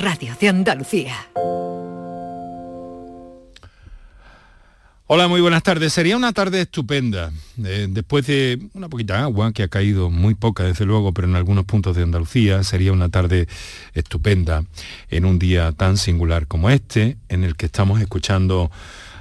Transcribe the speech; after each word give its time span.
Radio 0.00 0.34
de 0.40 0.48
Andalucía. 0.48 1.14
Hola, 5.06 5.28
muy 5.28 5.42
buenas 5.42 5.62
tardes. 5.62 5.92
Sería 5.92 6.16
una 6.16 6.32
tarde 6.32 6.62
estupenda, 6.62 7.30
eh, 7.62 7.86
después 7.90 8.26
de 8.26 8.70
una 8.72 8.88
poquita 8.88 9.20
agua 9.20 9.52
que 9.52 9.62
ha 9.62 9.68
caído, 9.68 10.08
muy 10.08 10.34
poca 10.34 10.64
desde 10.64 10.86
luego, 10.86 11.12
pero 11.12 11.28
en 11.28 11.36
algunos 11.36 11.66
puntos 11.66 11.96
de 11.96 12.04
Andalucía, 12.04 12.64
sería 12.64 12.94
una 12.94 13.10
tarde 13.10 13.46
estupenda 13.92 14.64
en 15.10 15.26
un 15.26 15.38
día 15.38 15.72
tan 15.72 15.98
singular 15.98 16.46
como 16.46 16.70
este, 16.70 17.18
en 17.28 17.44
el 17.44 17.56
que 17.56 17.66
estamos 17.66 18.00
escuchando 18.00 18.70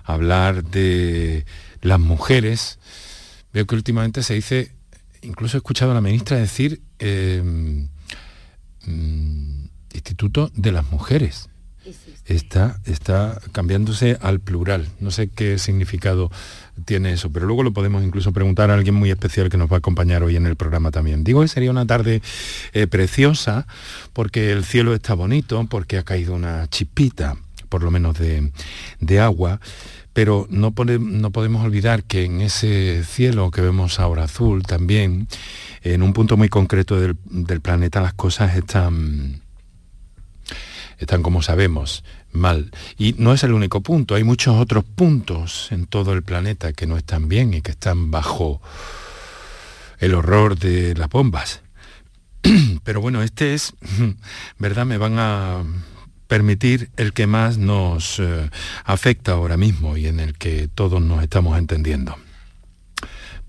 hablar 0.05 0.63
de 0.63 1.43
las 1.81 1.99
mujeres. 1.99 2.79
Veo 3.51 3.67
que 3.67 3.75
últimamente 3.75 4.23
se 4.23 4.35
dice, 4.35 4.71
incluso 5.23 5.57
he 5.57 5.59
escuchado 5.59 5.91
a 5.91 5.95
la 5.95 6.01
ministra 6.01 6.37
decir, 6.37 6.81
eh, 6.99 7.41
mm, 8.85 9.58
Instituto 9.93 10.51
de 10.55 10.71
las 10.71 10.89
Mujeres 10.91 11.49
está, 12.25 12.79
está 12.85 13.39
cambiándose 13.51 14.17
al 14.21 14.39
plural. 14.39 14.87
No 14.99 15.11
sé 15.11 15.29
qué 15.29 15.57
significado 15.57 16.31
tiene 16.85 17.13
eso, 17.13 17.31
pero 17.31 17.45
luego 17.45 17.63
lo 17.63 17.73
podemos 17.73 18.03
incluso 18.03 18.31
preguntar 18.31 18.71
a 18.71 18.75
alguien 18.75 18.95
muy 18.95 19.09
especial 19.09 19.49
que 19.49 19.57
nos 19.57 19.69
va 19.71 19.75
a 19.75 19.79
acompañar 19.79 20.23
hoy 20.23 20.35
en 20.35 20.45
el 20.45 20.55
programa 20.55 20.91
también. 20.91 21.23
Digo 21.23 21.41
que 21.41 21.47
sería 21.47 21.71
una 21.71 21.85
tarde 21.85 22.21
eh, 22.73 22.87
preciosa 22.87 23.67
porque 24.13 24.51
el 24.51 24.63
cielo 24.63 24.93
está 24.93 25.13
bonito, 25.13 25.65
porque 25.69 25.97
ha 25.97 26.03
caído 26.03 26.33
una 26.33 26.67
chispita, 26.69 27.37
por 27.67 27.83
lo 27.83 27.91
menos 27.91 28.17
de, 28.17 29.19
agua, 29.19 29.59
pero 30.13 30.47
no, 30.49 30.73
no, 30.99 31.31
podemos 31.31 31.63
olvidar 31.63 32.03
que 32.03 32.25
en 32.25 32.41
ese 32.41 33.03
cielo 33.03 33.51
que 33.51 33.61
vemos 33.61 33.99
ahora 33.99 34.23
azul 34.23 34.63
también, 34.63 35.27
en 35.83 36.01
un 36.01 36.13
punto 36.13 36.35
muy 36.35 36.49
concreto 36.49 36.99
del, 36.99 37.15
del 37.25 37.61
planeta 37.61 38.01
las 38.01 38.13
cosas 38.13 38.55
están 38.55 39.41
están 40.99 41.23
como 41.23 41.41
sabemos 41.41 42.03
mal. 42.31 42.71
Y 42.97 43.15
no 43.17 43.33
es 43.33 43.43
el 43.43 43.53
único 43.53 43.81
punto, 43.81 44.15
hay 44.15 44.23
muchos 44.23 44.55
otros 44.55 44.83
puntos 44.83 45.71
en 45.71 45.85
todo 45.85 46.13
el 46.13 46.23
planeta 46.23 46.73
que 46.73 46.85
no 46.85 46.97
están 46.97 47.27
bien 47.27 47.53
y 47.53 47.61
que 47.61 47.71
están 47.71 48.11
bajo 48.11 48.61
el 49.99 50.13
horror 50.13 50.57
de 50.57 50.95
las 50.95 51.09
bombas. 51.09 51.61
Pero 52.83 53.01
bueno, 53.01 53.21
este 53.21 53.53
es, 53.53 53.73
¿verdad? 54.59 54.85
Me 54.85 54.97
van 54.97 55.17
a 55.17 55.63
permitir 56.27 56.91
el 56.95 57.11
que 57.13 57.25
más 57.25 57.57
nos 57.57 58.19
eh, 58.19 58.49
afecta 58.85 59.31
ahora 59.31 59.57
mismo 59.57 59.97
y 59.97 60.05
en 60.05 60.19
el 60.19 60.37
que 60.37 60.67
todos 60.67 61.01
nos 61.01 61.23
estamos 61.23 61.57
entendiendo. 61.57 62.15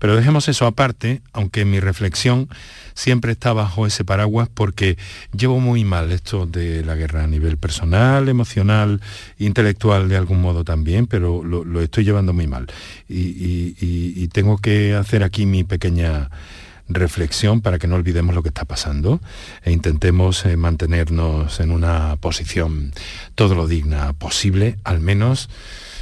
Pero 0.01 0.15
dejemos 0.15 0.47
eso 0.47 0.65
aparte, 0.65 1.21
aunque 1.31 1.63
mi 1.63 1.79
reflexión 1.79 2.49
siempre 2.95 3.33
está 3.33 3.53
bajo 3.53 3.85
ese 3.85 4.03
paraguas 4.03 4.49
porque 4.51 4.97
llevo 5.31 5.59
muy 5.59 5.85
mal 5.85 6.11
esto 6.11 6.47
de 6.47 6.83
la 6.83 6.95
guerra 6.95 7.23
a 7.23 7.27
nivel 7.27 7.57
personal, 7.57 8.27
emocional, 8.27 8.99
intelectual 9.37 10.09
de 10.09 10.17
algún 10.17 10.41
modo 10.41 10.63
también, 10.63 11.05
pero 11.05 11.43
lo, 11.43 11.81
estoy 11.81 12.03
llevando 12.03 12.33
muy 12.33 12.47
mal. 12.47 12.65
Y, 13.07 14.27
tengo 14.29 14.57
que 14.57 14.95
hacer 14.95 15.23
aquí 15.23 15.45
mi 15.45 15.63
pequeña 15.63 16.31
reflexión 16.89 17.61
para 17.61 17.77
que 17.77 17.85
no 17.85 17.93
olvidemos 17.93 18.33
lo 18.33 18.41
que 18.41 18.49
está 18.49 18.65
pasando 18.65 19.21
e 19.63 19.71
intentemos 19.71 20.45
eh, 20.45 20.57
mantenernos 20.57 21.59
en 21.59 21.69
una 21.69 22.15
posición 22.15 22.91
todo 23.35 23.53
lo 23.53 23.67
digna 23.67 24.13
posible, 24.13 24.77
al 24.83 24.99
menos 24.99 25.49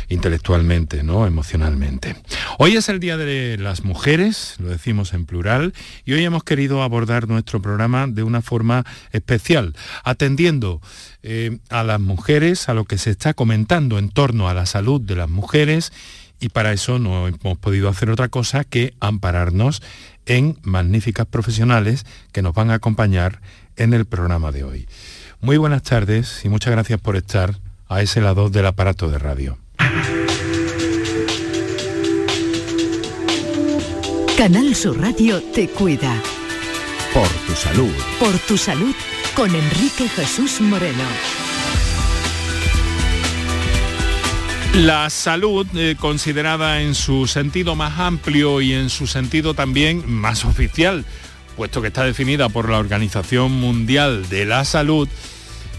intelectualmente, 0.10 1.04
¿no? 1.04 1.26
emocionalmente. 1.26 2.16
Hoy 2.58 2.76
es 2.76 2.90
el 2.90 3.00
Día 3.00 3.16
de 3.16 3.58
las 3.58 3.84
Mujeres, 3.84 4.56
lo 4.60 4.70
decimos 4.70 5.14
en 5.14 5.26
plural, 5.26 5.74
y 6.04 6.14
hoy 6.14 6.26
hemos 6.26 6.44
querido 6.44 6.84
abordar 6.84 7.28
nuestro 7.28 7.62
programa 7.62 8.08
de 8.08 8.24
una 8.24 8.42
forma 8.42 8.86
especial, 9.12 9.76
atendiendo 10.04 10.82
eh, 11.24 11.60
a 11.70 11.84
las 11.84 12.00
mujeres, 12.00 12.70
a 12.70 12.74
lo 12.74 12.86
que 12.86 12.98
se 12.98 13.12
está 13.12 13.34
comentando 13.34 14.00
en 14.00 14.10
torno 14.10 14.50
a 14.50 14.54
la 14.54 14.66
salud 14.66 15.00
de 15.00 15.16
las 15.16 15.30
mujeres, 15.30 15.94
y 16.40 16.50
para 16.50 16.74
eso 16.74 17.00
no 17.00 17.28
hemos 17.28 17.58
podido 17.58 17.90
hacer 17.90 18.10
otra 18.10 18.30
cosa 18.30 18.64
que 18.64 18.94
ampararnos 19.00 19.82
en 20.26 20.58
magníficas 20.64 21.26
profesionales 21.26 22.06
que 22.32 22.42
nos 22.42 22.54
van 22.54 22.72
a 22.72 22.76
acompañar 22.76 23.42
en 23.76 23.94
el 23.94 24.06
programa 24.06 24.52
de 24.52 24.64
hoy. 24.64 24.88
Muy 25.42 25.58
buenas 25.58 25.84
tardes 25.84 26.44
y 26.46 26.50
muchas 26.50 26.72
gracias 26.72 27.00
por 27.00 27.16
estar 27.16 27.56
a 27.88 28.02
ese 28.02 28.22
lado 28.22 28.50
del 28.50 28.66
aparato 28.66 29.10
de 29.10 29.18
radio. 29.18 29.58
Canal 34.40 34.74
Sur 34.74 34.98
Radio 35.02 35.44
te 35.54 35.68
cuida. 35.68 36.16
Por 37.14 37.28
tu 37.28 37.54
salud. 37.56 37.92
Por 38.22 38.40
tu 38.40 38.58
salud 38.58 38.96
con 39.36 39.54
Enrique 39.54 40.08
Jesús 40.08 40.62
Moreno. 40.62 41.04
La 44.76 45.10
salud, 45.10 45.68
eh, 45.76 45.98
considerada 46.00 46.82
en 46.82 46.96
su 46.96 47.28
sentido 47.28 47.76
más 47.76 48.00
amplio 48.00 48.62
y 48.62 48.72
en 48.72 48.90
su 48.90 49.08
sentido 49.08 49.56
también 49.56 50.10
más 50.10 50.46
oficial, 50.46 51.04
puesto 51.58 51.82
que 51.82 51.90
está 51.90 52.06
definida 52.06 52.48
por 52.48 52.70
la 52.70 52.78
Organización 52.78 53.52
Mundial 53.52 54.30
de 54.30 54.46
la 54.46 54.64
Salud, 54.64 55.10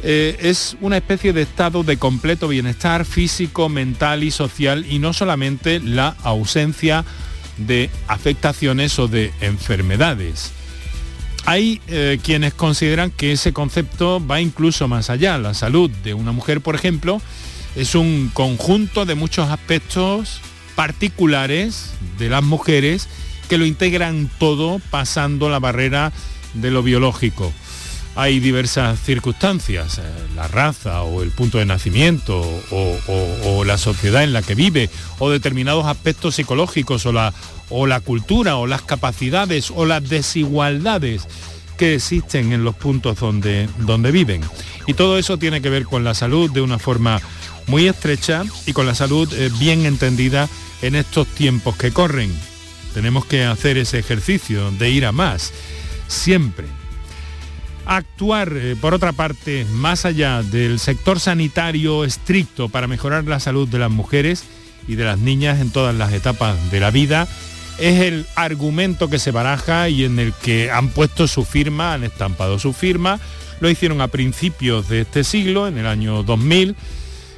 eh, 0.03 0.37
es 0.39 0.77
una 0.83 0.99
especie 0.99 1.33
de 1.33 1.41
estado 1.41 1.83
de 1.83 1.97
completo 1.97 2.47
bienestar 2.47 3.07
físico, 3.07 3.71
mental 3.71 4.23
y 4.23 4.31
social 4.31 4.85
y 4.87 4.99
no 4.99 5.15
solamente 5.15 5.81
la 5.81 6.15
ausencia 6.25 7.07
de 7.67 7.91
afectaciones 8.09 8.99
o 8.99 9.09
de 9.09 9.33
enfermedades. 9.41 10.53
Hay 11.47 11.81
eh, 11.89 12.19
quienes 12.23 12.55
consideran 12.55 13.11
que 13.11 13.33
ese 13.33 13.53
concepto 13.53 14.25
va 14.25 14.41
incluso 14.41 14.89
más 14.89 15.11
allá. 15.11 15.39
La 15.39 15.55
salud 15.55 15.91
de 16.05 16.15
una 16.15 16.33
mujer, 16.33 16.61
por 16.61 16.75
ejemplo, 16.75 17.21
es 17.77 17.95
un 17.95 18.31
conjunto 18.33 19.07
de 19.07 19.15
muchos 19.15 19.49
aspectos 19.51 20.41
particulares 20.75 21.93
de 22.19 22.29
las 22.29 22.43
mujeres 22.43 23.09
que 23.49 23.59
lo 23.59 23.67
integran 23.67 24.31
todo 24.39 24.81
pasando 24.91 25.49
la 25.49 25.59
barrera 25.59 26.13
de 26.55 26.71
lo 26.71 26.83
biológico 26.83 27.53
hay 28.17 28.41
diversas 28.41 29.01
circunstancias, 29.01 29.99
eh, 29.99 30.03
la 30.35 30.49
raza 30.49 31.03
o 31.03 31.23
el 31.23 31.31
punto 31.31 31.59
de 31.59 31.67
nacimiento 31.67 32.41
o, 32.71 33.65
la 33.65 33.79
sociedad 33.79 34.25
en 34.25 34.33
la 34.33 34.43
que 34.43 34.55
vive 34.55 34.91
o 35.19 35.31
determinados 35.31 35.87
aspectos 35.87 36.35
psicológicos 36.35 37.07
o 37.07 37.13
la, 37.13 37.33
o 37.69 37.87
la 37.87 38.01
cultura 38.01 38.57
o 38.57 38.67
las 38.67 38.83
capacidades 38.83 39.71
o 39.71 39.85
las 39.85 40.09
desigualdades 40.09 41.29
que 41.77 41.95
existen 41.95 42.53
en 42.53 42.65
los 42.65 42.75
puntos 42.75 43.21
donde, 43.21 43.69
donde 43.79 44.11
viven. 44.11 44.43
Y 44.87 44.95
todo 44.95 45.19
eso 45.19 45.39
tiene 45.39 45.63
que 45.63 45.71
ver 45.71 45.85
con 45.85 46.05
la 46.05 46.15
salud 46.15 46.51
de 46.51 46.63
una 46.63 46.79
forma 46.79 47.21
muy 47.67 47.87
estrecha 47.87 48.45
y 48.67 48.73
con 48.73 48.87
la 48.87 48.95
salud 48.95 49.33
eh, 49.35 49.51
bien 49.59 49.87
entendida 49.87 50.49
en 50.83 50.97
estos 50.97 51.29
tiempos 51.29 51.77
que 51.77 51.93
corren. 51.93 52.33
Tenemos 52.93 53.25
que 53.25 53.45
hacer 53.45 53.79
ese 53.79 53.99
ejercicio 53.99 54.71
de 54.73 54.91
ir 54.91 55.07
a 55.07 55.13
más, 55.13 55.53
siempre 56.09 56.80
actuar, 57.91 58.53
eh, 58.55 58.77
por 58.81 58.95
otra 58.95 59.13
parte, 59.13 59.67
más 59.73 60.05
allá 60.05 60.45
del 60.45 60.79
sector 60.79 61.19
sanitario 61.19 62.05
estricto 62.05 62.69
para 62.69 62.87
mejorar 62.87 63.25
la 63.25 63.41
salud 63.41 63.67
de 63.67 63.81
las 63.81 63.91
mujeres 63.91 64.45
y 64.87 64.95
de 64.95 65.05
las 65.05 65.19
niñas 65.19 65.61
en 65.61 65.71
todas 65.71 65.93
las 65.97 66.13
etapas 66.13 66.71
de 66.71 66.79
la 66.79 66.93
vida, 66.93 67.27
es 67.81 68.01
el 68.01 68.27
argumento 68.37 69.11
que 69.11 69.19
se 69.19 69.33
baraja 69.33 69.89
y 69.89 70.05
en 70.05 70.21
el 70.21 70.33
que 70.33 70.71
han 70.71 70.91
puesto 70.91 71.27
su 71.27 71.45
firma, 71.45 71.93
han 71.93 72.05
estampado 72.05 72.61
su 72.61 72.73
firma, 72.73 73.19
lo 73.59 73.69
hicieron 73.69 74.01
a 74.01 74.09
principios 74.09 74.89
de 74.89 75.01
este 75.01 75.25
siglo, 75.25 75.67
en 75.67 75.77
el 75.77 75.87
año 75.87 76.23
2000, 76.23 76.77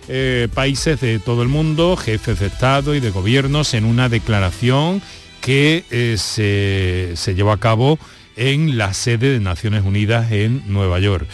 eh, 0.09 0.49
países 0.53 1.01
de 1.01 1.19
todo 1.19 1.41
el 1.41 1.49
mundo, 1.49 1.97
jefes 1.97 2.41
de 2.41 2.49
Estado 2.49 2.95
y 2.95 3.01
de 3.01 3.11
gobiernos, 3.11 3.73
en 3.73 3.87
una 3.87 4.11
declaración 4.11 5.01
que 5.41 5.87
eh, 5.91 6.17
se, 6.19 7.13
se 7.17 7.35
llevó 7.35 7.53
a 7.53 7.59
cabo 7.59 7.99
en 8.37 8.79
la 8.79 8.95
sede 8.95 9.33
de 9.33 9.41
Naciones 9.41 9.85
Unidas 9.85 10.33
en 10.33 10.63
Nueva 10.67 10.99
York. 10.99 11.27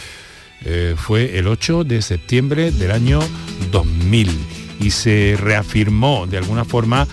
Eh, 0.65 0.95
fue 0.97 1.37
el 1.37 1.47
8 1.47 1.83
de 1.83 2.01
septiembre 2.01 2.71
del 2.71 2.91
año 2.91 3.19
2000 3.71 4.29
y 4.81 4.91
se 4.91 5.37
reafirmó 5.39 6.27
de 6.27 6.37
alguna 6.37 6.65
forma 6.65 7.07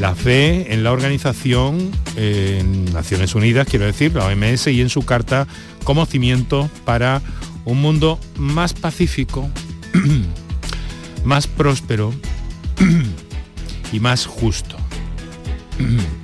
la 0.00 0.14
fe 0.14 0.72
en 0.72 0.84
la 0.84 0.92
organización 0.92 1.90
en 2.16 2.86
Naciones 2.92 3.34
Unidas, 3.34 3.66
quiero 3.68 3.86
decir, 3.86 4.14
la 4.14 4.26
OMS, 4.26 4.68
y 4.68 4.80
en 4.80 4.88
su 4.88 5.02
carta 5.02 5.46
como 5.84 6.06
cimiento 6.06 6.70
para 6.84 7.20
un 7.64 7.80
mundo 7.80 8.18
más 8.36 8.72
pacífico, 8.72 9.50
más 11.24 11.46
próspero 11.46 12.12
y 13.92 14.00
más 14.00 14.26
justo. 14.26 14.76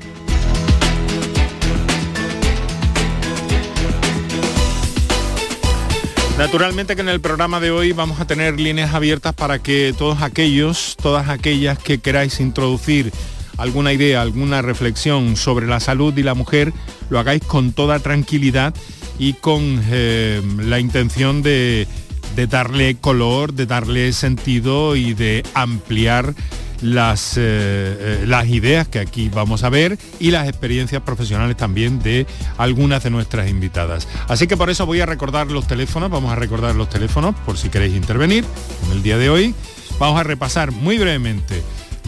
Naturalmente 6.39 6.95
que 6.95 7.03
en 7.03 7.09
el 7.09 7.21
programa 7.21 7.59
de 7.59 7.73
hoy 7.73 7.91
vamos 7.91 8.21
a 8.21 8.27
tener 8.27 8.61
líneas 8.61 8.95
abiertas 8.95 9.35
para 9.35 9.59
que 9.59 9.93
todos 9.99 10.23
aquellos, 10.23 10.97
todas 11.03 11.29
aquellas 11.29 11.81
que 11.81 11.99
queráis 11.99 12.39
introducir 12.39 13.13
alguna 13.57 13.93
idea, 13.93 14.23
alguna 14.23 14.63
reflexión 14.63 15.37
sobre 15.37 15.67
la 15.67 15.81
salud 15.81 16.17
y 16.17 16.23
la 16.23 16.35
mujer, 16.35 16.73
lo 17.11 17.19
hagáis 17.19 17.43
con 17.43 17.73
toda 17.73 17.99
tranquilidad 17.99 18.73
y 19.19 19.33
con 19.33 19.83
eh, 19.91 20.41
la 20.59 20.79
intención 20.79 21.43
de, 21.43 21.89
de 22.37 22.47
darle 22.47 22.95
color, 22.95 23.53
de 23.53 23.67
darle 23.67 24.13
sentido 24.13 24.95
y 24.95 25.15
de 25.15 25.43
ampliar 25.55 26.37
las, 26.83 27.37
eh, 27.37 27.41
eh, 27.41 28.25
las 28.27 28.47
ideas 28.49 28.89
que 28.89 28.99
aquí 28.99 29.29
vamos 29.29 29.65
a 29.65 29.71
ver 29.71 29.99
y 30.21 30.31
las 30.31 30.49
experiencias 30.49 31.03
profesionales 31.03 31.57
también 31.57 32.01
de 32.01 32.27
algunas 32.57 33.03
de 33.03 33.11
nuestras 33.11 33.49
invitadas. 33.49 34.09
Así 34.29 34.47
que 34.47 34.57
por 34.57 34.71
eso 34.71 34.87
voy 34.87 35.01
a 35.01 35.07
recordar 35.07 35.51
los 35.51 35.67
teléfonos, 35.67 36.11
vamos 36.11 36.33
a 36.33 36.37
recordar 36.37 36.75
los 36.75 36.89
teléfonos 36.89 37.35
por 37.47 37.57
si 37.59 37.69
queréis 37.69 37.95
intervenir 37.95 38.45
en 38.87 38.93
el 38.93 39.03
día 39.03 39.19
de 39.19 39.31
hoy. 39.31 39.55
Vamos 39.99 40.21
a 40.21 40.25
repasar 40.25 40.71
muy 40.71 40.99
brevemente 40.99 41.63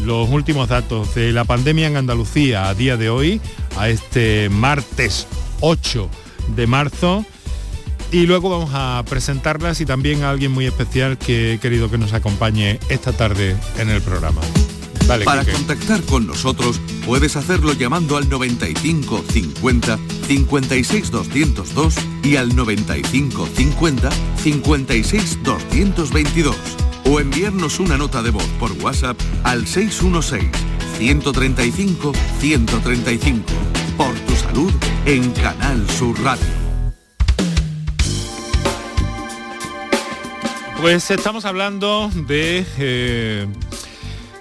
los 0.05 0.28
últimos 0.31 0.69
datos 0.69 1.14
de 1.14 1.32
la 1.32 1.44
pandemia 1.44 1.87
en 1.87 1.96
Andalucía 1.96 2.69
a 2.69 2.75
día 2.75 2.96
de 2.96 3.11
hoy, 3.11 3.40
a 3.76 3.88
este 3.88 4.49
martes 4.49 5.26
8 5.61 6.08
de 6.56 6.67
marzo. 6.67 7.25
Y 8.12 8.27
luego 8.27 8.51
vamos 8.51 8.71
a 8.73 9.05
presentarlas 9.09 9.81
y 9.81 9.87
también 9.87 10.25
a 10.25 10.31
alguien 10.31 10.51
muy 10.51 10.67
especial 10.67 11.17
que 11.17 11.55
he 11.55 11.59
querido 11.59 11.91
que 11.91 11.99
nos 11.99 12.12
acompañe 12.12 12.81
esta 12.89 13.12
tarde 13.12 13.57
en 13.79 13.89
el 13.89 14.03
programa. 14.03 14.41
Para 15.25 15.45
contactar 15.45 16.03
con 16.03 16.27
nosotros 16.27 16.81
puedes 17.05 17.35
hacerlo 17.35 17.73
llamando 17.73 18.17
al 18.17 18.29
95 18.29 19.25
50 19.29 19.99
56 20.27 21.11
202 21.11 21.95
y 22.23 22.37
al 22.37 22.55
95 22.55 23.49
50 23.57 24.11
56 24.37 25.39
222 25.43 26.56
o 27.06 27.19
enviarnos 27.19 27.81
una 27.81 27.97
nota 27.97 28.23
de 28.23 28.31
voz 28.31 28.47
por 28.61 28.71
WhatsApp 28.73 29.17
al 29.43 29.67
616 29.67 30.49
135 30.99 32.13
135 32.39 33.43
por 33.97 34.15
tu 34.15 34.37
salud 34.37 34.73
en 35.06 35.29
Canal 35.33 35.89
Sur 35.91 36.21
Radio. 36.23 36.60
Pues 40.81 41.11
estamos 41.11 41.44
hablando 41.44 42.11
de, 42.27 42.65
eh, 42.79 43.47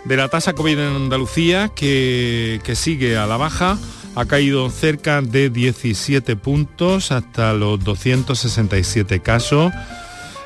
de 0.06 0.18
la 0.18 0.30
tasa 0.30 0.54
COVID 0.54 0.80
en 0.80 0.96
Andalucía 0.96 1.68
que, 1.68 2.62
que 2.64 2.76
sigue 2.76 3.18
a 3.18 3.28
la 3.28 3.36
baja. 3.36 3.78
Ha 4.16 4.26
caído 4.26 4.70
cerca 4.70 5.22
de 5.22 5.50
17 5.50 6.38
puntos 6.38 7.12
hasta 7.12 7.52
los 7.54 7.84
267 7.84 9.20
casos. 9.20 9.74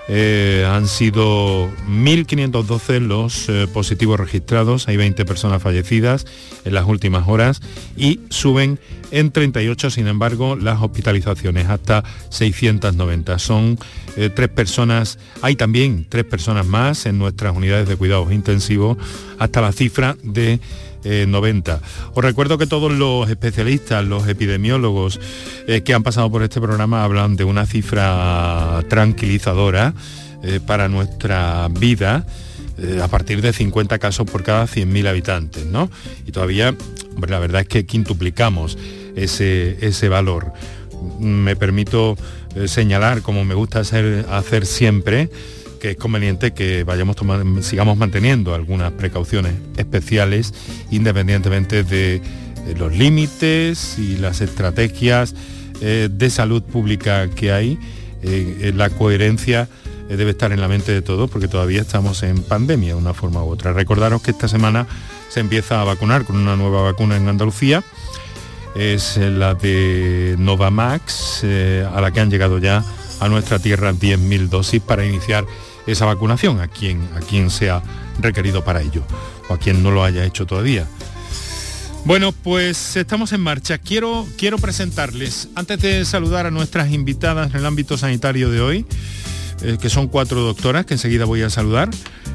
Eh, 0.09 0.67
han 0.69 0.87
sido 0.87 1.69
1.512 1.87 2.99
los 2.99 3.47
eh, 3.47 3.67
positivos 3.71 4.19
registrados, 4.19 4.89
hay 4.89 4.97
20 4.97 5.23
personas 5.23 5.61
fallecidas 5.61 6.25
en 6.65 6.73
las 6.73 6.85
últimas 6.85 7.27
horas 7.27 7.61
y 7.95 8.19
suben 8.29 8.79
en 9.11 9.31
38, 9.31 9.91
sin 9.91 10.07
embargo, 10.07 10.57
las 10.57 10.81
hospitalizaciones 10.81 11.69
hasta 11.69 12.03
690. 12.29 13.39
Son 13.39 13.79
eh, 14.17 14.29
tres 14.29 14.49
personas, 14.49 15.19
hay 15.41 15.55
también 15.55 16.05
tres 16.09 16.25
personas 16.25 16.65
más 16.65 17.05
en 17.05 17.17
nuestras 17.17 17.55
unidades 17.55 17.87
de 17.87 17.95
cuidados 17.95 18.33
intensivos 18.33 18.97
hasta 19.39 19.61
la 19.61 19.71
cifra 19.71 20.17
de 20.21 20.59
90. 21.03 21.79
Os 22.13 22.23
recuerdo 22.23 22.57
que 22.57 22.67
todos 22.67 22.91
los 22.91 23.29
especialistas, 23.29 24.05
los 24.05 24.27
epidemiólogos 24.27 25.19
que 25.83 25.93
han 25.93 26.03
pasado 26.03 26.31
por 26.31 26.43
este 26.43 26.61
programa 26.61 27.03
hablan 27.03 27.35
de 27.35 27.43
una 27.43 27.65
cifra 27.65 28.83
tranquilizadora 28.89 29.93
para 30.65 30.87
nuestra 30.87 31.67
vida 31.69 32.25
a 33.01 33.07
partir 33.07 33.41
de 33.41 33.53
50 33.53 33.99
casos 33.99 34.25
por 34.29 34.43
cada 34.43 34.65
100.000 34.65 35.07
habitantes, 35.07 35.65
¿no? 35.65 35.89
Y 36.25 36.31
todavía, 36.31 36.75
la 37.27 37.39
verdad 37.39 37.61
es 37.61 37.67
que 37.67 37.85
quintuplicamos 37.85 38.77
ese, 39.15 39.77
ese 39.85 40.09
valor. 40.09 40.53
Me 41.19 41.55
permito 41.55 42.17
señalar, 42.65 43.21
como 43.21 43.45
me 43.45 43.55
gusta 43.55 43.79
hacer, 43.79 44.25
hacer 44.29 44.65
siempre, 44.65 45.29
que 45.83 45.91
es 45.91 45.97
conveniente 45.97 46.53
que 46.53 46.85
vayamos 46.85 47.17
tomando, 47.17 47.61
sigamos 47.61 47.97
manteniendo 47.97 48.55
algunas 48.55 48.93
precauciones 48.93 49.51
especiales 49.75 50.53
independientemente 50.91 51.83
de, 51.83 52.21
los 52.77 52.95
límites 52.95 53.99
y 53.99 54.15
las 54.15 54.39
estrategias 54.39 55.35
eh, 55.81 56.07
de 56.09 56.29
salud 56.29 56.63
pública 56.63 57.29
que 57.31 57.51
hay. 57.51 57.77
Eh, 58.21 58.71
la 58.73 58.89
coherencia 58.91 59.67
eh, 60.07 60.15
debe 60.15 60.31
estar 60.31 60.53
en 60.53 60.61
la 60.61 60.69
mente 60.69 60.93
de 60.93 61.01
todos 61.01 61.29
porque 61.29 61.49
todavía 61.49 61.81
estamos 61.81 62.23
en 62.23 62.41
pandemia 62.43 62.93
de 62.93 62.95
una 62.95 63.13
forma 63.13 63.43
u 63.43 63.49
otra. 63.49 63.73
Recordaros 63.73 64.21
que 64.21 64.31
esta 64.31 64.47
semana 64.47 64.87
se 65.27 65.41
empieza 65.41 65.81
a 65.81 65.83
vacunar 65.83 66.23
con 66.23 66.37
una 66.37 66.55
nueva 66.55 66.81
vacuna 66.81 67.17
en 67.17 67.27
Andalucía. 67.27 67.83
Es 68.73 69.17
la 69.17 69.53
de 69.53 70.37
Novamax, 70.39 71.43
a 71.43 71.99
la 71.99 72.11
que 72.13 72.21
han 72.21 72.31
llegado 72.31 72.57
ya 72.57 72.85
a 73.19 73.27
nuestra 73.27 73.59
tierra 73.59 73.91
10.000 73.91 74.47
dosis 74.47 74.81
para 74.81 75.05
iniciar 75.05 75.45
esa 75.87 76.05
vacunación 76.05 76.59
a 76.59 76.67
quien, 76.67 77.07
a 77.15 77.19
quien 77.19 77.49
sea 77.49 77.81
requerido 78.19 78.63
para 78.63 78.81
ello 78.81 79.03
o 79.49 79.53
a 79.53 79.57
quien 79.57 79.83
no 79.83 79.91
lo 79.91 80.03
haya 80.03 80.25
hecho 80.25 80.45
todavía. 80.45 80.87
Bueno, 82.05 82.33
pues 82.33 82.97
estamos 82.97 83.31
en 83.31 83.39
marcha. 83.39 83.77
Quiero, 83.77 84.27
quiero 84.37 84.57
presentarles, 84.57 85.47
antes 85.55 85.79
de 85.81 86.03
saludar 86.03 86.45
a 86.45 86.51
nuestras 86.51 86.91
invitadas 86.91 87.51
en 87.51 87.61
el 87.61 87.65
ámbito 87.65 87.97
sanitario 87.97 88.49
de 88.49 88.59
hoy, 88.59 88.85
eh, 89.61 89.77
que 89.79 89.89
son 89.89 90.09
cuatro 90.09 90.41
doctoras, 90.41 90.85
que 90.85 90.95
enseguida 90.95 91.23
voy 91.23 91.43
a 91.43 91.49
saludar, 91.49 91.89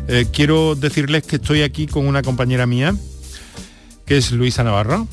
eh, 0.08 0.26
quiero 0.32 0.74
decirles 0.74 1.24
que 1.24 1.36
estoy 1.36 1.62
aquí 1.62 1.86
con 1.86 2.06
una 2.06 2.22
compañera 2.22 2.66
mía, 2.66 2.94
que 4.06 4.16
es 4.16 4.32
Luisa 4.32 4.64
Navarro. 4.64 5.06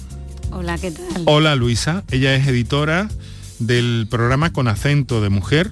Hola, 0.51 0.77
¿qué 0.77 0.91
tal? 0.91 1.23
Hola, 1.25 1.55
Luisa. 1.55 2.05
Ella 2.09 2.33
es 2.33 2.47
editora 2.47 3.09
del 3.59 4.07
programa 4.09 4.53
Con 4.53 4.69
acento 4.69 5.21
de 5.21 5.27
mujer, 5.27 5.71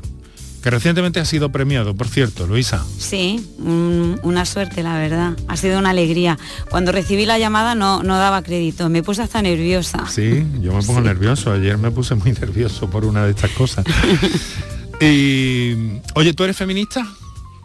que 0.63 0.69
recientemente 0.69 1.19
ha 1.19 1.25
sido 1.25 1.51
premiado, 1.51 1.93
por 1.93 2.07
cierto, 2.07 2.47
Luisa. 2.47 2.85
Sí, 2.97 3.45
una 3.59 4.45
suerte, 4.45 4.81
la 4.81 4.97
verdad. 4.97 5.33
Ha 5.49 5.57
sido 5.57 5.77
una 5.77 5.89
alegría. 5.89 6.39
Cuando 6.69 6.93
recibí 6.93 7.25
la 7.25 7.37
llamada 7.37 7.75
no, 7.75 8.01
no 8.01 8.17
daba 8.17 8.41
crédito, 8.43 8.87
me 8.87 9.03
puse 9.03 9.21
hasta 9.21 9.41
nerviosa. 9.41 10.07
Sí, 10.07 10.47
yo 10.61 10.71
me 10.71 10.81
pongo 10.81 11.01
nervioso. 11.01 11.51
Ayer 11.51 11.77
me 11.77 11.91
puse 11.91 12.15
muy 12.15 12.31
nervioso 12.31 12.89
por 12.89 13.03
una 13.03 13.25
de 13.25 13.31
estas 13.31 13.51
cosas. 13.51 13.85
y, 15.01 15.99
oye, 16.15 16.33
¿tú 16.33 16.45
eres 16.45 16.55
feminista? 16.55 17.05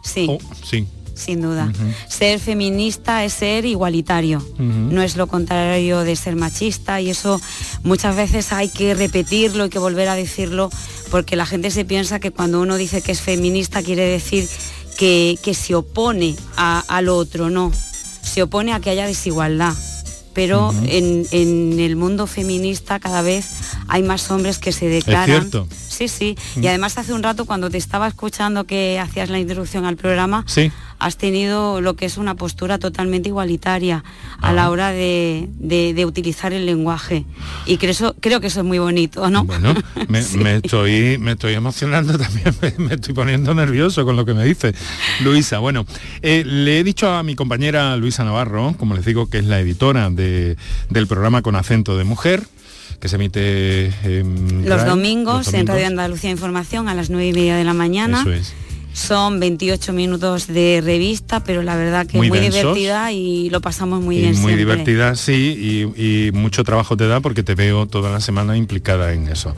Sí. 0.03 0.27
Oh, 0.29 0.39
sí 0.61 0.85
sin 1.19 1.41
duda. 1.41 1.71
Ser 2.07 2.39
feminista 2.39 3.23
es 3.23 3.33
ser 3.33 3.65
igualitario, 3.65 4.43
no 4.57 5.01
es 5.01 5.17
lo 5.17 5.27
contrario 5.27 5.99
de 6.01 6.15
ser 6.15 6.35
machista 6.35 7.01
y 7.01 7.09
eso 7.09 7.39
muchas 7.83 8.15
veces 8.15 8.51
hay 8.53 8.69
que 8.69 8.93
repetirlo, 8.95 9.65
hay 9.65 9.69
que 9.69 9.79
volver 9.79 10.07
a 10.07 10.15
decirlo, 10.15 10.69
porque 11.11 11.35
la 11.35 11.45
gente 11.45 11.71
se 11.71 11.85
piensa 11.85 12.19
que 12.19 12.31
cuando 12.31 12.61
uno 12.61 12.77
dice 12.77 13.01
que 13.01 13.11
es 13.11 13.21
feminista 13.21 13.83
quiere 13.83 14.05
decir 14.05 14.47
que, 14.97 15.53
se 15.53 15.75
opone 15.75 16.35
al 16.57 17.09
otro, 17.09 17.49
no, 17.49 17.71
se 18.21 18.43
opone 18.43 18.73
a 18.73 18.79
que 18.79 18.89
haya 18.89 19.07
desigualdad. 19.07 19.73
Pero 20.33 20.73
en, 20.85 21.25
en, 21.31 21.79
el 21.79 21.95
mundo 21.95 22.27
feminista 22.27 22.99
cada 22.99 23.21
vez 23.21 23.47
hay 23.87 24.03
más 24.03 24.29
hombres 24.29 24.59
que 24.59 24.71
se 24.71 24.87
declaran. 24.87 25.49
Sí, 25.87 26.07
sí. 26.07 26.37
Y 26.61 26.67
además 26.67 26.97
hace 26.97 27.13
un 27.13 27.23
rato 27.23 27.45
cuando 27.45 27.69
te 27.69 27.77
estaba 27.77 28.07
escuchando 28.07 28.63
que 28.63 28.99
hacías 28.99 29.29
la 29.29 29.39
introducción 29.39 29.85
al 29.85 29.97
programa, 29.97 30.45
sí 30.47 30.71
has 30.99 31.17
tenido 31.17 31.81
lo 31.81 31.95
que 31.95 32.05
es 32.05 32.17
una 32.17 32.35
postura 32.35 32.77
totalmente 32.77 33.29
igualitaria 33.29 34.03
a 34.41 34.51
la 34.51 34.69
hora 34.69 34.91
de, 34.91 35.47
utilizar 36.05 36.53
el 36.53 36.65
lenguaje. 36.65 37.25
Y 37.65 37.77
creo, 37.77 38.15
creo 38.19 38.41
que 38.41 38.47
eso 38.47 38.59
es 38.59 38.65
muy 38.65 38.79
bonito, 38.79 39.29
¿no? 39.29 39.45
Bueno, 39.45 39.73
me, 40.07 40.19
estoy, 40.55 41.17
me 41.17 41.31
estoy 41.31 41.53
emocionando 41.53 42.17
también, 42.17 42.53
me, 42.77 42.93
estoy 42.93 43.13
poniendo 43.13 43.53
nervioso 43.53 44.05
con 44.05 44.15
lo 44.15 44.25
que 44.25 44.33
me 44.33 44.43
dice 44.43 44.73
Luisa. 45.23 45.59
Bueno, 45.59 45.85
eh, 46.21 46.43
le 46.45 46.79
he 46.79 46.83
dicho 46.83 47.09
a 47.11 47.23
mi 47.23 47.35
compañera 47.35 47.95
Luisa 47.95 48.25
Navarro, 48.25 48.75
como 48.77 48.95
les 48.95 49.05
digo, 49.05 49.29
que 49.29 49.39
es 49.39 49.45
la 49.45 49.59
editora 49.59 50.09
del 50.09 51.07
programa 51.07 51.41
Con 51.41 51.55
acento 51.55 51.97
de 51.97 52.03
mujer, 52.03 52.43
que 52.99 53.07
se 53.07 53.15
emite 53.15 53.93
los, 54.65 54.85
domingos, 54.85 55.53
en 55.53 55.65
Radio 55.65 55.87
Andalucía 55.87 56.29
Información 56.29 56.89
a 56.89 56.93
las 56.93 57.09
nueve 57.09 57.27
y 57.27 57.33
media 57.33 57.55
de 57.55 57.63
la 57.63 57.73
mañana. 57.73 58.21
Eso 58.21 58.33
es. 58.33 58.53
Son 58.99 59.39
28 59.39 59.93
minutos 59.93 60.47
de 60.47 60.81
revista, 60.83 61.41
pero 61.41 61.61
la 61.61 61.77
verdad 61.77 62.05
que 62.05 62.17
muy, 62.17 62.27
muy 62.27 62.39
divertida 62.39 63.13
y 63.13 63.49
lo 63.49 63.61
pasamos 63.61 64.01
muy 64.01 64.17
bien. 64.17 64.39
Muy 64.41 64.55
divertida, 64.55 65.15
sí, 65.15 65.93
y, 65.95 66.31
mucho 66.33 66.65
trabajo 66.65 66.97
te 66.97 67.07
da 67.07 67.21
porque 67.21 67.41
te 67.41 67.55
veo 67.55 67.85
toda 67.85 68.11
la 68.11 68.19
semana 68.19 68.57
implicada 68.57 69.13
en 69.13 69.29
eso. 69.29 69.55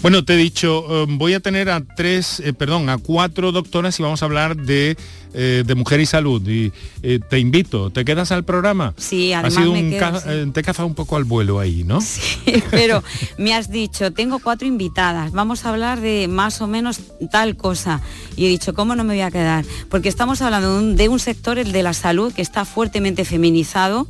Bueno, 0.00 0.24
te 0.24 0.34
he 0.34 0.36
dicho, 0.36 0.86
eh, 0.88 1.06
voy 1.08 1.34
a 1.34 1.40
tener 1.40 1.70
a 1.70 1.82
tres, 1.84 2.38
eh, 2.38 2.52
perdón, 2.52 2.88
a 2.88 2.98
cuatro 2.98 3.50
doctoras 3.50 3.98
y 3.98 4.02
vamos 4.04 4.22
a 4.22 4.26
hablar 4.26 4.56
de 4.56 4.96
eh, 5.36 5.64
de 5.66 5.74
Mujer 5.74 5.98
y 5.98 6.06
Salud. 6.06 6.40
Y 6.48 6.72
eh, 7.02 7.18
te 7.28 7.40
invito, 7.40 7.90
¿te 7.90 8.04
quedas 8.04 8.30
al 8.30 8.44
programa? 8.44 8.94
Sí, 8.96 9.32
además 9.32 9.56
ha 9.56 9.60
sido 9.60 9.72
un 9.72 9.78
eh, 9.78 10.50
Te 10.54 10.62
caza 10.62 10.84
un 10.84 10.94
poco 10.94 11.16
al 11.16 11.24
vuelo 11.24 11.58
ahí, 11.58 11.82
¿no? 11.82 12.00
Sí, 12.00 12.22
pero 12.70 13.02
me 13.36 13.52
has 13.52 13.68
dicho, 13.68 14.12
tengo 14.12 14.38
cuatro 14.38 14.68
invitadas, 14.68 15.32
vamos 15.32 15.64
a 15.64 15.70
hablar 15.70 16.00
de 16.00 16.28
más 16.28 16.60
o 16.60 16.68
menos 16.68 17.00
tal 17.32 17.56
cosa. 17.56 18.00
Y 18.36 18.46
he 18.46 18.48
dicho, 18.48 18.74
¿cómo 18.74 18.83
no 18.84 19.04
me 19.04 19.14
voy 19.14 19.22
a 19.22 19.30
quedar? 19.30 19.64
Porque 19.88 20.08
estamos 20.08 20.42
hablando 20.42 20.80
de 20.80 21.08
un, 21.08 21.18
sector, 21.18 21.58
el 21.58 21.72
de 21.72 21.82
la 21.82 21.94
salud, 21.94 22.32
que 22.32 22.42
está 22.42 22.64
fuertemente 22.64 23.24
feminizado 23.24 24.08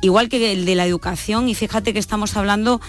igual 0.00 0.28
que 0.28 0.52
el 0.52 0.66
de 0.66 0.74
la 0.74 0.84
educación, 0.84 1.48
y 1.48 1.54
fíjate 1.54 1.94
que 1.94 1.98
estamos 1.98 2.36
hablando 2.36 2.80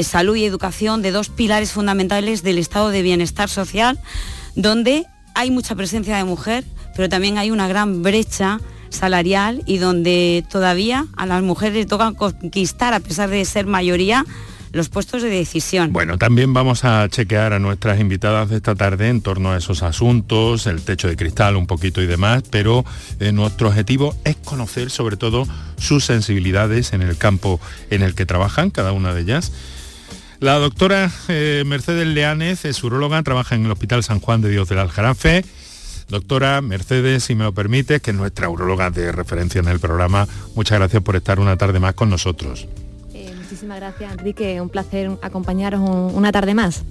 salud 0.00 0.36
y 0.36 0.44
educación 0.44 1.02
de 1.02 1.10
dos 1.10 1.28
pilares 1.28 1.72
fundamentales 1.72 2.44
del 2.44 2.58
estado 2.58 2.90
de 2.90 3.02
bienestar 3.02 3.48
social, 3.48 3.98
donde 4.54 5.06
hay 5.34 5.50
mucha 5.50 5.74
presencia 5.74 6.16
de 6.16 6.24
mujer, 6.24 6.64
pero 6.94 7.08
también 7.08 7.38
hay 7.38 7.50
una 7.50 7.66
gran 7.66 8.02
brecha 8.02 8.60
salarial 8.90 9.62
y 9.66 9.78
donde 9.78 10.44
todavía 10.50 11.06
a 11.16 11.26
las 11.26 11.42
mujeres 11.42 11.74
les 11.74 11.86
toca 11.86 12.12
conquistar, 12.12 12.94
a 12.94 13.00
pesar 13.00 13.30
de 13.30 13.44
ser 13.44 13.66
mayoría, 13.66 14.24
los 14.72 14.88
puestos 14.88 15.22
de 15.22 15.28
decisión. 15.28 15.92
Bueno, 15.92 16.18
también 16.18 16.52
vamos 16.54 16.84
a 16.84 17.06
chequear 17.08 17.52
a 17.52 17.58
nuestras 17.58 18.00
invitadas 18.00 18.48
de 18.48 18.56
esta 18.56 18.74
tarde 18.74 19.08
en 19.08 19.20
torno 19.20 19.52
a 19.52 19.58
esos 19.58 19.82
asuntos, 19.82 20.66
el 20.66 20.82
techo 20.82 21.08
de 21.08 21.16
cristal 21.16 21.56
un 21.56 21.66
poquito 21.66 22.00
y 22.02 22.06
demás, 22.06 22.42
pero 22.50 22.84
eh, 23.20 23.32
nuestro 23.32 23.68
objetivo 23.68 24.16
es 24.24 24.36
conocer 24.36 24.90
sobre 24.90 25.16
todo 25.16 25.46
sus 25.76 26.04
sensibilidades 26.04 26.92
en 26.92 27.02
el 27.02 27.18
campo 27.18 27.60
en 27.90 28.02
el 28.02 28.14
que 28.14 28.26
trabajan, 28.26 28.70
cada 28.70 28.92
una 28.92 29.12
de 29.12 29.20
ellas. 29.20 29.52
La 30.40 30.58
doctora 30.58 31.10
eh, 31.28 31.62
Mercedes 31.66 32.06
Leánez 32.06 32.64
es 32.64 32.82
uróloga, 32.82 33.22
trabaja 33.22 33.54
en 33.54 33.66
el 33.66 33.70
Hospital 33.70 34.02
San 34.02 34.20
Juan 34.20 34.40
de 34.40 34.50
Dios 34.50 34.68
del 34.68 34.78
Aljarafe. 34.78 35.44
Doctora 36.08 36.60
Mercedes, 36.60 37.24
si 37.24 37.34
me 37.34 37.44
lo 37.44 37.54
permite, 37.54 38.00
que 38.00 38.10
es 38.10 38.16
nuestra 38.16 38.48
uróloga 38.48 38.90
de 38.90 39.12
referencia 39.12 39.60
en 39.60 39.68
el 39.68 39.78
programa, 39.78 40.26
muchas 40.56 40.78
gracias 40.78 41.02
por 41.02 41.14
estar 41.14 41.38
una 41.38 41.56
tarde 41.56 41.78
más 41.78 41.94
con 41.94 42.10
nosotros. 42.10 42.66
Muchísimas 43.52 43.80
gracias, 43.80 44.12
Enrique. 44.12 44.62
Un 44.62 44.70
placer 44.70 45.10
acompañaros 45.20 45.82
una 45.82 46.32
tarde 46.32 46.54
más. 46.54 46.84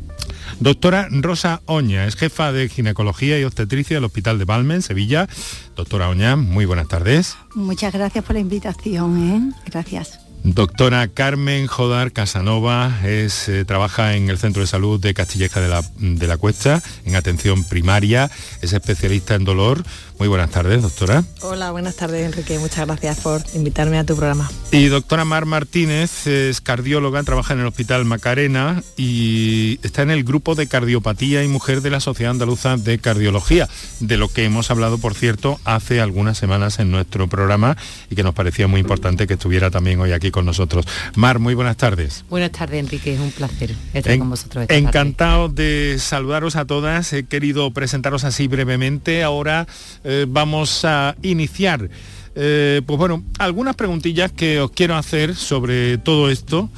Doctora 0.60 1.08
Rosa 1.10 1.62
Oña, 1.65 2.06
es 2.06 2.15
jefa 2.15 2.51
de 2.51 2.70
ginecología 2.70 3.39
y 3.39 3.44
obstetricia 3.46 3.98
del 3.98 4.03
Hospital 4.03 4.38
de 4.38 4.46
Balmen, 4.46 4.84
Sevilla. 4.84 5.27
Doctora 5.75 6.08
Oña, 6.08 6.36
muy 6.36 6.65
buenas 6.65 6.88
tardes. 6.88 7.36
Muchas 7.56 7.91
gracias 7.94 8.24
por 8.24 8.36
la 8.36 8.41
invitación. 8.41 9.51
¿eh? 9.51 9.62
Gracias. 9.72 10.20
Doctora 10.44 11.08
Carmen 11.08 11.68
Jodar 11.68 12.12
Casanova 12.12 13.00
es, 13.03 13.48
eh, 13.48 13.63
trabaja 13.63 14.15
en 14.15 14.30
el 14.30 14.39
Centro 14.39 14.62
de 14.62 14.68
Salud 14.68 15.00
de 15.00 15.13
Castilleja 15.13 15.62
de 15.62 15.68
la, 15.68 15.84
de 15.98 16.27
la 16.27 16.38
Cuesta, 16.38 16.82
en 17.06 17.15
atención 17.15 17.63
primaria, 17.63 18.30
es 18.62 18.74
especialista 18.74 19.36
en 19.36 19.46
dolor. 19.46 19.84
Muy 20.22 20.28
buenas 20.28 20.51
tardes, 20.51 20.84
doctora. 20.84 21.24
Hola, 21.42 21.72
buenas 21.72 21.96
tardes, 21.96 22.24
Enrique. 22.24 22.60
Muchas 22.60 22.86
gracias 22.86 23.20
por 23.22 23.42
invitarme 23.56 23.98
a 23.98 24.04
tu 24.04 24.16
programa. 24.16 24.51
Y 24.72 24.86
doctora 24.86 25.25
Mar 25.25 25.48
Martínez 25.48 26.28
es 26.28 26.62
cardióloga, 26.62 27.24
trabaja 27.24 27.56
en 27.56 27.62
el 27.62 27.66
Hospital 27.66 28.06
Macarena 28.06 28.84
y 28.98 29.80
está 29.82 30.04
en 30.04 30.12
el 30.12 30.24
grupo 30.24 30.54
de 30.54 30.68
cardiopatía 30.68 31.44
y 31.44 31.48
mujer 31.48 31.82
de 31.82 31.90
la 31.90 32.00
Sociedad 32.00 32.30
Andaluza 32.30 32.78
de 32.78 33.00
Cardiología, 33.00 33.68
de 34.00 34.18
lo 34.18 34.28
que 34.28 34.46
hemos 34.46 34.70
hablado, 34.70 35.00
por 35.00 35.16
cierto, 35.16 35.60
hace 35.66 36.00
algunas 36.00 36.38
semanas 36.38 36.78
en 36.78 36.92
nuestro 36.92 37.28
programa 37.28 37.75
y 38.12 38.16
que 38.16 38.22
nos 38.22 38.36
parecía 38.36 38.68
muy 38.68 38.80
importante 38.80 39.25
que 39.25 39.34
estuviera 39.34 39.72
también 39.72 40.00
hoy 40.01 40.12
aquí 40.12 40.30
con 40.30 40.46
nosotros. 40.46 40.86
Mar, 41.16 41.40
muy 41.40 41.56
buenas 41.56 41.78
tardes. 41.78 42.25
Buenas 42.30 42.51
tardes, 42.51 42.80
Enrique. 42.80 43.16
Es 43.16 43.20
un 43.20 43.32
placer 43.32 43.74
estar 43.92 44.20
con 44.20 44.30
vosotros. 44.30 44.68
encantado 44.70 45.50
de 45.50 45.96
saludaros 45.98 46.58
a 46.58 46.66
todas. 46.66 47.12
He 47.12 47.25
querido 47.25 47.72
presentaros 47.72 48.24
así 48.24 48.48
brevemente. 48.48 49.24
Ahora 49.24 49.66
eh, 50.04 50.11
vamos 50.27 50.84
a 50.86 51.15
iniciar. 51.22 51.89
Eh, 52.36 52.82
pues 52.86 52.98
bueno, 52.98 53.24
algunas 53.39 53.75
preguntillas 53.75 54.32
que 54.32 54.60
os 54.60 54.72
quiero 54.72 54.96
hacer 54.96 55.36
sobre 55.36 55.98
todo 55.98 56.30
esto, 56.30 56.70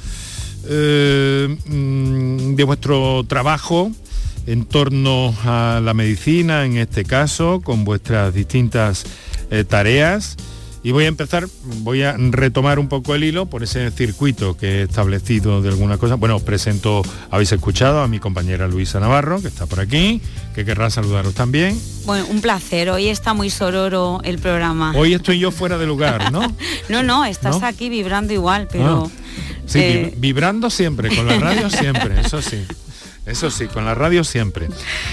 eh, 0.68 1.56
mm, 1.66 2.54
de 2.54 2.64
vuestro 2.64 3.24
trabajo 3.24 3.90
en 4.46 4.64
torno 4.64 5.34
a 5.44 5.80
la 5.82 5.94
medicina, 5.94 6.64
en 6.64 6.76
este 6.76 7.04
caso, 7.04 7.60
con 7.62 7.84
vuestras 7.84 8.34
distintas 8.34 9.04
tareas. 9.68 10.36
Y 10.84 10.92
voy 10.92 11.06
a 11.06 11.08
empezar, 11.08 11.48
voy 11.78 12.02
a 12.02 12.14
retomar 12.18 12.78
un 12.78 12.88
poco 12.88 13.14
el 13.14 13.24
hilo 13.24 13.46
por 13.46 13.62
ese 13.62 13.90
circuito 13.90 14.54
que 14.54 14.80
he 14.80 14.82
establecido 14.82 15.62
de 15.62 15.70
alguna 15.70 15.96
cosa. 15.96 16.16
Bueno, 16.16 16.36
os 16.36 16.42
presento, 16.42 17.00
habéis 17.30 17.52
escuchado 17.52 18.02
a 18.02 18.06
mi 18.06 18.18
compañera 18.20 18.68
Luisa 18.68 19.00
Navarro, 19.00 19.40
que 19.40 19.48
está 19.48 19.64
por 19.64 19.80
aquí, 19.80 20.20
que 20.54 20.66
querrá 20.66 20.90
saludaros 20.90 21.32
también. 21.32 21.80
Bueno, 22.04 22.26
un 22.28 22.42
placer. 22.42 22.90
Hoy 22.90 23.08
está 23.08 23.32
muy 23.32 23.48
sororo 23.48 24.20
el 24.24 24.38
programa. 24.38 24.92
Hoy 24.94 25.14
estoy 25.14 25.38
yo 25.38 25.50
fuera 25.50 25.78
de 25.78 25.86
lugar, 25.86 26.30
¿no? 26.30 26.54
no, 26.90 27.02
no, 27.02 27.24
estás 27.24 27.62
aquí 27.62 27.88
vibrando 27.88 28.34
igual, 28.34 28.68
pero... 28.70 29.10
Ah. 29.10 29.20
Sí, 29.66 29.78
eh, 29.78 30.14
vibrando 30.18 30.68
siempre, 30.68 31.16
con 31.16 31.26
la 31.26 31.38
radio 31.38 31.70
siempre, 31.70 32.20
eso 32.20 32.42
sí. 32.42 32.62
Eso 33.24 33.50
sí, 33.50 33.68
con 33.68 33.86
la 33.86 33.94
radio 33.94 34.22
siempre. 34.22 34.68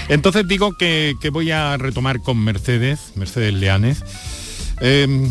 Entonces 0.08 0.46
digo 0.46 0.76
que, 0.76 1.16
voy 1.32 1.50
a 1.50 1.78
retomar 1.78 2.20
con 2.20 2.38
Mercedes, 2.38 3.12
Mercedes 3.14 3.54
Leanes. 3.54 4.04
Em, 4.80 5.30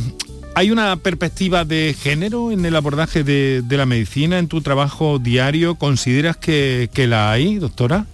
¿Hay 0.53 0.69
una 0.69 0.97
perspectiva 0.97 1.63
de 1.63 1.95
género 1.97 2.51
en 2.51 2.65
el 2.65 2.75
abordaje 2.75 3.23
de, 3.23 3.63
la 3.69 3.85
medicina 3.85 4.37
en 4.37 4.49
tu 4.49 4.61
trabajo 4.61 5.17
diario? 5.17 5.75
¿Consideras 5.75 6.35
que, 6.35 6.89
la 7.07 7.31
hay, 7.31 7.55
doctora? 7.55 8.05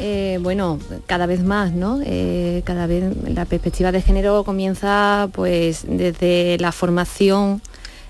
Eh, 0.00 0.38
bueno, 0.42 0.80
cada 1.06 1.26
vez 1.26 1.44
más, 1.44 1.72
¿no? 1.72 2.00
Eh, 2.04 2.62
cada 2.64 2.88
vez 2.88 3.04
la 3.28 3.44
perspectiva 3.44 3.92
de 3.92 4.02
género 4.02 4.42
comienza 4.42 5.28
pues 5.32 5.84
desde 5.88 6.58
la 6.58 6.72
formación 6.72 7.62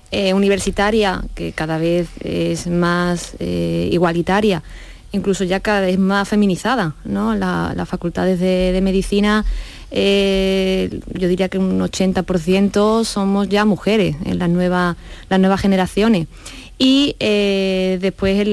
eh, 0.09 0.33
universitaria, 0.33 1.21
que 1.35 1.51
cada 1.51 1.77
vez 1.77 2.09
es 2.23 2.65
más 2.65 3.35
igualitaria, 3.39 4.63
incluso 5.11 5.43
ya 5.43 5.59
cada 5.59 5.81
vez 5.81 5.99
más 5.99 6.27
feminizada, 6.27 6.95
¿no? 7.05 7.35
las 7.35 7.87
facultades 7.87 8.39
de 8.39 8.79
medicina 8.81 9.45
eh, 9.91 10.99
yo 11.13 11.27
diría 11.27 11.49
que 11.49 11.57
un 11.57 11.79
80% 11.79 13.03
somos 13.05 13.49
ya 13.49 13.65
mujeres 13.65 14.15
en 14.25 14.39
las 14.39 14.49
nuevas, 14.49 14.95
las 15.29 15.39
nuevas 15.39 15.61
generaciones. 15.61 16.27
Y 16.77 17.15
eh, 17.19 17.97
después 17.99 18.47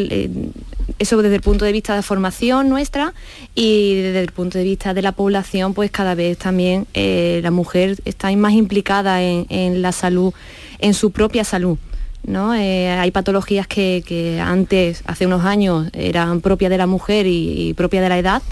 eso 0.99 1.23
desde 1.23 1.37
el 1.37 1.43
punto 1.43 1.65
de 1.65 1.73
vista 1.73 1.95
de 1.95 2.03
formación 2.03 2.69
nuestra 2.69 3.15
y 3.55 3.95
desde 3.95 4.21
el 4.21 4.33
punto 4.33 4.59
de 4.59 4.65
vista 4.65 4.95
de 4.95 5.03
la 5.03 5.13
población, 5.13 5.75
pues 5.75 5.91
cada 5.93 6.15
vez 6.17 6.37
también 6.39 6.87
eh, 6.95 7.41
la 7.45 7.53
mujer 7.53 7.99
está 8.05 8.35
más 8.35 8.55
implicada 8.55 9.23
en, 9.23 9.83
la 9.83 9.93
salud, 9.93 10.33
en 10.81 10.95
su 10.95 11.13
propia 11.13 11.45
salud. 11.45 11.79
¿no? 12.25 12.51
hay 12.51 13.11
patologías 13.13 13.69
que, 13.69 14.43
antes, 14.45 15.03
hace 15.07 15.27
unos 15.27 15.45
años, 15.45 15.89
eran 15.93 16.41
propias 16.41 16.71
de 16.71 16.79
la 16.79 16.89
mujer 16.89 17.29
y, 17.29 17.69
y 17.69 17.75
propias 17.75 18.03
de 18.03 18.09
la 18.09 18.19
edad 18.19 18.43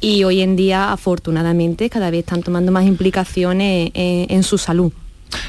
y 0.00 0.24
hoy 0.24 0.40
en 0.40 0.56
día 0.56 0.92
afortunadamente 0.92 1.90
cada 1.90 2.10
vez 2.10 2.20
están 2.20 2.42
tomando 2.42 2.72
más 2.72 2.84
implicaciones 2.84 3.90
en, 3.94 4.42
su 4.42 4.58
salud. 4.58 4.92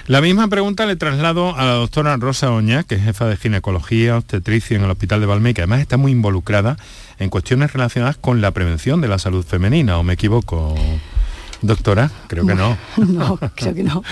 La 0.08 0.22
misma 0.22 0.48
pregunta 0.48 0.86
le 0.86 0.96
traslado 0.96 1.56
a 1.56 1.66
la 1.66 1.74
doctora 1.74 2.18
Rosa 2.18 2.52
Oña, 2.52 2.84
que 2.84 2.96
es 2.96 3.04
jefa 3.04 3.28
de 3.28 3.38
ginecología, 3.38 4.18
obstetricia 4.18 4.78
en 4.78 4.84
el 4.84 4.92
Hospital 4.92 5.20
de 5.20 5.26
Valme, 5.26 5.54
que 5.54 5.62
además 5.62 5.82
está 5.82 5.98
muy 5.98 6.12
involucrada 6.12 6.78
en 7.20 7.30
cuestiones 7.30 7.74
relacionadas 7.74 8.18
con 8.18 8.42
la 8.42 8.52
prevención 8.52 9.02
de 9.02 9.08
la 9.08 9.20
salud 9.20 9.46
femenina, 9.46 9.98
¿o 9.98 10.04
me 10.04 10.14
equivoco? 10.14 10.76
Doctora, 11.66 12.12
creo 12.28 12.46
que 12.46 12.54
no. 12.54 12.78
No, 12.98 13.38
creo 13.56 13.74
que 13.74 13.84
no. 13.84 14.04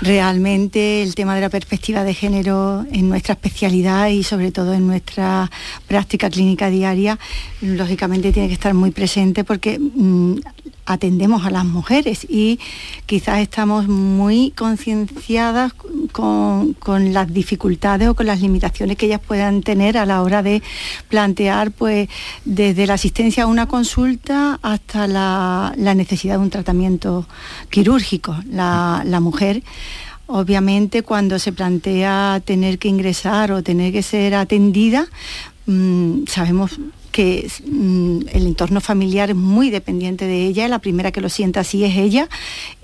Realmente 0.00 1.02
el 1.02 1.16
tema 1.16 1.34
de 1.34 1.40
la 1.40 1.48
perspectiva 1.48 2.04
de 2.04 2.14
género 2.14 2.86
en 2.92 3.08
nuestra 3.08 3.32
especialidad 3.34 4.08
y 4.08 4.22
sobre 4.22 4.52
todo 4.52 4.74
en 4.74 4.86
nuestra 4.86 5.50
práctica 5.88 6.30
clínica 6.30 6.70
diaria, 6.70 7.18
lógicamente 7.60 8.32
tiene 8.32 8.46
que 8.46 8.54
estar 8.54 8.74
muy 8.74 8.92
presente 8.92 9.42
porque 9.42 9.78
mm, 9.78 10.36
atendemos 10.88 11.44
a 11.44 11.50
las 11.50 11.66
mujeres 11.66 12.26
y 12.28 12.58
quizás 13.04 13.40
estamos 13.40 13.88
muy 13.88 14.52
concienciadas 14.52 15.74
con, 16.12 16.74
las 17.12 17.32
dificultades 17.32 18.08
o 18.08 18.14
con 18.14 18.26
las 18.26 18.40
limitaciones 18.40 18.96
que 18.96 19.06
ellas 19.06 19.20
puedan 19.24 19.62
tener 19.62 19.98
a 19.98 20.06
la 20.06 20.22
hora 20.22 20.42
de 20.42 20.62
plantear 21.08 21.72
pues 21.72 22.08
desde 22.46 22.86
la 22.86 22.94
asistencia 22.94 23.44
a 23.44 23.46
una 23.46 23.66
consulta 23.66 24.58
hasta 24.62 25.06
la, 25.06 25.74
necesidad 25.76 26.36
de 26.36 26.40
un 26.40 26.50
tratamiento 26.50 27.26
quirúrgico. 27.70 28.36
La, 28.50 29.04
mujer 29.20 29.62
obviamente 30.26 31.02
cuando 31.02 31.38
se 31.38 31.52
plantea 31.52 32.40
tener 32.44 32.78
que 32.78 32.88
ingresar 32.88 33.50
o 33.52 33.62
tener 33.62 33.92
que 33.92 34.02
ser 34.02 34.34
atendida, 34.34 35.06
mm, 35.66 36.24
sabemos 36.28 36.78
que 37.10 37.50
mm, 37.66 38.20
el 38.32 38.46
entorno 38.46 38.80
familiar 38.80 39.30
es 39.30 39.36
muy 39.36 39.70
dependiente 39.70 40.26
de 40.26 40.46
ella, 40.46 40.68
la 40.68 40.78
primera 40.78 41.12
que 41.12 41.20
lo 41.20 41.28
sienta 41.28 41.60
así 41.60 41.84
es 41.84 41.96
ella, 41.96 42.28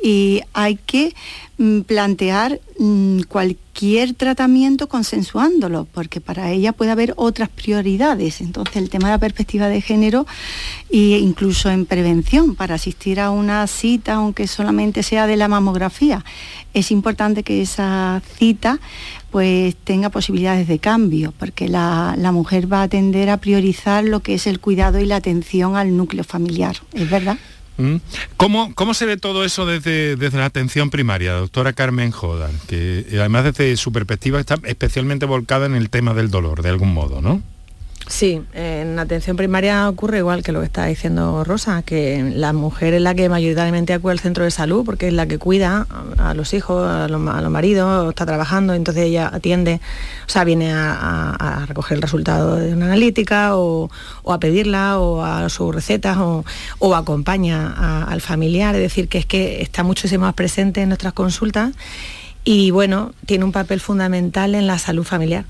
y 0.02 0.40
hay 0.52 0.76
que 0.76 1.14
mm, 1.58 1.80
plantear 1.82 2.60
mm, 2.78 3.20
cualquier 3.28 4.14
tratamiento 4.14 4.88
consensuándolo, 4.88 5.86
porque 5.92 6.20
para 6.20 6.50
ella 6.50 6.72
puede 6.72 6.90
haber 6.90 7.14
otras 7.16 7.48
prioridades. 7.48 8.40
Entonces 8.40 8.76
el 8.76 8.90
tema 8.90 9.08
de 9.08 9.14
la 9.14 9.18
perspectiva 9.18 9.68
de 9.68 9.80
género 9.80 10.26
e 10.90 11.18
incluso 11.18 11.70
en 11.70 11.86
prevención, 11.86 12.54
para 12.54 12.76
asistir 12.76 13.20
a 13.20 13.30
una 13.30 13.66
cita, 13.66 14.14
aunque 14.14 14.46
solamente 14.46 15.02
sea 15.02 15.26
de 15.26 15.36
la 15.36 15.48
mamografía, 15.48 16.24
es 16.72 16.90
importante 16.90 17.42
que 17.42 17.62
esa 17.62 18.20
cita 18.36 18.80
pues 19.34 19.74
tenga 19.82 20.10
posibilidades 20.10 20.68
de 20.68 20.78
cambio, 20.78 21.34
porque 21.36 21.68
la, 21.68 22.14
mujer 22.30 22.72
va 22.72 22.82
a 22.82 22.88
tender 22.88 23.30
a 23.30 23.38
priorizar 23.38 24.04
lo 24.04 24.20
que 24.20 24.34
es 24.34 24.46
el 24.46 24.60
cuidado 24.60 25.00
y 25.00 25.06
la 25.06 25.16
atención 25.16 25.74
al 25.74 25.96
núcleo 25.96 26.22
familiar, 26.22 26.76
¿es 26.92 27.10
verdad? 27.10 27.36
Mm. 27.76 27.96
¿Cómo, 28.36 28.72
¿Cómo, 28.76 28.94
se 28.94 29.06
ve 29.06 29.16
todo 29.16 29.44
eso 29.44 29.66
desde, 29.66 30.14
desde 30.14 30.38
la 30.38 30.44
atención 30.44 30.88
primaria, 30.88 31.32
doctora 31.32 31.72
Carmen 31.72 32.12
Jodan? 32.12 32.52
Que 32.68 33.06
además 33.14 33.42
desde 33.42 33.76
su 33.76 33.90
perspectiva 33.90 34.38
está 34.38 34.54
especialmente 34.62 35.26
volcada 35.26 35.66
en 35.66 35.74
el 35.74 35.90
tema 35.90 36.14
del 36.14 36.30
dolor, 36.30 36.62
de 36.62 36.68
algún 36.68 36.94
modo, 36.94 37.20
¿no? 37.20 37.42
Sí, 38.06 38.42
en 38.52 38.98
atención 38.98 39.34
primaria 39.34 39.88
ocurre 39.88 40.18
igual 40.18 40.42
que 40.42 40.52
lo 40.52 40.60
que 40.60 40.66
está 40.66 40.84
diciendo 40.84 41.42
Rosa, 41.42 41.80
que 41.82 42.32
la 42.34 42.52
mujer 42.52 42.92
es 42.92 43.00
la 43.00 43.14
que 43.14 43.30
mayoritariamente 43.30 43.94
acude 43.94 44.12
al 44.12 44.20
centro 44.20 44.44
de 44.44 44.50
salud 44.50 44.84
porque 44.84 45.08
es 45.08 45.14
la 45.14 45.26
que 45.26 45.38
cuida 45.38 45.86
a 46.18 46.34
los 46.34 46.52
hijos, 46.52 46.86
a 46.86 47.08
los, 47.08 47.18
maridos, 47.18 48.10
está 48.10 48.26
trabajando, 48.26 48.74
entonces 48.74 49.04
ella 49.04 49.30
atiende, 49.32 49.80
o 50.26 50.28
sea, 50.28 50.44
viene 50.44 50.70
a, 50.74 51.64
recoger 51.66 51.96
el 51.96 52.02
resultado 52.02 52.56
de 52.56 52.74
una 52.74 52.86
analítica 52.86 53.56
o, 53.56 53.88
a 54.28 54.38
pedirla 54.38 54.98
o 54.98 55.24
a 55.24 55.48
sus 55.48 55.74
recetas 55.74 56.18
o, 56.18 56.94
acompaña 56.94 58.04
al 58.04 58.20
familiar, 58.20 58.74
es 58.74 58.82
decir, 58.82 59.08
que 59.08 59.18
es 59.18 59.26
que 59.26 59.62
está 59.62 59.82
muchísimo 59.82 60.26
más 60.26 60.34
presente 60.34 60.82
en 60.82 60.90
nuestras 60.90 61.14
consultas 61.14 61.72
y 62.44 62.70
bueno, 62.70 63.12
tiene 63.24 63.44
un 63.44 63.52
papel 63.52 63.80
fundamental 63.80 64.54
en 64.54 64.66
la 64.66 64.78
salud 64.78 65.04
familiar. 65.04 65.46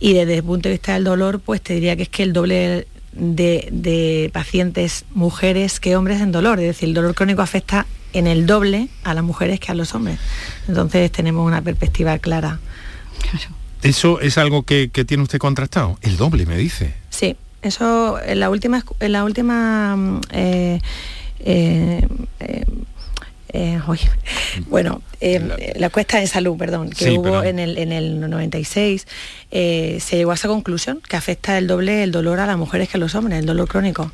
Y 0.00 0.14
desde 0.14 0.36
el 0.36 0.42
punto 0.42 0.68
de 0.68 0.74
vista 0.74 0.94
del 0.94 1.04
dolor, 1.04 1.40
pues 1.40 1.60
te 1.60 1.74
diría 1.74 1.94
que 1.94 2.02
es 2.02 2.08
que 2.08 2.22
el 2.22 2.32
doble 2.32 2.88
de, 3.12 4.30
pacientes 4.32 5.04
mujeres 5.12 5.78
que 5.78 5.96
hombres 5.96 6.20
en 6.20 6.32
dolor, 6.32 6.58
es 6.58 6.66
decir, 6.66 6.88
el 6.88 6.94
dolor 6.94 7.14
crónico 7.14 7.42
afecta 7.42 7.86
en 8.12 8.26
el 8.26 8.46
doble 8.46 8.88
a 9.04 9.14
las 9.14 9.22
mujeres 9.22 9.60
que 9.60 9.70
a 9.72 9.74
los 9.74 9.94
hombres. 9.94 10.18
Entonces 10.66 11.12
tenemos 11.12 11.46
una 11.46 11.62
perspectiva 11.62 12.18
clara. 12.18 12.58
¿Eso 13.82 14.20
es 14.20 14.38
algo 14.38 14.62
que, 14.64 14.88
tiene 14.88 15.22
usted 15.22 15.38
contrastado? 15.38 15.98
El 16.02 16.16
doble, 16.16 16.46
me 16.46 16.56
dice. 16.56 16.94
Sí, 17.10 17.36
eso 17.62 18.20
en 18.20 18.40
la 18.40 18.50
última, 18.50 18.84
en 19.00 19.12
la 19.12 19.24
última 19.24 19.96
mm, 19.96 20.20
eh, 20.32 20.80
eh, 21.40 22.06
eh, 23.52 23.80
bueno, 24.68 25.02
eh, 25.20 25.74
la, 25.76 25.90
cuesta 25.90 26.18
de 26.18 26.26
salud, 26.26 26.56
perdón, 26.56 26.90
que 26.90 27.10
hubo 27.12 27.42
En, 27.42 27.58
el, 27.58 27.78
en 27.78 27.92
el 27.92 28.20
96, 28.20 29.06
eh, 29.50 29.98
se 30.00 30.16
llegó 30.16 30.30
a 30.30 30.34
esa 30.34 30.48
conclusión, 30.48 31.00
que 31.08 31.16
afecta 31.16 31.58
el 31.58 31.66
doble 31.66 32.02
el 32.02 32.12
dolor 32.12 32.40
a 32.40 32.46
las 32.46 32.56
mujeres 32.56 32.88
que 32.88 32.96
a 32.96 33.00
los 33.00 33.14
hombres, 33.14 33.38
el 33.38 33.46
dolor 33.46 33.68
crónico. 33.68 34.12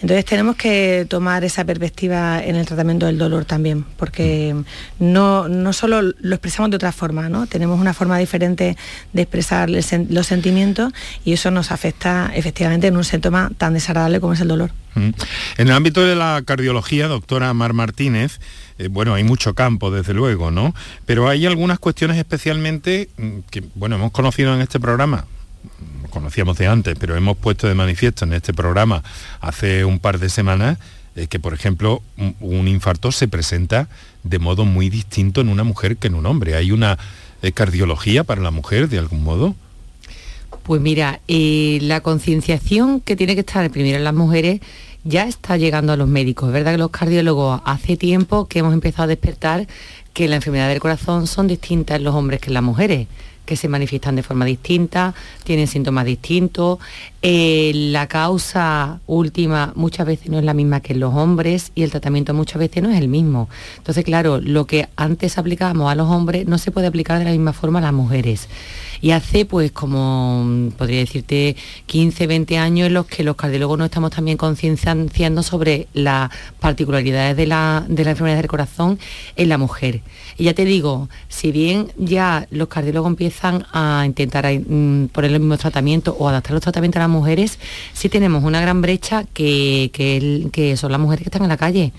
Entonces 0.00 0.24
tenemos 0.24 0.56
que 0.56 1.06
tomar 1.08 1.44
esa 1.44 1.64
perspectiva 1.64 2.42
en 2.42 2.56
el 2.56 2.66
tratamiento 2.66 3.06
del 3.06 3.18
dolor 3.18 3.44
también, 3.44 3.84
porque 3.96 4.54
no, 4.98 5.48
no 5.48 5.72
solo 5.72 6.02
lo 6.02 6.34
expresamos 6.34 6.70
de 6.70 6.76
otra 6.76 6.92
forma, 6.92 7.28
¿no? 7.28 7.46
tenemos 7.46 7.80
una 7.80 7.94
forma 7.94 8.18
diferente 8.18 8.76
de 9.12 9.22
expresar 9.22 9.68
los 9.70 10.26
sentimientos 10.26 10.92
y 11.24 11.32
eso 11.32 11.50
nos 11.50 11.70
afecta 11.72 12.30
efectivamente 12.34 12.86
en 12.86 12.96
un 12.96 13.04
síntoma 13.04 13.50
tan 13.56 13.74
desagradable 13.74 14.20
como 14.20 14.32
es 14.32 14.40
el 14.40 14.48
dolor. 14.48 14.70
En 15.02 15.66
el 15.68 15.72
ámbito 15.72 16.02
de 16.02 16.14
la 16.14 16.42
cardiología, 16.44 17.08
doctora 17.08 17.52
Mar 17.54 17.72
Martínez, 17.72 18.40
eh, 18.78 18.88
bueno, 18.88 19.14
hay 19.14 19.24
mucho 19.24 19.54
campo, 19.54 19.90
desde 19.90 20.14
luego, 20.14 20.50
¿no? 20.50 20.74
Pero 21.04 21.28
hay 21.28 21.46
algunas 21.46 21.78
cuestiones 21.78 22.16
especialmente 22.16 23.08
mm, 23.16 23.38
que, 23.50 23.64
bueno, 23.74 23.96
hemos 23.96 24.12
conocido 24.12 24.54
en 24.54 24.60
este 24.60 24.78
programa, 24.78 25.26
conocíamos 26.10 26.56
de 26.58 26.68
antes, 26.68 26.96
pero 26.98 27.16
hemos 27.16 27.36
puesto 27.36 27.66
de 27.66 27.74
manifiesto 27.74 28.24
en 28.24 28.32
este 28.32 28.54
programa 28.54 29.02
hace 29.40 29.84
un 29.84 29.98
par 29.98 30.18
de 30.18 30.28
semanas 30.28 30.78
eh, 31.16 31.26
que, 31.26 31.40
por 31.40 31.54
ejemplo, 31.54 32.02
un, 32.40 32.68
infarto 32.68 33.10
se 33.10 33.26
presenta 33.26 33.88
de 34.22 34.38
modo 34.38 34.64
muy 34.64 34.90
distinto 34.90 35.40
en 35.40 35.48
una 35.48 35.64
mujer 35.64 35.96
que 35.96 36.06
en 36.06 36.14
un 36.14 36.26
hombre. 36.26 36.54
¿Hay 36.54 36.70
una 36.70 36.98
eh, 37.42 37.50
cardiología 37.50 38.22
para 38.22 38.40
la 38.42 38.52
mujer 38.52 38.88
de 38.88 38.98
algún 38.98 39.24
modo? 39.24 39.56
Pues 40.62 40.80
mira, 40.80 41.20
la 41.26 42.00
concienciación 42.00 43.00
que 43.00 43.16
tiene 43.16 43.34
que 43.34 43.40
estar 43.40 43.70
primero 43.70 43.96
en 43.96 44.04
las 44.04 44.14
mujeres 44.14 44.60
ya 45.04 45.24
está 45.24 45.56
llegando 45.56 45.92
a 45.92 45.96
los 45.96 46.08
médicos. 46.08 46.48
Es 46.48 46.52
verdad 46.52 46.72
que 46.72 46.78
los 46.78 46.90
cardiólogos 46.90 47.60
hace 47.64 47.96
tiempo 47.96 48.46
que 48.46 48.60
hemos 48.60 48.74
empezado 48.74 49.04
a 49.04 49.06
despertar 49.08 49.66
que 50.12 50.28
la 50.28 50.36
enfermedad 50.36 50.68
del 50.68 50.80
corazón 50.80 51.26
son 51.26 51.46
distintas 51.46 51.98
en 51.98 52.04
los 52.04 52.14
hombres 52.14 52.40
que 52.40 52.48
en 52.48 52.54
las 52.54 52.62
mujeres 52.62 53.06
que 53.48 53.56
se 53.56 53.66
manifiestan 53.66 54.14
de 54.14 54.22
forma 54.22 54.44
distinta, 54.44 55.14
tienen 55.42 55.66
síntomas 55.68 56.04
distintos. 56.04 56.78
Eh, 57.22 57.72
la 57.74 58.06
causa 58.06 59.00
última 59.06 59.72
muchas 59.74 60.06
veces 60.06 60.28
no 60.28 60.38
es 60.38 60.44
la 60.44 60.52
misma 60.52 60.80
que 60.80 60.92
en 60.92 61.00
los 61.00 61.14
hombres 61.14 61.72
y 61.74 61.82
el 61.82 61.90
tratamiento 61.90 62.34
muchas 62.34 62.58
veces 62.58 62.82
no 62.82 62.90
es 62.90 62.98
el 62.98 63.08
mismo. 63.08 63.48
Entonces, 63.78 64.04
claro, 64.04 64.38
lo 64.38 64.66
que 64.66 64.90
antes 64.96 65.38
aplicábamos 65.38 65.90
a 65.90 65.94
los 65.94 66.10
hombres 66.10 66.46
no 66.46 66.58
se 66.58 66.70
puede 66.70 66.88
aplicar 66.88 67.18
de 67.18 67.24
la 67.24 67.30
misma 67.30 67.54
forma 67.54 67.78
a 67.78 67.82
las 67.82 67.94
mujeres. 67.94 68.48
Y 69.00 69.12
hace 69.12 69.44
pues 69.44 69.72
como, 69.72 70.70
podría 70.76 71.00
decirte, 71.00 71.56
15, 71.86 72.26
20 72.26 72.58
años 72.58 72.86
en 72.88 72.94
los 72.94 73.06
que 73.06 73.22
los 73.24 73.36
cardiólogos 73.36 73.78
no 73.78 73.84
estamos 73.84 74.10
también 74.10 74.36
concienciando 74.36 75.42
sobre 75.42 75.88
las 75.92 76.30
particularidades 76.60 77.36
de 77.36 77.46
la, 77.46 77.84
de 77.88 78.04
la 78.04 78.10
enfermedad 78.10 78.36
del 78.36 78.48
corazón 78.48 78.98
en 79.36 79.48
la 79.48 79.58
mujer. 79.58 80.02
Y 80.36 80.44
ya 80.44 80.54
te 80.54 80.64
digo, 80.64 81.08
si 81.28 81.52
bien 81.52 81.92
ya 81.96 82.46
los 82.50 82.68
cardiólogos 82.68 83.10
empiezan 83.10 83.66
a 83.72 84.04
intentar 84.06 84.46
mm, 84.46 85.08
poner 85.08 85.32
el 85.32 85.40
mismo 85.40 85.58
tratamiento 85.58 86.16
o 86.18 86.28
adaptar 86.28 86.52
los 86.52 86.62
tratamientos 86.62 87.00
a 87.00 87.04
las 87.04 87.10
mujeres, 87.10 87.58
sí 87.92 88.08
tenemos 88.08 88.44
una 88.44 88.60
gran 88.60 88.80
brecha 88.80 89.24
que, 89.32 89.90
que, 89.92 90.76
son 90.76 90.92
las 90.92 91.00
mujeres 91.00 91.22
que 91.22 91.28
están 91.28 91.42
en 91.42 91.48
la 91.48 91.56
calle. 91.56 91.92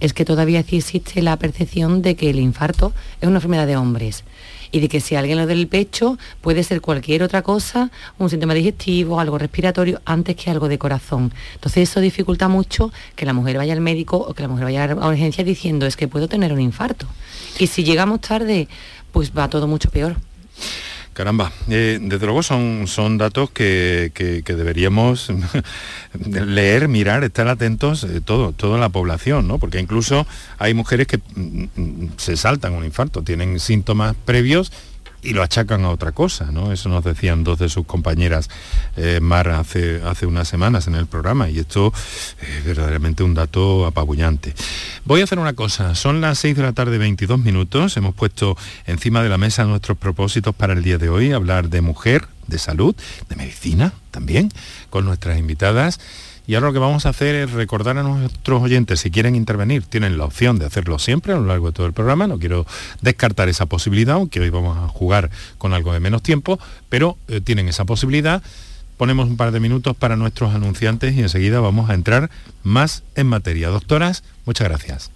Es 0.00 0.12
que 0.12 0.24
todavía 0.24 0.60
existe 0.60 1.22
la 1.22 1.36
percepción 1.38 2.02
de 2.02 2.16
que 2.16 2.30
el 2.30 2.38
infarto 2.38 2.92
es 3.20 3.28
una 3.28 3.38
enfermedad 3.38 3.66
de 3.66 3.76
hombres 3.76 4.24
y 4.70 4.80
de 4.80 4.88
que 4.88 5.00
si 5.00 5.14
alguien 5.14 5.38
lo 5.38 5.46
del 5.46 5.66
pecho 5.68 6.18
puede 6.40 6.62
ser 6.64 6.80
cualquier 6.80 7.22
otra 7.22 7.42
cosa, 7.42 7.90
un 8.18 8.30
síntoma 8.30 8.54
digestivo, 8.54 9.20
algo 9.20 9.38
respiratorio, 9.38 10.00
antes 10.04 10.36
que 10.36 10.50
algo 10.50 10.68
de 10.68 10.78
corazón. 10.78 11.32
Entonces 11.54 11.88
eso 11.88 12.00
dificulta 12.00 12.48
mucho 12.48 12.92
que 13.14 13.26
la 13.26 13.32
mujer 13.32 13.56
vaya 13.56 13.72
al 13.72 13.80
médico 13.80 14.16
o 14.16 14.34
que 14.34 14.42
la 14.42 14.48
mujer 14.48 14.64
vaya 14.64 14.84
a 14.84 15.08
urgencia 15.08 15.44
diciendo 15.44 15.86
es 15.86 15.96
que 15.96 16.08
puedo 16.08 16.28
tener 16.28 16.52
un 16.52 16.60
infarto. 16.60 17.06
Y 17.58 17.68
si 17.68 17.84
llegamos 17.84 18.20
tarde, 18.20 18.68
pues 19.12 19.32
va 19.36 19.48
todo 19.48 19.66
mucho 19.66 19.90
peor. 19.90 20.16
Caramba, 21.16 21.50
eh, 21.70 21.98
desde 21.98 22.26
luego 22.26 22.42
son, 22.42 22.86
son 22.86 23.16
datos 23.16 23.48
que, 23.48 24.12
deberíamos 24.46 25.32
leer, 26.30 26.88
mirar, 26.88 27.24
estar 27.24 27.48
atentos 27.48 28.04
eh, 28.04 28.20
todo, 28.22 28.52
toda 28.52 28.76
la 28.76 28.90
población, 28.90 29.48
¿no? 29.48 29.58
Porque 29.58 29.80
incluso 29.80 30.26
hay 30.58 30.74
mujeres 30.74 31.06
que 31.06 31.16
mm, 31.16 31.64
mm, 31.74 32.10
se 32.18 32.36
saltan 32.36 32.74
un 32.74 32.84
infarto, 32.84 33.22
tienen 33.22 33.60
síntomas 33.60 34.14
previos 34.26 34.70
y 35.26 35.32
lo 35.32 35.42
achacan 35.42 35.84
a 35.84 35.90
otra 35.90 36.12
cosa, 36.12 36.52
¿no? 36.52 36.72
Eso 36.72 36.88
nos 36.88 37.02
decían 37.02 37.42
dos 37.42 37.58
de 37.58 37.68
sus 37.68 37.84
compañeras 37.84 38.48
eh, 38.96 39.18
Mar 39.20 39.48
hace, 39.48 40.00
hace 40.04 40.24
unas 40.24 40.46
semanas 40.46 40.86
en 40.86 40.94
el 40.94 41.06
programa 41.06 41.50
y 41.50 41.58
esto 41.58 41.92
es 42.40 42.64
verdaderamente 42.64 43.24
un 43.24 43.34
dato 43.34 43.86
apabullante. 43.86 44.54
Voy 45.04 45.20
a 45.20 45.24
hacer 45.24 45.38
una 45.38 45.54
cosa, 45.54 45.94
son 45.96 46.20
las 46.20 46.38
6 46.38 46.56
de 46.56 46.62
la 46.62 46.72
tarde 46.72 46.98
22 46.98 47.40
minutos, 47.40 47.96
hemos 47.96 48.14
puesto 48.14 48.56
encima 48.86 49.22
de 49.22 49.28
la 49.28 49.36
mesa 49.36 49.64
nuestros 49.64 49.98
propósitos 49.98 50.54
para 50.54 50.74
el 50.74 50.82
día 50.82 50.98
de 50.98 51.08
hoy, 51.08 51.32
hablar 51.32 51.70
de 51.70 51.80
mujer, 51.80 52.28
de 52.46 52.58
salud, 52.58 52.94
de 53.28 53.36
medicina 53.36 53.92
también, 54.12 54.50
con 54.90 55.04
nuestras 55.04 55.38
invitadas. 55.38 55.98
Y 56.46 56.54
ahora 56.54 56.68
lo 56.68 56.72
que 56.72 56.78
vamos 56.78 57.06
a 57.06 57.08
hacer 57.08 57.34
es 57.34 57.50
recordar 57.52 57.98
a 57.98 58.02
nuestros 58.02 58.62
oyentes, 58.62 59.00
si 59.00 59.10
quieren 59.10 59.34
intervenir, 59.34 59.82
tienen 59.82 60.16
la 60.16 60.24
opción 60.24 60.58
de 60.58 60.66
hacerlo 60.66 60.98
siempre 60.98 61.32
a 61.32 61.36
lo 61.36 61.46
largo 61.46 61.66
de 61.66 61.72
todo 61.72 61.86
el 61.86 61.92
programa. 61.92 62.26
No 62.26 62.38
quiero 62.38 62.66
descartar 63.00 63.48
esa 63.48 63.66
posibilidad, 63.66 64.14
aunque 64.14 64.40
hoy 64.40 64.50
vamos 64.50 64.78
a 64.78 64.88
jugar 64.88 65.30
con 65.58 65.74
algo 65.74 65.92
de 65.92 66.00
menos 66.00 66.22
tiempo, 66.22 66.60
pero 66.88 67.16
eh, 67.28 67.40
tienen 67.40 67.68
esa 67.68 67.84
posibilidad. 67.84 68.42
Ponemos 68.96 69.28
un 69.28 69.36
par 69.36 69.50
de 69.50 69.60
minutos 69.60 69.96
para 69.96 70.16
nuestros 70.16 70.54
anunciantes 70.54 71.14
y 71.14 71.20
enseguida 71.20 71.60
vamos 71.60 71.90
a 71.90 71.94
entrar 71.94 72.30
más 72.62 73.02
en 73.14 73.26
materia. 73.26 73.68
Doctoras, 73.68 74.22
muchas 74.46 74.68
gracias. 74.68 75.15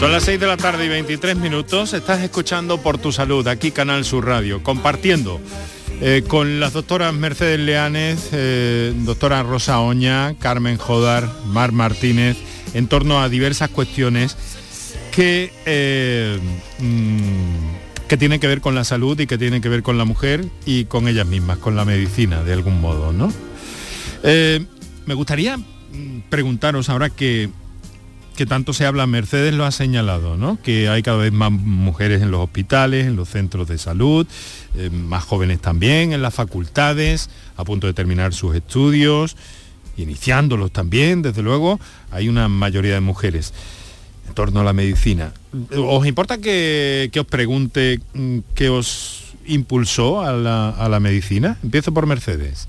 Son 0.00 0.12
las 0.12 0.22
6 0.24 0.40
de 0.40 0.46
la 0.46 0.56
tarde 0.56 0.86
y 0.86 0.88
23 0.88 1.36
minutos. 1.36 1.92
Estás 1.92 2.22
escuchando 2.22 2.78
Por 2.78 2.96
tu 2.96 3.12
Salud, 3.12 3.46
aquí 3.46 3.70
Canal 3.70 4.06
Sur 4.06 4.26
Radio, 4.26 4.62
compartiendo 4.62 5.40
eh, 6.00 6.24
con 6.26 6.58
las 6.58 6.72
doctoras 6.72 7.12
Mercedes 7.12 7.60
Leanes, 7.60 8.30
eh, 8.32 8.94
doctora 8.96 9.42
Rosa 9.42 9.80
Oña, 9.80 10.34
Carmen 10.38 10.78
Jodar, 10.78 11.28
Mar 11.44 11.72
Martínez, 11.72 12.38
en 12.72 12.86
torno 12.86 13.20
a 13.20 13.28
diversas 13.28 13.68
cuestiones 13.68 14.38
que, 15.10 15.52
eh, 15.66 16.38
mm, 16.78 18.08
que 18.08 18.16
que 18.18 18.46
ver 18.46 18.60
con 18.60 18.74
la 18.74 18.84
salud 18.84 19.18
y 19.20 19.26
que 19.26 19.38
tienen 19.38 19.62
que 19.62 19.68
ver 19.68 19.82
con 19.82 19.98
la 19.98 20.04
mujer 20.04 20.44
y 20.66 20.84
con 20.86 21.08
ellas 21.08 21.26
mismas, 21.26 21.58
con 21.58 21.76
la 21.76 21.84
medicina, 21.84 22.42
de 22.42 22.52
algún 22.52 22.80
modo, 22.80 23.12
¿no? 23.12 23.32
me 24.22 25.14
gustaría 25.14 25.56
mm, 25.56 26.20
preguntaros 26.28 26.88
ahora 26.88 27.10
que 27.10 27.48
que 28.40 28.46
tanto 28.46 28.72
se 28.72 28.86
habla, 28.86 29.06
Mercedes 29.06 29.52
lo 29.52 29.66
ha 29.66 29.70
señalado, 29.70 30.34
¿no? 30.38 30.58
que 30.62 30.88
hay 30.88 31.02
cada 31.02 31.18
vez 31.18 31.30
más 31.30 31.52
mujeres 31.52 32.22
en 32.22 32.30
los 32.30 32.40
hospitales, 32.40 33.06
en 33.06 33.14
los 33.14 33.28
centros 33.28 33.68
de 33.68 33.76
salud, 33.76 34.26
eh, 34.76 34.88
más 34.88 35.24
jóvenes 35.24 35.60
también, 35.60 36.14
en 36.14 36.22
las 36.22 36.32
facultades, 36.32 37.28
a 37.58 37.64
punto 37.64 37.86
de 37.86 37.92
terminar 37.92 38.32
sus 38.32 38.56
estudios, 38.56 39.36
iniciándolos 39.98 40.72
también, 40.72 41.20
desde 41.20 41.42
luego, 41.42 41.78
hay 42.10 42.30
una 42.30 42.48
mayoría 42.48 42.94
de 42.94 43.00
mujeres 43.00 43.52
en 44.30 44.34
torno 44.34 44.60
a 44.60 44.64
la 44.64 44.72
medicina. 44.72 45.32
¿Os 45.76 46.06
importa 46.06 46.38
que, 46.38 47.10
os 47.18 47.26
pregunte 47.26 48.00
mm, 48.14 48.38
qué 48.54 48.68
os 48.70 49.34
impulsó 49.46 50.22
a 50.22 50.32
la, 50.32 50.70
a 50.70 50.88
la 50.88 51.00
medicina? 51.00 51.58
Empiezo 51.62 51.92
por 51.92 52.06
Mercedes. 52.06 52.68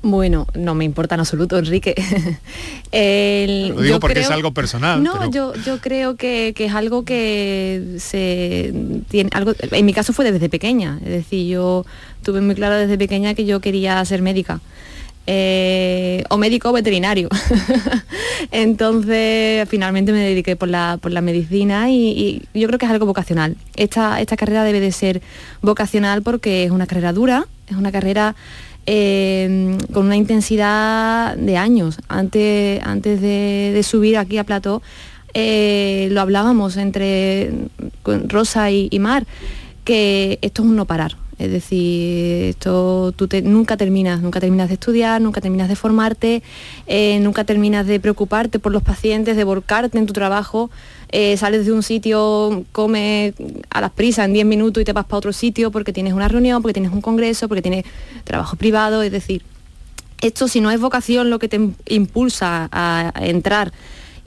Bueno, 0.00 0.46
no 0.54 0.76
me 0.76 0.84
importa 0.84 1.16
en 1.16 1.20
absoluto, 1.20 1.58
Enrique. 1.58 1.94
Lo 3.74 3.82
digo 3.82 3.98
porque 3.98 4.20
es 4.20 4.30
algo 4.30 4.52
personal. 4.52 5.02
No, 5.02 5.28
yo, 5.30 5.54
yo 5.66 5.78
creo 5.78 6.14
que, 6.16 6.54
es 6.56 6.72
algo 6.72 7.04
que 7.04 7.96
se 7.98 8.72
tiene 9.08 9.30
algo. 9.32 9.54
En 9.72 9.84
mi 9.84 9.92
caso 9.92 10.12
fue 10.12 10.30
desde 10.30 10.48
pequeña. 10.48 11.00
Es 11.04 11.10
decir, 11.10 11.48
yo 11.48 11.84
tuve 12.22 12.40
muy 12.40 12.54
claro 12.54 12.76
desde 12.76 12.96
pequeña 12.96 13.34
que 13.34 13.44
yo 13.44 13.60
quería 13.60 14.04
ser 14.04 14.22
médica. 14.22 14.60
Eh, 15.30 16.24
o 16.30 16.38
médico 16.38 16.72
veterinario. 16.72 17.28
Entonces, 18.50 19.68
finalmente 19.68 20.10
me 20.10 20.20
dediqué 20.20 20.56
por 20.56 20.70
la, 20.70 20.98
por 21.02 21.12
la 21.12 21.20
medicina 21.20 21.90
y, 21.90 22.40
y, 22.54 22.58
yo 22.58 22.66
creo 22.66 22.78
que 22.78 22.86
es 22.86 22.92
algo 22.92 23.04
vocacional. 23.04 23.56
Esta, 23.76 24.22
esta 24.22 24.38
carrera 24.38 24.64
debe 24.64 24.80
de 24.80 24.90
ser 24.90 25.20
vocacional 25.60 26.22
porque 26.22 26.64
es 26.64 26.70
una 26.70 26.86
carrera 26.86 27.12
dura, 27.12 27.46
es 27.68 27.76
una 27.76 27.92
carrera 27.92 28.36
Em, 28.90 29.76
con 29.92 30.06
una 30.06 30.16
intensidad 30.16 31.36
de 31.36 31.58
años. 31.58 31.98
Antes, 32.08 32.80
antes 32.82 33.20
de, 33.20 33.78
subir 33.82 34.16
aquí 34.16 34.38
a 34.38 34.44
Plató, 34.44 34.80
eh, 35.34 36.08
lo 36.10 36.22
hablábamos 36.22 36.78
entre 36.78 37.52
Rosa 38.28 38.70
y, 38.70 38.98
Mar, 38.98 39.26
que 39.84 40.38
esto 40.40 40.62
es 40.62 40.68
un 40.70 40.76
no 40.76 40.86
parar. 40.86 41.16
Es 41.38 41.52
decir, 41.52 42.44
esto 42.50 43.12
tú 43.14 43.28
nunca 43.44 43.76
terminas, 43.76 44.20
nunca 44.20 44.40
terminas 44.40 44.68
de 44.68 44.74
estudiar, 44.74 45.20
nunca 45.20 45.40
terminas 45.40 45.68
de 45.68 45.76
formarte, 45.76 46.42
eh, 46.86 47.20
nunca 47.20 47.44
terminas 47.44 47.86
de 47.86 48.00
preocuparte 48.00 48.58
por 48.58 48.72
los 48.72 48.82
pacientes, 48.82 49.36
de 49.36 49.44
volcarte 49.44 49.98
en 49.98 50.06
tu 50.06 50.12
trabajo. 50.12 50.70
Eh, 51.10 51.36
sales 51.36 51.64
de 51.64 51.72
un 51.72 51.82
sitio, 51.82 52.64
comes 52.72 53.34
a 53.70 53.80
las 53.80 53.92
prisas 53.92 54.26
en 54.26 54.32
10 54.32 54.46
minutos 54.46 54.80
y 54.80 54.84
te 54.84 54.92
vas 54.92 55.06
para 55.06 55.18
otro 55.18 55.32
sitio 55.32 55.70
porque 55.70 55.92
tienes 55.92 56.12
una 56.12 56.28
reunión, 56.28 56.60
porque 56.60 56.74
tienes 56.74 56.92
un 56.92 57.00
congreso, 57.00 57.48
porque 57.48 57.62
tienes 57.62 57.84
trabajo 58.24 58.56
privado, 58.56 59.02
es 59.02 59.12
decir, 59.12 59.42
esto 60.20 60.48
si 60.48 60.60
no 60.60 60.70
es 60.72 60.80
vocación 60.80 61.30
lo 61.30 61.38
que 61.38 61.48
te 61.48 61.60
impulsa 61.86 62.68
a 62.72 63.12
entrar 63.20 63.72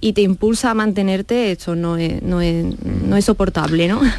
y 0.02 0.14
te 0.14 0.22
impulsa 0.22 0.72
a 0.72 0.74
mantenerte, 0.74 1.52
esto 1.52 1.76
no 1.76 1.96
es, 1.96 2.24
no 2.24 2.42
es, 2.42 2.66
no 2.84 3.16
es 3.16 3.26
soportable, 3.26 3.88
¿no? 3.88 4.02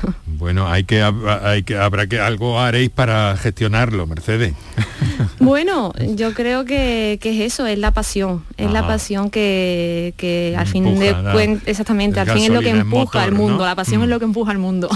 Bueno, 0.43 0.67
hay 0.67 0.83
que, 0.83 1.01
hay 1.01 1.63
que, 1.63 1.77
habrá 1.77 2.09
que 2.09 2.19
algo 2.19 2.59
haréis 2.59 2.91
para 2.91 3.37
gestionarlo, 3.37 4.07
Mercedes. 4.07 4.55
Bueno, 5.39 5.93
yo 6.17 6.35
creo 6.35 6.65
que, 6.65 7.19
es 7.21 7.41
eso, 7.41 7.67
es 7.67 7.79
la 7.79 7.91
pasión, 7.91 8.45
es 8.57 8.71
la 8.71 8.87
pasión 8.87 9.31
que, 9.31 10.55
al 10.57 10.67
fin 10.67 10.99
de 10.99 11.15
cuentas, 11.33 11.67
exactamente, 11.67 12.21
al 12.21 12.31
fin 12.31 12.45
es 12.45 12.51
lo 12.51 12.61
que 12.61 12.71
empuja 12.71 13.23
al 13.23 13.33
mundo, 13.33 13.65
la 13.65 13.75
pasión 13.75 14.03
es 14.03 14.07
mm. 14.07 14.11
lo 14.11 14.19
que 14.19 14.25
empuja 14.25 14.53
al 14.53 14.59
mundo. 14.59 14.89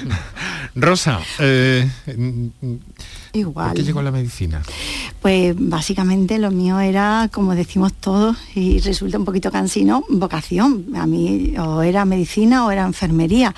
Rosa, 0.74 1.20
eh, 1.38 1.88
Igual. 3.36 3.68
¿Por 3.68 3.76
qué 3.76 3.82
llegó 3.82 4.02
la 4.02 4.10
medicina? 4.10 4.62
Pues 5.20 5.54
básicamente 5.58 6.38
lo 6.38 6.50
mío 6.50 6.80
era, 6.80 7.28
como 7.32 7.54
decimos 7.54 7.92
todos, 7.92 8.36
y 8.54 8.80
resulta 8.80 9.18
un 9.18 9.24
poquito 9.24 9.50
cansino, 9.50 10.04
vocación. 10.08 10.86
A 10.96 11.06
mí 11.06 11.54
o 11.58 11.82
era 11.82 12.04
medicina 12.04 12.64
o 12.64 12.70
era 12.70 12.84
enfermería 12.84 13.54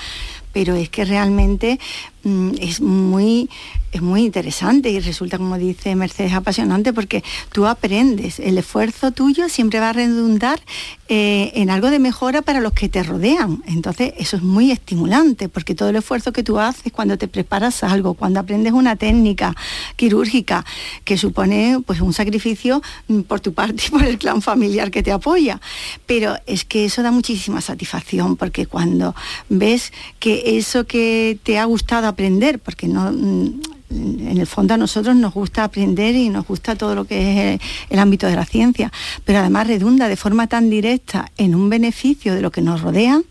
pero 0.52 0.74
es 0.74 0.88
que 0.88 1.04
realmente 1.04 1.78
es 2.60 2.80
muy 2.80 3.48
es 3.92 4.02
muy 4.02 4.24
interesante 4.24 4.90
y 4.90 5.00
resulta, 5.00 5.38
como 5.38 5.56
dice 5.56 5.94
Mercedes, 5.94 6.34
apasionante 6.34 6.92
porque 6.92 7.24
tú 7.52 7.66
aprendes, 7.66 8.38
el 8.38 8.58
esfuerzo 8.58 9.12
tuyo 9.12 9.48
siempre 9.48 9.80
va 9.80 9.90
a 9.90 9.92
redundar 9.92 10.60
eh, 11.08 11.52
en 11.54 11.70
algo 11.70 11.90
de 11.90 11.98
mejora 11.98 12.42
para 12.42 12.60
los 12.60 12.72
que 12.72 12.88
te 12.90 13.02
rodean. 13.02 13.62
Entonces, 13.66 14.12
eso 14.18 14.36
es 14.36 14.42
muy 14.42 14.70
estimulante 14.70 15.48
porque 15.48 15.74
todo 15.74 15.88
el 15.88 15.96
esfuerzo 15.96 16.32
que 16.32 16.42
tú 16.42 16.58
haces 16.58 16.92
cuando 16.92 17.16
te 17.16 17.28
preparas 17.28 17.82
algo, 17.82 18.12
cuando 18.14 18.40
aprendes 18.40 18.74
una 18.74 18.96
técnica 18.96 19.54
quirúrgica 19.96 20.66
que 21.04 21.16
supone 21.16 21.80
pues 21.86 22.00
un 22.02 22.12
sacrificio 22.12 22.82
mm, 23.08 23.20
por 23.20 23.40
tu 23.40 23.54
parte 23.54 23.84
y 23.86 23.90
por 23.90 24.04
el 24.04 24.18
clan 24.18 24.42
familiar 24.42 24.90
que 24.90 25.02
te 25.02 25.12
apoya. 25.12 25.60
Pero 26.04 26.36
es 26.46 26.66
que 26.66 26.84
eso 26.84 27.02
da 27.02 27.10
muchísima 27.10 27.62
satisfacción 27.62 28.36
porque 28.36 28.66
cuando 28.66 29.14
ves 29.48 29.92
que 30.18 30.58
eso 30.58 30.86
que 30.86 31.38
te 31.42 31.58
ha 31.58 31.64
gustado 31.64 32.06
aprender, 32.18 32.58
porque 32.58 32.88
no 32.88 33.12
mm, 33.12 33.60
en 33.90 34.38
el 34.38 34.46
fondo 34.48 34.74
a 34.74 34.76
nosotros 34.76 35.14
nos 35.14 35.32
gusta 35.32 35.62
aprender 35.62 36.16
y 36.16 36.30
nos 36.30 36.48
gusta 36.48 36.74
todo 36.74 36.96
lo 36.96 37.04
que 37.04 37.54
es 37.54 37.60
el 37.90 37.98
ámbito 38.00 38.26
de 38.26 38.34
la 38.34 38.44
ciencia, 38.44 38.90
pero 39.24 39.38
además 39.38 39.68
redunda 39.68 40.08
de 40.08 40.16
forma 40.16 40.48
tan 40.48 40.68
directa 40.68 41.30
en 41.36 41.54
un 41.54 41.70
beneficio 41.70 42.34
de 42.34 42.42
lo 42.42 42.50
que 42.50 42.60
nos 42.60 42.82
rodean, 42.82 43.22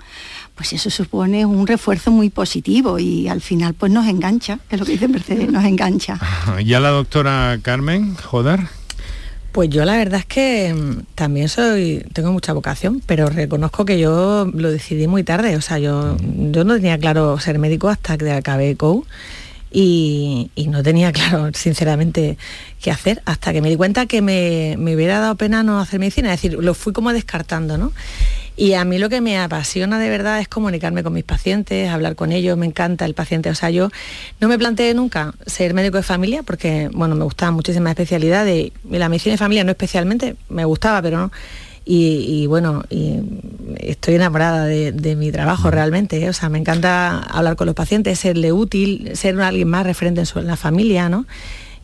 pues 0.55 0.71
eso 0.71 0.89
supone 0.89 1.45
un 1.45 1.67
refuerzo 1.67 2.11
muy 2.11 2.29
positivo 2.29 2.97
y 2.97 3.27
al 3.27 3.41
final 3.41 3.73
pues 3.73 3.91
nos 3.91 4.07
engancha, 4.07 4.59
es 4.69 4.79
lo 4.79 4.85
que 4.85 4.93
dice 4.93 5.09
Mercedes, 5.09 5.51
nos 5.51 5.65
engancha. 5.65 6.17
¿Y 6.63 6.73
a 6.73 6.79
la 6.79 6.89
doctora 6.89 7.59
Carmen 7.61 8.15
Joder? 8.15 8.61
Pues 9.51 9.69
yo 9.69 9.85
la 9.85 9.97
verdad 9.97 10.19
es 10.19 10.25
que 10.25 10.73
mm, 10.73 11.15
también 11.15 11.49
soy, 11.49 12.05
tengo 12.13 12.31
mucha 12.31 12.53
vocación, 12.53 13.01
pero 13.05 13.27
reconozco 13.29 13.85
que 13.85 13.99
yo 13.99 14.49
lo 14.53 14.71
decidí 14.71 15.07
muy 15.07 15.23
tarde. 15.23 15.55
O 15.55 15.61
sea, 15.61 15.79
yo, 15.79 16.17
yo 16.21 16.63
no 16.63 16.75
tenía 16.75 16.97
claro 16.97 17.39
ser 17.39 17.57
médico 17.59 17.89
hasta 17.89 18.17
que 18.17 18.31
acabé 18.31 18.75
COU 18.75 19.05
y, 19.71 20.49
no 20.69 20.83
tenía 20.83 21.11
claro, 21.13 21.51
sinceramente, 21.53 22.37
qué 22.81 22.91
hacer, 22.91 23.21
hasta 23.25 23.53
que 23.53 23.61
me 23.61 23.69
di 23.69 23.75
cuenta 23.75 24.05
que 24.05 24.21
me, 24.21 24.75
hubiera 24.77 25.19
dado 25.19 25.35
pena 25.35 25.63
no 25.63 25.79
hacer 25.79 25.99
medicina, 25.99 26.33
es 26.33 26.41
decir, 26.41 26.59
lo 26.61 26.73
fui 26.73 26.93
como 26.93 27.13
descartando, 27.13 27.77
¿no? 27.77 27.91
Y 28.57 28.73
a 28.73 28.83
mí 28.83 28.97
lo 28.97 29.07
que 29.07 29.21
me 29.21 29.39
apasiona 29.39 29.99
de 29.99 30.09
verdad 30.09 30.41
es 30.41 30.47
comunicarme 30.47 31.03
con 31.03 31.13
mis 31.13 31.23
pacientes, 31.23 31.89
hablar 31.89 32.15
con 32.15 32.31
ellos, 32.31 32.57
me 32.57 32.65
encanta 32.65 33.05
el 33.05 33.13
paciente. 33.13 33.49
O 33.49 33.55
sea, 33.55 33.69
yo 33.69 33.89
no 34.41 34.47
me 34.47 34.57
planteé 34.57 34.93
nunca 34.95 35.33
ser 35.45 35.73
médico 35.73 35.97
de 35.97 36.03
familia 36.03 36.41
porque, 36.43 36.89
bueno, 36.91 37.15
me 37.15 37.23
gustaban 37.23 37.53
muchísimas 37.53 37.91
especialidades 37.91 38.71
la 38.89 39.09
medicina 39.09 39.33
de 39.33 39.37
familia 39.37 39.63
no 39.63 39.71
especialmente, 39.71 40.35
me 40.49 40.65
gustaba, 40.65 41.01
pero 41.01 41.17
no 41.19 41.31
y, 41.89 42.47
bueno, 42.47 42.83
estoy 43.77 44.15
enamorada 44.15 44.65
de, 44.65 45.15
mi 45.15 45.31
trabajo 45.31 45.71
realmente, 45.71 46.21
¿eh? 46.21 46.29
o 46.29 46.33
sea, 46.33 46.49
me 46.49 46.59
encanta 46.59 47.19
hablar 47.19 47.55
con 47.55 47.65
los 47.65 47.75
pacientes, 47.75 48.19
serle 48.19 48.51
útil, 48.51 49.11
ser 49.13 49.39
alguien 49.39 49.69
más 49.69 49.85
referente 49.85 50.21
en, 50.35 50.47
la 50.47 50.57
familia, 50.57 51.07
¿no? 51.07 51.25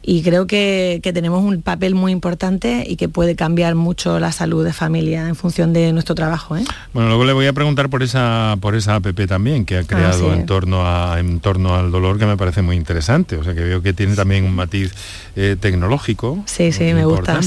Y 0.06 0.22
creo 0.22 0.48
que, 0.48 1.00
tenemos 1.14 1.44
un 1.44 1.62
papel 1.62 1.96
muy 1.96 2.12
importante 2.12 2.84
y 2.86 2.98
que 2.98 3.08
puede 3.08 3.36
cambiar 3.36 3.76
mucho 3.76 4.20
la 4.20 4.34
salud 4.34 4.66
de 4.66 4.74
familia 4.74 5.30
en 5.30 5.36
función 5.36 5.72
de 5.72 5.94
nuestro 5.94 6.14
trabajo. 6.14 6.58
¿eh? 6.58 6.66
Bueno, 6.94 7.08
luego 7.08 7.24
le 7.24 7.32
voy 7.32 7.48
a 7.48 7.54
preguntar 7.54 7.90
por 7.90 8.04
esa 8.04 8.58
por 8.60 8.76
esa 8.76 8.96
app 8.96 9.08
también 9.28 9.64
que 9.66 9.78
ha 9.78 9.82
ah, 9.82 9.84
creado 9.88 10.34
en 10.34 10.46
torno 10.46 10.86
a 10.86 11.20
en 11.20 11.40
torno 11.40 11.76
al 11.76 11.90
dolor 11.90 12.20
que 12.20 12.26
me 12.26 12.36
parece 12.36 12.62
muy 12.62 12.76
interesante. 12.76 13.38
O 13.38 13.44
sea 13.46 13.54
que 13.54 13.62
veo 13.62 13.82
que 13.82 13.94
tiene 13.94 14.16
también 14.16 14.44
un 14.44 14.54
matiz 14.54 14.94
eh, 15.38 15.56
tecnológico. 15.58 16.44
Sí, 16.48 16.74
sí, 16.74 16.94
me 16.94 17.06
gusta. 17.06 17.40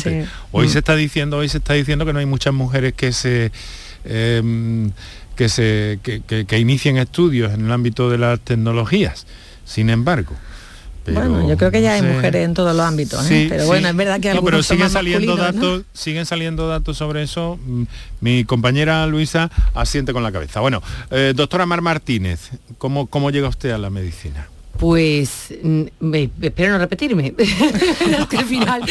Hoy 0.52 0.66
mm. 0.66 0.70
se 0.70 0.78
está 0.78 0.96
diciendo, 0.96 1.36
hoy 1.38 1.50
se 1.50 1.58
está 1.58 1.74
diciendo 1.74 2.06
que 2.06 2.14
no 2.14 2.20
hay 2.20 2.26
muchas 2.26 2.54
mujeres 2.54 2.94
que 2.94 3.12
se 3.12 3.52
em, 4.06 4.92
que 5.34 5.50
se 5.50 5.98
que, 6.02 6.22
que 6.22 6.58
inicien 6.58 6.96
estudios 6.96 7.52
en 7.52 7.66
el 7.66 7.72
ámbito 7.72 8.08
de 8.08 8.16
las 8.16 8.40
tecnologías. 8.40 9.26
Sin 9.66 9.90
embargo, 9.90 10.32
bueno, 11.12 11.48
yo 11.48 11.56
creo 11.56 11.70
que 11.70 11.82
ya 11.82 11.94
hay 11.94 12.02
mujeres 12.02 12.44
en 12.44 12.54
todos 12.54 12.74
los 12.76 12.84
ámbitos, 12.84 13.30
¿eh? 13.30 13.46
pero 13.48 13.66
bueno, 13.66 13.88
es 13.88 13.96
verdad 13.96 14.20
que 14.20 14.34
no, 14.34 14.42
pero 14.42 14.62
siguen 14.62 14.90
saliendo 14.90 15.36
datos, 15.36 15.82
siguen 15.92 16.26
saliendo 16.26 16.68
datos 16.68 16.96
sobre 16.96 17.22
eso. 17.22 17.58
Mm, 17.64 17.82
mi 18.20 18.44
compañera 18.44 19.06
Luisa 19.06 19.50
asiente 19.74 20.12
con 20.12 20.22
la 20.22 20.32
cabeza. 20.32 20.60
Bueno, 20.60 20.82
eh, 21.10 21.32
doctora 21.34 21.66
Mar 21.66 21.82
Martínez, 21.82 22.50
¿cómo, 22.78 23.06
¿cómo 23.06 23.30
llega 23.30 23.48
usted 23.48 23.70
a 23.70 23.78
la 23.78 23.90
medicina? 23.90 24.48
Pues 24.78 25.52
espero 26.42 26.72
no 26.72 26.78
repetirme. 26.78 27.34
al 28.36 28.44
final 28.44 28.82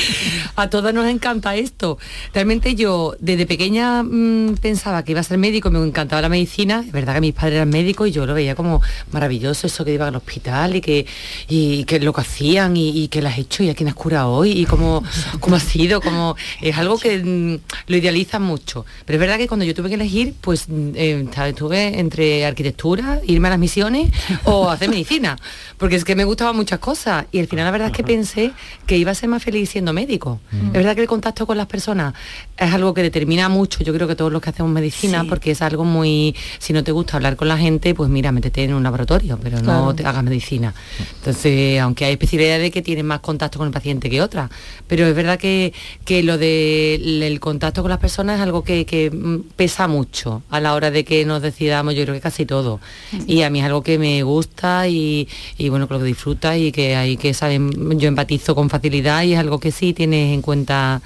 a 0.56 0.70
todas 0.70 0.94
nos 0.94 1.08
encanta 1.08 1.56
esto. 1.56 1.98
Realmente 2.34 2.76
yo 2.76 3.16
desde 3.20 3.46
pequeña 3.46 4.04
mm, 4.04 4.56
pensaba 4.62 5.04
que 5.04 5.12
iba 5.12 5.22
a 5.22 5.24
ser 5.24 5.38
médico, 5.38 5.70
me 5.70 5.80
encantaba 5.80 6.22
la 6.22 6.30
medicina. 6.30 6.84
Es 6.86 6.92
verdad 6.92 7.16
que 7.16 7.22
mis 7.22 7.34
padres 7.34 7.56
eran 7.56 7.70
médicos 7.70 8.08
y 8.08 8.12
yo 8.12 8.26
lo 8.26 8.34
veía 8.34 8.56
como 8.56 8.82
maravilloso 9.12 9.68
eso 9.68 9.86
que 9.86 9.94
iban 9.94 10.10
al 10.10 10.16
hospital 10.16 10.76
y 10.76 10.82
que, 10.82 11.06
y 11.48 11.84
que 11.86 12.00
lo 12.00 12.14
que 12.14 12.22
hacían 12.22 12.76
y, 12.78 13.08
que 13.10 13.22
las 13.22 13.34
has 13.34 13.40
hecho 13.40 13.64
y 13.64 13.70
a 13.70 13.76
quién 13.76 13.90
has 13.90 13.96
curado 13.96 14.32
hoy 14.32 14.52
y 14.52 14.66
cómo, 14.66 15.04
cómo 15.40 15.56
ha 15.56 15.60
sido, 15.60 16.02
como 16.02 16.36
es 16.62 16.78
algo 16.78 16.98
que 16.98 17.20
mm, 17.20 17.58
lo 17.88 17.98
idealizan 17.98 18.42
mucho. 18.42 18.86
Pero 19.06 19.18
es 19.18 19.20
verdad 19.20 19.38
que 19.38 19.48
cuando 19.48 19.66
yo 19.66 19.74
tuve 19.74 19.90
que 19.90 19.96
elegir, 19.96 20.34
pues 20.42 20.68
mm, 20.68 20.92
eh, 20.96 21.28
estuve 21.48 22.00
entre 22.00 22.46
arquitectura, 22.46 23.20
irme 23.28 23.48
a 23.48 23.52
las 23.52 23.60
misiones 23.60 24.12
o 24.46 24.70
hacer 24.70 24.90
medicina 24.90 25.38
porque 25.78 25.96
es 25.96 26.06
que 26.06 26.16
me 26.16 26.24
gustaban 26.24 26.56
muchas 26.56 26.80
cosas 26.80 27.26
y 27.32 27.40
al 27.40 27.48
final 27.48 27.66
la 27.66 27.72
verdad 27.72 27.88
es 27.88 27.94
que 27.94 28.04
pensé 28.04 28.52
que 28.86 28.98
iba 28.98 29.12
a 29.12 29.16
ser 29.16 29.30
más 29.30 29.44
feliz 29.44 29.70
siendo 29.70 29.94
médico. 29.94 30.40
Mm. 30.52 30.68
Es 30.68 30.74
verdad 30.74 30.96
que 30.96 31.02
el 31.02 31.08
contacto 31.08 31.46
con 31.46 31.58
las 31.58 31.68
personas 31.68 32.14
es 32.58 32.74
algo 32.74 32.94
que 32.94 33.02
determina 33.02 33.50
mucho, 33.50 33.84
yo 33.84 33.94
creo 33.94 34.08
que 34.08 34.16
todos 34.16 34.32
los 34.32 34.42
que 34.42 34.50
hacemos 34.50 34.72
medicina, 34.72 35.26
porque 35.28 35.52
es 35.52 35.62
algo 35.62 35.84
muy, 35.84 36.36
si 36.60 36.74
no 36.74 36.84
te 36.84 36.92
gusta 36.92 37.18
hablar 37.18 37.36
con 37.36 37.48
la 37.48 37.58
gente, 37.58 37.94
pues 37.94 38.10
mira, 38.10 38.32
métete 38.32 38.64
en 38.64 38.74
un 38.74 38.84
laboratorio, 38.84 39.40
pero 39.42 39.62
no 39.62 39.94
te 39.94 40.06
hagas 40.06 40.24
medicina. 40.24 40.74
Entonces, 41.18 41.80
aunque 41.80 42.06
hay 42.06 42.14
especialidades 42.14 42.62
de 42.62 42.72
que 42.72 42.82
tienen 42.82 43.06
más 43.06 43.20
contacto 43.20 43.60
con 43.60 43.68
el 43.68 43.74
paciente 43.74 44.10
que 44.10 44.22
otras, 44.22 44.50
pero 44.88 45.06
es 45.06 45.16
verdad 45.16 45.38
que, 45.38 45.74
que 46.06 46.24
lo 46.24 46.38
del 46.38 47.40
contacto 47.40 47.82
con 47.82 47.90
las 47.90 48.00
personas 48.00 48.38
es 48.38 48.42
algo 48.42 48.64
que, 48.64 49.12
mm, 49.12 49.56
pesa 49.56 49.88
mucho 49.88 50.44
a 50.50 50.60
la 50.60 50.74
hora 50.74 50.92
de 50.92 51.04
que 51.04 51.26
nos 51.26 51.42
decidamos, 51.42 51.96
yo 51.96 52.04
creo 52.04 52.16
que 52.16 52.22
casi 52.22 52.46
todo. 52.46 52.80
Y 53.28 53.42
a 53.42 53.50
mí 53.50 53.60
es 53.60 53.66
algo 53.66 53.82
que 53.82 53.98
me 53.98 54.24
gusta 54.24 54.88
y 54.88 55.28
y 55.65 55.65
bueno, 55.70 55.88
que 55.88 55.94
lo 55.94 56.00
que 56.00 56.06
disfruta 56.06 56.58
y 56.58 56.72
que 56.72 56.96
hay 56.96 57.18
que 57.18 57.34
saben, 57.34 58.00
yo 58.00 58.08
empatizo 58.08 58.56
con 58.56 58.70
facilidad 58.70 59.24
y 59.24 59.34
es 59.34 59.40
algo 59.40 59.60
que 59.60 59.72
sí 59.72 59.94
tienes 59.94 60.34
en 60.34 60.42
cuenta 60.42 61.02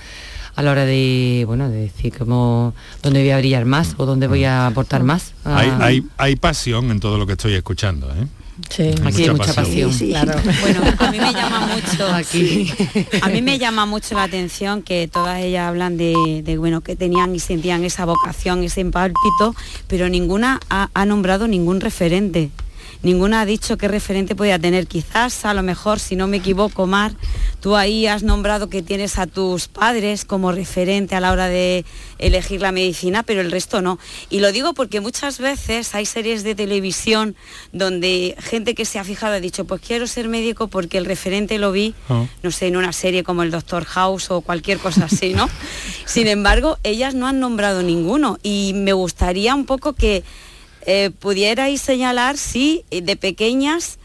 a 0.55 0.61
la 0.61 0.71
hora 0.71 0.85
de 0.85 1.43
bueno 1.47 1.69
de 1.69 1.81
decir 1.81 2.17
como 2.17 2.73
dónde 3.01 3.21
voy 3.21 3.29
a 3.31 3.37
brillar 3.37 3.65
más 3.65 3.95
o 3.97 4.05
dónde 4.05 4.27
voy 4.27 4.43
a 4.43 4.67
aportar 4.67 5.03
más. 5.03 5.33
Hay, 5.45 5.71
hay, 5.79 6.03
hay 6.17 6.35
pasión 6.35 6.91
en 6.91 6.99
todo 6.99 7.17
lo 7.17 7.25
que 7.25 7.33
estoy 7.33 7.53
escuchando, 7.53 8.09
¿eh? 8.11 8.27
Sí, 8.69 8.93
aquí 9.05 9.23
hay 9.23 9.29
mucha 9.29 9.53
pasión. 9.53 9.91
Claro. 9.91 10.33
Bueno, 10.61 10.81
a 10.99 11.11
mí 11.11 11.19
me 11.19 11.31
llama 11.31 11.67
mucho 11.73 12.13
aquí. 12.13 12.71
A 13.21 13.29
mí 13.29 13.41
me 13.41 13.57
llama 13.57 13.85
mucho 13.85 14.15
la 14.15 14.23
atención 14.23 14.81
que 14.81 15.07
todas 15.07 15.39
ellas 15.39 15.67
hablan 15.67 15.95
de, 15.95 16.55
bueno 16.57 16.81
que 16.81 16.95
tenían 16.95 17.33
y 17.33 17.39
sentían 17.39 17.85
esa 17.85 18.05
vocación, 18.05 18.63
ese 18.63 18.83
pálpito, 18.85 19.55
pero 19.87 20.09
ninguna 20.09 20.59
ha 20.69 21.05
nombrado 21.05 21.47
ningún 21.47 21.79
referente 21.79 22.51
ninguna 23.03 23.41
ha 23.41 23.45
dicho 23.45 23.77
qué 23.77 23.87
referente 23.87 24.35
podía 24.35 24.59
tener. 24.59 24.87
Quizás, 24.87 25.45
a 25.45 25.53
lo 25.53 25.63
mejor, 25.63 25.99
si 25.99 26.15
no 26.15 26.27
me 26.27 26.37
equivoco, 26.37 26.87
Mar, 26.87 27.13
tú 27.61 27.75
ahí 27.75 28.07
has 28.07 28.23
nombrado 28.23 28.69
que 28.69 28.81
tienes 28.81 29.17
a 29.17 29.27
tus 29.27 29.67
padres 29.67 30.25
como 30.25 30.51
referente 30.51 31.15
a 31.15 31.19
la 31.19 31.31
hora 31.31 31.47
de 31.47 31.85
elegir 32.17 32.61
la 32.61 32.71
medicina, 32.71 33.23
pero 33.23 33.41
el 33.41 33.51
resto 33.51 33.81
no. 33.81 33.99
Y 34.29 34.39
lo 34.39 34.51
digo 34.51 34.73
porque 34.73 35.01
muchas 35.01 35.39
veces 35.39 35.95
hay 35.95 36.05
series 36.05 36.43
de 36.43 36.55
televisión 36.55 37.35
donde 37.71 38.35
gente 38.39 38.75
que 38.75 38.85
se 38.85 38.99
ha 38.99 39.03
fijado 39.03 39.33
ha 39.33 39.39
dicho, 39.39 39.65
pues 39.65 39.81
quiero 39.81 40.07
ser 40.07 40.27
médico 40.27 40.67
porque 40.67 40.97
el 40.97 41.05
referente 41.05 41.57
lo 41.57 41.71
vi, 41.71 41.95
ah. 42.09 42.25
no 42.43 42.51
sé, 42.51 42.67
en 42.67 42.77
una 42.77 42.93
serie 42.93 43.23
como 43.23 43.43
el 43.43 43.51
Doctor 43.51 43.85
House 43.85 44.31
o 44.31 44.41
cualquier 44.41 44.79
cosa 44.79 45.05
así, 45.05 45.33
¿no? 45.33 45.49
Sin 46.05 46.27
embargo, 46.27 46.77
ellas 46.83 47.15
no 47.15 47.27
han 47.27 47.39
nombrado 47.39 47.83
ninguno 47.83 48.37
y 48.43 48.73
me 48.75 48.93
gustaría 48.93 49.55
un 49.55 49.65
poco 49.65 49.93
que 49.93 50.23
eh, 50.91 51.11
pudierais 51.11 51.79
señalar 51.79 52.35
si 52.35 52.83
eh, 52.89 53.03
de 53.03 53.15
pequeñas 53.15 53.99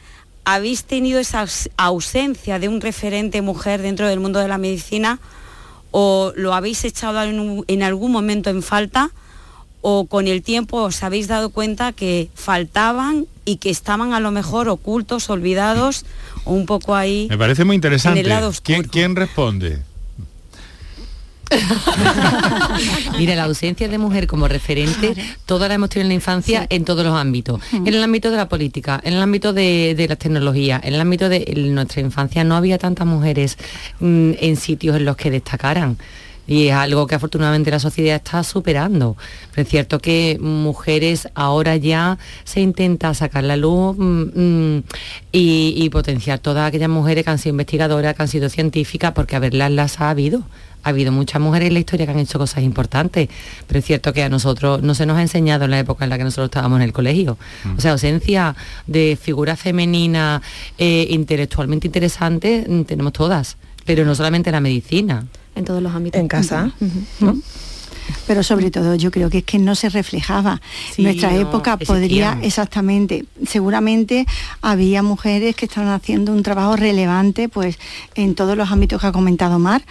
habéis 0.44 0.84
tenido 0.84 1.18
esa 1.18 1.46
ausencia 1.78 2.58
de 2.58 2.68
un 2.68 2.82
referente 2.82 3.40
mujer 3.40 3.80
dentro 3.80 4.06
del 4.06 4.20
mundo 4.20 4.38
de 4.38 4.48
la 4.48 4.58
medicina 4.58 5.18
o 5.92 6.34
lo 6.36 6.52
habéis 6.52 6.84
echado 6.84 7.22
en, 7.22 7.82
algún 7.82 8.12
momento 8.12 8.50
en 8.50 8.62
falta 8.62 9.10
o 9.80 10.04
con 10.04 10.28
el 10.28 10.42
tiempo 10.42 10.82
os 10.82 11.02
habéis 11.02 11.26
dado 11.26 11.48
cuenta 11.48 11.92
que 11.92 12.28
faltaban 12.34 13.24
y 13.46 13.56
que 13.56 13.70
estaban 13.70 14.12
a 14.12 14.20
lo 14.20 14.30
mejor 14.30 14.68
ocultos, 14.68 15.30
olvidados 15.30 16.04
o 16.44 16.52
un 16.52 16.66
poco 16.66 16.94
ahí. 16.94 17.28
Me 17.30 17.38
parece 17.38 17.64
muy 17.64 17.76
interesante. 17.76 18.22
¿Quién 18.90 19.16
responde? 19.16 19.80
Mira, 23.18 23.34
la 23.34 23.44
ausencia 23.44 23.88
de 23.88 23.98
mujer 23.98 24.26
como 24.26 24.48
referente, 24.48 25.14
toda 25.46 25.68
la 25.68 25.74
hemos 25.74 25.90
tenido 25.90 26.04
en 26.04 26.08
la 26.08 26.14
infancia 26.14 26.66
en 26.68 26.84
todos 26.84 27.04
los 27.04 27.14
ámbitos. 27.14 27.60
En 27.72 27.86
el 27.86 28.02
ámbito 28.02 28.30
de 28.30 28.36
la 28.36 28.48
política, 28.48 29.00
en 29.04 29.14
el 29.14 29.22
ámbito 29.22 29.52
de, 29.52 29.94
de 29.96 30.08
las 30.08 30.18
tecnologías, 30.18 30.82
en 30.84 30.94
el 30.94 31.00
ámbito 31.00 31.28
de 31.28 31.52
nuestra 31.56 32.00
infancia 32.00 32.44
no 32.44 32.56
había 32.56 32.78
tantas 32.78 33.06
mujeres 33.06 33.58
mm, 34.00 34.32
en 34.40 34.56
sitios 34.56 34.96
en 34.96 35.04
los 35.04 35.16
que 35.16 35.30
destacaran. 35.30 35.96
Y 36.46 36.68
es 36.68 36.74
algo 36.74 37.06
que 37.06 37.14
afortunadamente 37.14 37.70
la 37.70 37.78
sociedad 37.78 38.16
está 38.16 38.42
superando. 38.42 39.16
Pero 39.50 39.62
es 39.62 39.68
cierto 39.68 39.98
que 39.98 40.38
mujeres 40.40 41.28
ahora 41.34 41.76
ya 41.76 42.18
se 42.44 42.60
intenta 42.60 43.14
sacar 43.14 43.44
la 43.44 43.56
luz 43.56 43.96
mm, 43.96 44.22
mm, 44.34 44.84
y, 45.32 45.74
y, 45.76 45.88
potenciar 45.88 46.40
todas 46.40 46.68
aquellas 46.68 46.90
mujeres 46.90 47.24
que 47.24 47.30
han 47.30 47.38
sido 47.38 47.52
investigadoras, 47.54 48.14
que 48.14 48.22
han 48.22 48.28
sido 48.28 48.50
científicas, 48.50 49.12
porque 49.12 49.36
a 49.36 49.38
verlas 49.38 49.70
las 49.70 50.00
ha 50.00 50.10
habido 50.10 50.42
ha 50.84 50.90
habido 50.90 51.10
muchas 51.10 51.40
mujeres 51.40 51.68
en 51.68 51.74
la 51.74 51.80
historia 51.80 52.06
que 52.06 52.12
han 52.12 52.18
hecho 52.18 52.38
cosas 52.38 52.62
importantes, 52.62 53.28
pero 53.66 53.78
es 53.78 53.84
cierto 53.84 54.12
que 54.12 54.22
a 54.22 54.28
nosotros 54.28 54.82
no 54.82 54.94
se 54.94 55.06
nos 55.06 55.16
ha 55.16 55.22
enseñado 55.22 55.64
en 55.64 55.70
la 55.70 55.78
época 55.78 56.04
en 56.04 56.10
la 56.10 56.18
que 56.18 56.24
nosotros 56.24 56.46
estábamos 56.46 56.76
en 56.76 56.82
el 56.82 56.92
colegio. 56.92 57.38
Mm. 57.64 57.78
O 57.78 57.80
sea, 57.80 57.92
ausencia 57.92 58.54
de 58.86 59.18
figuras 59.20 59.58
femeninas 59.58 60.42
eh, 60.78 61.06
intelectualmente 61.10 61.88
interesantes 61.88 62.68
mm, 62.68 62.82
tenemos 62.82 63.12
todas, 63.12 63.56
pero 63.84 64.04
no 64.04 64.14
solamente 64.14 64.52
la 64.52 64.60
medicina. 64.60 65.26
En 65.56 65.64
todos 65.64 65.82
los 65.82 65.94
ámbitos. 65.94 66.20
En 66.20 66.28
casa 66.28 66.72
pero 68.26 68.42
sobre 68.42 68.70
todo 68.70 68.94
yo 68.94 69.10
creo 69.10 69.30
que 69.30 69.38
es 69.38 69.44
que 69.44 69.58
no 69.58 69.74
se 69.74 69.88
reflejaba. 69.88 70.60
Nuestra 70.98 71.34
época 71.34 71.76
podría, 71.76 72.38
exactamente, 72.42 73.24
seguramente 73.46 74.26
había 74.62 75.02
mujeres 75.02 75.56
que 75.56 75.66
estaban 75.66 75.90
haciendo 75.90 76.32
un 76.32 76.42
trabajo 76.42 76.76
relevante 76.76 77.48
pues 77.48 77.78
en 78.14 78.34
todos 78.34 78.56
los 78.56 78.70
ámbitos 78.70 79.00
que 79.00 79.06
ha 79.06 79.12
comentado 79.12 79.58
Mar, 79.58 79.82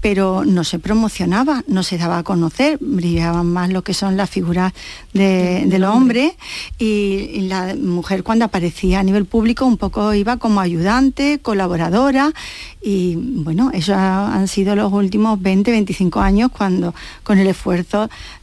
pero 0.00 0.44
no 0.44 0.64
se 0.64 0.78
promocionaba, 0.78 1.64
no 1.66 1.82
se 1.82 1.98
daba 1.98 2.18
a 2.18 2.22
conocer, 2.22 2.78
brillaban 2.80 3.46
más 3.46 3.70
lo 3.70 3.82
que 3.82 3.94
son 3.94 4.16
las 4.16 4.30
figuras 4.30 4.72
de, 5.12 5.64
del 5.66 5.84
hombre. 5.84 6.36
y, 6.78 7.42
la 7.42 7.74
mujer 7.74 8.22
cuando 8.22 8.44
aparecía 8.44 9.00
a 9.00 9.02
nivel 9.02 9.26
público 9.26 9.66
un 9.66 9.76
poco 9.76 10.14
iba 10.14 10.36
como 10.36 10.60
ayudante, 10.60 11.40
colaboradora. 11.40 12.32
Y 12.80 13.16
bueno, 13.16 13.70
eso 13.72 13.94
han 13.94 14.48
sido 14.48 14.74
los 14.74 14.92
últimos 14.92 15.40
20, 15.40 15.70
25 15.70 16.20
años 16.20 16.50
cuando 16.56 16.94
con 17.22 17.38
el 17.38 17.46
esfuerzo 17.46 17.71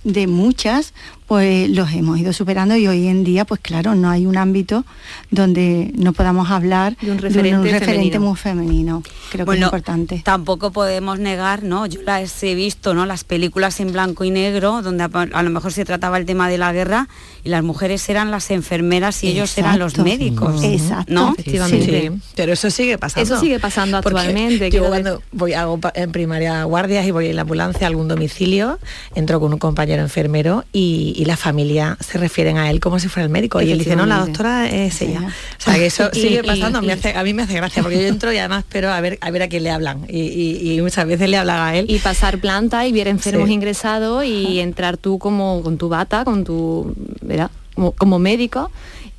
de 0.04 0.28
muchas, 0.28 0.94
pues 1.30 1.70
los 1.70 1.92
hemos 1.94 2.18
ido 2.18 2.34
superando 2.34 2.76
y 2.76 2.88
hoy 2.88 3.08
en 3.08 3.24
día, 3.24 3.46
pues 3.46 3.62
claro, 3.62 3.94
no 3.94 4.10
hay 4.10 4.26
un 4.26 4.36
ámbito 4.36 4.84
donde 5.30 5.92
no 5.96 6.12
podamos 6.12 6.50
hablar 6.50 6.98
de 6.98 7.12
un 7.12 7.20
referente, 7.20 8.18
muy 8.18 8.36
femenino. 8.36 9.04
Creo 9.32 9.46
que 9.46 9.58
es 9.58 9.62
importante. 9.62 10.22
Tampoco 10.26 10.72
podemos 10.72 11.20
negar, 11.20 11.62
¿no? 11.62 11.86
Yo 11.86 12.02
las 12.02 12.42
he 12.42 12.56
visto, 12.56 12.96
¿no? 12.96 13.06
Las 13.06 13.26
películas 13.26 13.80
en 13.80 13.92
blanco 13.92 14.24
y 14.24 14.32
negro, 14.32 14.82
donde 14.82 15.04
a, 15.04 15.44
lo 15.44 15.50
mejor 15.52 15.72
se 15.72 15.86
trataba 15.86 16.18
el 16.18 16.26
tema 16.26 16.50
de 16.50 16.58
la 16.58 16.74
guerra 16.74 17.08
y 17.44 17.50
las 17.50 17.62
mujeres 17.62 18.10
eran 18.10 18.32
las 18.32 18.50
enfermeras 18.50 19.24
y 19.24 19.28
ellos 19.28 19.56
eran 19.56 19.78
los 19.78 20.00
médicos. 20.00 20.64
Exacto. 20.64 21.14
¿no? 21.14 21.34
Efectivamente. 21.34 22.12
Pero 22.36 22.54
eso 22.54 22.72
sigue 22.72 22.98
pasando. 22.98 23.36
Eso 23.36 23.40
sigue 23.40 23.60
pasando 23.60 23.98
actualmente. 23.98 24.72
Yo 24.72 24.88
cuando 24.88 25.22
voy 25.32 25.54
hago 25.54 25.80
en 25.94 26.12
primaria 26.12 26.64
guardias 26.64 27.06
y 27.06 27.12
voy 27.12 27.28
en 27.28 27.36
la 27.36 27.44
ambulancia 27.44 27.86
a 27.86 27.90
algún 27.90 28.08
domicilio, 28.08 28.80
entro 29.14 29.40
con 29.40 29.54
un 29.54 29.60
compañero 29.60 30.02
enfermero 30.02 30.66
y 30.74 31.19
y 31.20 31.26
la 31.26 31.36
familia 31.36 31.98
se 32.00 32.18
refieren 32.18 32.58
a 32.58 32.70
él 32.70 32.80
como 32.80 32.98
si 32.98 33.10
fuera 33.10 33.26
el 33.26 33.30
médico. 33.30 33.62
Y 33.62 33.74
él 33.74 33.80
dice, 33.80 33.98
no, 33.98 34.06
la 34.06 34.20
doctora 34.20 34.70
es 34.70 35.02
ella. 35.02 35.22
O 35.28 35.62
sea, 35.62 35.74
que 35.74 35.88
eso 35.88 36.10
sigue 36.14 36.46
pasando. 36.46 36.80
a 36.80 37.24
mí 37.24 37.34
me 37.34 37.44
hace 37.44 37.56
gracia, 37.56 37.84
porque 37.84 38.02
yo 38.02 38.08
entro 38.08 38.32
y 38.32 38.38
además 38.38 38.60
espero 38.60 38.90
a 38.90 39.02
ver 39.02 39.18
a, 39.20 39.30
ver 39.30 39.42
a 39.42 39.50
quién 39.50 39.64
le 39.64 39.70
hablan. 39.70 40.06
Y, 40.08 40.80
muchas 40.82 41.06
veces 41.06 41.30
le 41.30 41.36
hablan 41.36 41.60
a 41.60 41.76
él. 41.76 41.88
Y 41.90 42.00
pasar 42.00 42.40
planta 42.40 42.88
y 42.88 42.94
ver 42.94 43.10
enfermos 43.10 43.50
ingresados 43.50 44.24
y 44.24 44.62
entrar 44.62 44.96
tú 44.96 45.20
como 45.20 45.62
con 45.62 45.78
tu 45.78 45.90
bata, 45.90 46.24
con 46.24 46.46
tu, 46.46 46.96
¿verdad? 47.22 47.52
Como, 47.76 48.18
médico 48.18 48.72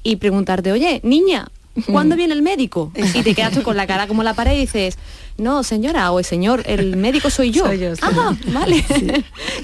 y 0.03 0.17
preguntarte, 0.17 0.73
oye, 0.73 1.03
niña, 1.05 1.49
¿cuándo 1.85 2.17
viene 2.17 2.33
el 2.33 2.41
médico? 2.41 2.93
Y 3.15 3.23
te 3.23 3.35
quedas 3.35 3.53
tú 3.53 3.63
con 3.63 3.77
la 3.77 3.87
cara 3.87 4.07
como 4.07 4.23
la 4.23 4.33
pared 4.33 4.55
y 4.55 4.61
dices, 4.61 4.97
no, 5.37 5.65
señora 5.65 6.11
o 6.13 6.19
el 6.19 6.25
señor, 6.25 6.63
el 6.65 6.97
médico 6.97 7.29
soy 7.29 7.51
yo. 7.51 7.67
Ah, 8.01 8.35
vale. 8.47 8.83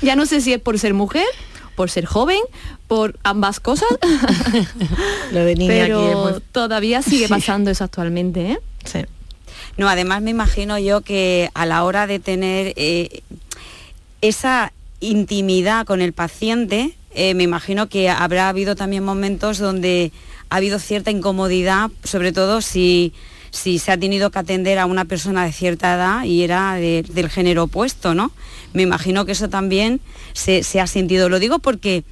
ya 0.03 0.17
no 0.17 0.27
sé 0.27 0.43
si 0.43 0.53
es 0.53 0.61
por 0.61 0.79
ser 0.79 0.93
mujer 0.93 1.25
por 1.77 1.91
ser 1.91 2.07
joven, 2.07 2.41
por 2.89 3.17
ambas 3.23 3.61
cosas. 3.61 3.89
Lo 5.31 5.45
de 5.45 5.55
niña 5.55 5.73
Pero 5.73 6.41
todavía 6.51 7.03
sigue 7.03 7.29
pasando 7.29 7.71
eso 7.71 7.85
actualmente, 7.85 8.53
¿eh? 8.53 8.59
Sí. 8.85 9.05
No, 9.77 9.89
además 9.89 10.23
me 10.23 10.31
imagino 10.31 10.79
yo 10.79 11.03
que 11.03 11.51
a 11.55 11.67
la 11.67 11.85
hora 11.85 12.07
de 12.07 12.19
tener 12.19 12.73
eh, 12.77 13.23
esa 14.23 14.73
intimidad 15.01 15.87
con 15.87 16.01
el 16.01 16.13
paciente, 16.13 16.97
eh, 17.15 17.35
me 17.35 17.45
imagino 17.45 17.89
que 17.89 18.09
habrá 18.09 18.49
habido 18.49 18.75
también 18.75 19.05
momentos 19.05 19.59
donde 19.59 20.13
ha 20.49 20.57
habido 20.57 20.79
cierta 20.79 21.11
incomodidad, 21.11 21.91
sobre 22.05 22.33
todo 22.33 22.63
si, 22.63 23.13
si 23.51 23.79
se 23.79 23.93
ha 23.93 23.99
tenido 23.99 24.31
que 24.31 24.39
atender 24.39 24.79
a 24.79 24.87
una 24.87 25.05
persona 25.05 25.45
de 25.45 25.53
cierta 25.53 25.95
edad 25.95 26.25
y 26.25 26.43
era 26.43 26.75
del 26.75 27.31
género 27.31 27.65
opuesto, 27.65 28.15
¿no? 28.15 28.33
Me 28.73 28.83
imagino 28.83 29.25
que 29.25 29.33
eso 29.33 29.49
también 29.49 30.01
se, 30.33 30.63
se 30.63 30.81
ha 30.81 30.87
sentido. 30.87 31.29
Lo 31.29 31.39
digo 31.39 31.59
porque 31.59 32.05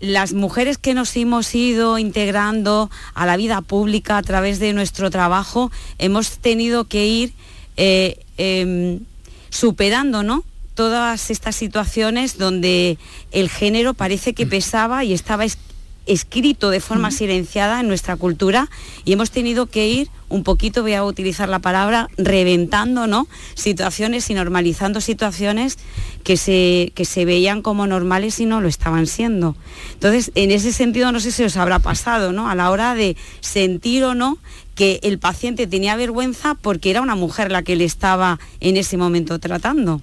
las 0.00 0.32
mujeres 0.32 0.78
que 0.78 0.94
nos 0.94 1.16
hemos 1.16 1.54
ido 1.54 1.98
integrando 1.98 2.90
a 3.14 3.26
la 3.26 3.36
vida 3.36 3.60
pública 3.62 4.18
a 4.18 4.22
través 4.22 4.58
de 4.58 4.72
nuestro 4.72 5.10
trabajo, 5.10 5.70
hemos 5.98 6.38
tenido 6.38 6.84
que 6.84 7.06
ir 7.06 7.32
eh, 7.76 8.18
em, 8.36 9.00
superando 9.50 10.22
¿no? 10.22 10.44
todas 10.74 11.30
estas 11.30 11.56
situaciones 11.56 12.36
donde 12.36 12.98
el 13.32 13.48
género 13.48 13.94
parece 13.94 14.34
que 14.34 14.46
pesaba 14.46 15.04
y 15.04 15.12
estaba 15.12 15.44
escrito 16.06 16.70
de 16.70 16.80
forma 16.80 17.10
silenciada 17.10 17.80
en 17.80 17.88
nuestra 17.88 18.16
cultura 18.16 18.68
y 19.04 19.12
hemos 19.12 19.30
tenido 19.30 19.66
que 19.66 19.88
ir 19.88 20.08
un 20.28 20.42
poquito, 20.42 20.82
voy 20.82 20.94
a 20.94 21.04
utilizar 21.04 21.48
la 21.48 21.60
palabra, 21.60 22.08
reventando 22.16 23.06
¿no? 23.06 23.28
situaciones 23.54 24.28
y 24.30 24.34
normalizando 24.34 25.00
situaciones 25.00 25.78
que 26.24 26.36
se, 26.36 26.92
que 26.94 27.04
se 27.04 27.24
veían 27.24 27.62
como 27.62 27.86
normales 27.86 28.40
y 28.40 28.46
no 28.46 28.60
lo 28.60 28.68
estaban 28.68 29.06
siendo. 29.06 29.54
Entonces, 29.92 30.32
en 30.34 30.50
ese 30.50 30.72
sentido, 30.72 31.12
no 31.12 31.20
sé 31.20 31.30
si 31.30 31.44
os 31.44 31.56
habrá 31.56 31.78
pasado, 31.78 32.32
¿no? 32.32 32.48
A 32.48 32.54
la 32.54 32.70
hora 32.70 32.94
de 32.94 33.16
sentir 33.40 34.04
o 34.04 34.14
no 34.14 34.38
que 34.74 34.98
el 35.02 35.18
paciente 35.18 35.66
tenía 35.66 35.94
vergüenza 35.94 36.54
porque 36.54 36.90
era 36.90 37.00
una 37.00 37.14
mujer 37.14 37.52
la 37.52 37.62
que 37.62 37.76
le 37.76 37.84
estaba 37.84 38.40
en 38.60 38.76
ese 38.76 38.96
momento 38.96 39.38
tratando. 39.38 40.00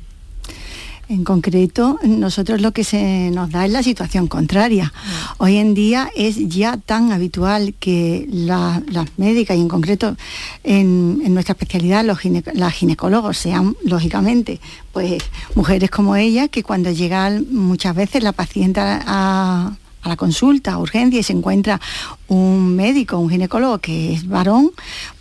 En 1.12 1.26
concreto, 1.26 2.00
nosotros 2.04 2.62
lo 2.62 2.71
que 2.71 2.86
se 2.86 3.32
nos 3.32 3.52
da 3.52 3.65
es 3.65 3.71
la 3.74 3.84
situación 3.84 4.28
contraria. 4.28 4.86
Mm. 4.86 5.43
Hoy 5.43 5.58
en 5.58 5.74
día 5.74 6.10
es 6.15 6.47
ya 6.47 6.78
tan 6.78 7.12
habitual 7.12 7.74
que 7.82 8.30
las 8.32 8.82
médicas 9.17 9.58
y 9.58 9.60
en 9.60 9.67
concreto 9.67 10.15
en, 10.63 11.34
nuestra 11.34 11.52
especialidad 11.52 12.06
los 12.06 12.19
las 12.54 12.74
ginecólogos 12.74 13.38
sean, 13.38 13.76
lógicamente, 13.84 14.62
pues 14.93 15.21
mujeres 15.54 15.91
como 15.91 16.15
ella, 16.15 16.47
que 16.47 16.63
cuando 16.63 16.91
llega 16.91 17.30
muchas 17.50 17.93
veces 17.93 18.24
la 18.24 18.32
paciente 18.32 18.80
a, 18.80 19.04
a 19.06 19.78
la 20.10 20.16
consulta, 20.16 20.74
a 20.74 20.78
urgencia, 20.80 21.20
y 21.20 21.24
se 21.24 21.34
encuentra 21.34 21.80
un 22.28 22.76
médico, 22.76 23.18
un 23.18 23.30
ginecólogo 23.30 23.80
que 23.80 24.14
es 24.14 24.28
varón, 24.28 24.72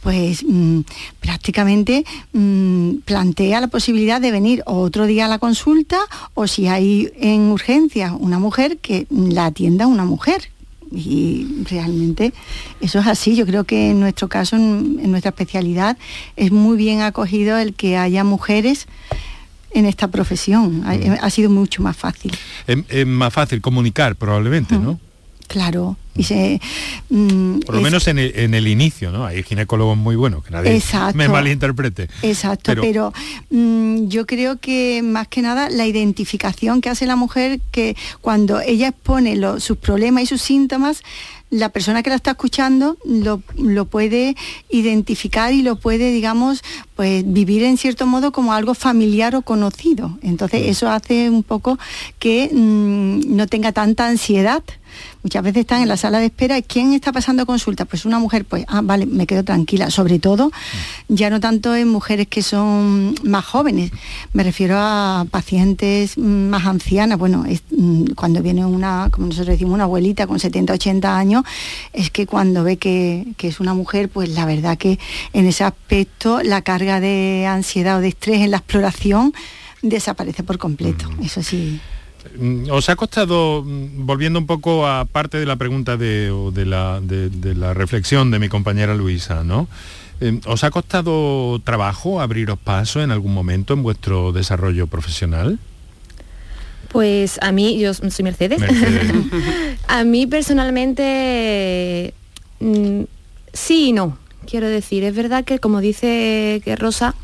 pues 0.02 0.44
mm, 0.46 0.80
prácticamente 1.20 2.04
mm, 2.32 2.96
plantea 3.04 3.60
la 3.60 3.68
posibilidad 3.68 4.20
de 4.20 4.30
venir 4.30 4.62
otro 4.66 5.06
día 5.06 5.26
a 5.26 5.28
la 5.28 5.38
consulta 5.38 5.98
o 6.34 6.46
si 6.46 6.68
hay 6.68 7.12
en 7.16 7.50
urgencia 7.50 8.12
una 8.12 8.38
mujer, 8.38 8.78
que 8.78 9.06
la 9.10 9.46
atienda 9.46 9.86
una 9.86 10.04
mujer. 10.04 10.50
Y 10.92 11.46
realmente 11.70 12.32
eso 12.80 12.98
es 12.98 13.06
así. 13.06 13.36
Yo 13.36 13.46
creo 13.46 13.62
que 13.62 13.90
en 13.90 14.00
nuestro 14.00 14.28
caso, 14.28 14.56
en 14.56 15.10
nuestra 15.10 15.30
especialidad, 15.30 15.96
es 16.34 16.50
muy 16.50 16.76
bien 16.76 17.00
acogido 17.02 17.58
el 17.58 17.74
que 17.74 17.96
haya 17.96 18.24
mujeres 18.24 18.88
en 19.72 19.86
esta 19.86 20.08
profesión. 20.08 20.82
Ha, 20.84 21.30
sido 21.30 21.50
mucho 21.50 21.82
más 21.82 21.96
fácil. 21.96 22.32
Es, 22.66 23.06
más 23.06 23.32
fácil 23.32 23.60
comunicar 23.60 24.16
probablemente, 24.16 24.78
¿no? 24.78 24.98
Claro, 25.46 25.96
y 26.16 26.24
se, 26.24 26.60
mm, 27.08 27.60
Por 27.60 27.76
lo 27.76 27.80
menos 27.80 28.08
en 28.08 28.18
el, 28.18 28.66
inicio, 28.66 29.10
¿no? 29.10 29.24
Hay 29.24 29.42
ginecólogos 29.42 29.96
muy 29.96 30.16
buenos, 30.16 30.44
que 30.44 30.50
nadie 30.50 30.82
me 31.14 31.28
malinterprete. 31.28 32.08
Exacto, 32.22 32.72
pero, 32.80 33.12
mm, 33.50 34.08
yo 34.08 34.26
creo 34.26 34.58
que 34.58 35.02
más 35.02 35.28
que 35.28 35.42
nada 35.42 35.70
la 35.70 35.86
identificación 35.86 36.80
que 36.80 36.90
hace 36.90 37.06
la 37.06 37.16
mujer, 37.16 37.60
que 37.70 37.96
cuando 38.20 38.60
ella 38.60 38.88
expone 38.88 39.38
sus 39.60 39.76
problemas 39.78 40.24
y 40.24 40.26
sus 40.26 40.42
síntomas, 40.42 41.02
la 41.50 41.68
persona 41.68 42.02
que 42.02 42.10
la 42.10 42.16
está 42.16 42.32
escuchando 42.32 42.96
lo, 43.04 43.84
puede 43.84 44.36
identificar 44.70 45.52
y 45.52 45.62
lo 45.62 45.76
puede, 45.76 46.12
digamos, 46.12 46.62
pues 46.94 47.24
vivir 47.26 47.64
en 47.64 47.76
cierto 47.76 48.06
modo 48.06 48.30
como 48.30 48.52
algo 48.52 48.74
familiar 48.74 49.34
o 49.34 49.42
conocido. 49.42 50.16
Entonces 50.22 50.62
eso 50.66 50.88
hace 50.88 51.28
un 51.28 51.42
poco 51.42 51.78
que 52.20 52.50
mm, 52.52 53.34
no 53.34 53.48
tenga 53.48 53.72
tanta 53.72 54.06
ansiedad 54.06 54.62
Muchas 55.22 55.42
veces 55.42 55.60
están 55.60 55.82
en 55.82 55.88
la 55.88 55.96
sala 55.96 56.18
de 56.18 56.26
espera. 56.26 56.60
¿Quién 56.62 56.92
está 56.92 57.12
pasando 57.12 57.46
consulta? 57.46 57.84
Pues 57.84 58.04
una 58.04 58.18
mujer, 58.18 58.44
pues, 58.44 58.64
ah, 58.68 58.80
vale, 58.82 59.06
me 59.06 59.26
quedo 59.26 59.44
tranquila. 59.44 59.90
Sobre 59.90 60.18
todo, 60.18 60.50
ya 61.08 61.30
no 61.30 61.40
tanto 61.40 61.74
en 61.74 61.88
mujeres 61.88 62.28
que 62.28 62.42
son 62.42 63.14
más 63.24 63.44
jóvenes. 63.44 63.90
Me 64.32 64.42
refiero 64.42 64.76
a 64.78 65.26
pacientes 65.30 66.16
más 66.18 66.66
ancianas. 66.66 67.18
Bueno, 67.18 67.44
mm, 67.70 68.12
cuando 68.16 68.42
viene 68.42 68.64
una, 68.64 69.08
como 69.10 69.26
nosotros 69.26 69.54
decimos, 69.54 69.74
una 69.74 69.84
abuelita 69.84 70.26
con 70.26 70.40
70, 70.40 70.74
80 70.74 71.16
años, 71.16 71.44
es 71.92 72.10
que 72.10 72.26
cuando 72.26 72.64
ve 72.64 72.76
que, 72.76 73.26
que 73.36 73.48
es 73.48 73.60
una 73.60 73.74
mujer, 73.74 74.08
pues 74.08 74.30
la 74.30 74.46
verdad 74.46 74.78
que 74.78 74.98
en 75.32 75.46
ese 75.46 75.64
aspecto 75.64 76.42
la 76.42 76.62
carga 76.62 77.00
de 77.00 77.46
ansiedad 77.46 77.98
o 77.98 78.00
de 78.00 78.08
estrés 78.08 78.40
en 78.40 78.50
la 78.50 78.58
exploración 78.58 79.32
desaparece 79.82 80.42
por 80.42 80.58
completo. 80.58 81.08
Eso 81.22 81.42
sí. 81.42 81.80
Mm, 82.38 82.70
¿Os 82.70 82.88
ha 82.88 82.96
costado, 82.96 83.62
mm, 83.64 84.06
volviendo 84.06 84.38
un 84.38 84.46
poco 84.46 84.86
a 84.86 85.04
parte 85.04 85.38
de 85.38 85.46
la 85.46 85.56
pregunta 85.56 85.96
de, 85.96 86.30
la, 86.66 87.00
de, 87.00 87.54
la, 87.54 87.74
reflexión 87.74 88.30
de 88.30 88.38
mi 88.38 88.48
compañera 88.48 88.94
Luisa, 88.94 89.42
¿no? 89.42 89.68
Em, 90.20 90.40
¿Os 90.46 90.64
ha 90.64 90.70
costado 90.70 91.60
trabajo 91.64 92.20
abriros 92.20 92.58
paso 92.58 93.02
en 93.02 93.10
algún 93.10 93.32
momento 93.32 93.72
en 93.74 93.82
vuestro 93.82 94.32
desarrollo 94.32 94.86
profesional? 94.86 95.58
Pues 96.88 97.38
a 97.40 97.52
mí, 97.52 97.78
yo 97.78 97.94
soy 97.94 98.24
Mercedes. 98.24 98.60
a 99.88 100.04
mí 100.04 100.26
personalmente 100.26 102.12
mm, 102.60 103.02
sí 103.52 103.88
y 103.88 103.92
no. 103.92 104.18
Quiero 104.46 104.68
decir, 104.68 105.04
es 105.04 105.14
verdad 105.14 105.44
que 105.44 105.58
como 105.58 105.80
dice 105.80 106.60
que 106.64 106.76
Rosa, 106.76 107.14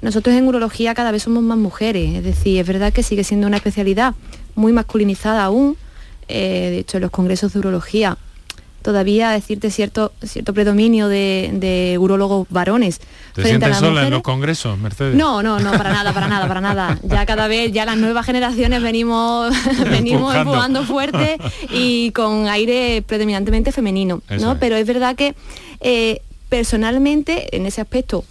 nosotros 0.00 0.36
en 0.36 0.46
urología 0.46 0.94
cada 0.94 1.10
vez 1.10 1.24
somos 1.24 1.42
más 1.42 1.58
mujeres, 1.58 2.14
es 2.14 2.24
decir, 2.24 2.60
es 2.60 2.66
verdad 2.66 2.92
que 2.92 3.02
sigue 3.02 3.24
siendo 3.24 3.46
una 3.46 3.56
especialidad 3.56 4.14
muy 4.58 4.72
masculinizada 4.72 5.44
aún, 5.44 5.76
eh, 6.28 6.68
de 6.70 6.78
hecho 6.80 6.98
en 6.98 7.02
los 7.02 7.10
congresos 7.10 7.52
de 7.52 7.58
urología 7.60 8.18
todavía 8.82 9.30
decirte 9.30 9.70
cierto, 9.70 10.12
cierto 10.22 10.54
predominio 10.54 11.08
de, 11.08 11.96
urologos 12.00 12.46
varones. 12.48 13.00
¿Te 13.34 13.42
sientes 13.42 13.76
sola 13.76 14.04
en 14.04 14.10
los 14.10 14.22
congresos, 14.22 14.78
Mercedes? 14.78 15.14
No, 15.14 15.42
no, 15.42 15.58
no, 15.58 15.72
para 15.72 15.92
nada, 15.92 16.12
para 16.12 16.28
nada, 16.28 16.48
para 16.48 16.60
nada. 16.60 16.98
Ya 17.02 17.26
cada 17.26 17.48
vez, 17.48 17.72
ya 17.72 17.84
las 17.84 17.98
nuevas 17.98 18.24
generaciones 18.24 18.82
venimos, 18.82 19.52
venimos 19.90 20.34
empujando 20.34 20.84
fuerte 20.84 21.36
y 21.70 22.12
con 22.12 22.48
aire 22.48 23.02
predominantemente 23.06 23.72
femenino, 23.72 24.22
¿no? 24.40 24.58
Pero 24.58 24.76
es 24.76 24.86
verdad 24.86 25.16
que 25.16 25.34
eh, 25.80 26.22
personalmente 26.48 27.54
en 27.56 27.66
ese 27.66 27.80
aspecto 27.80 28.24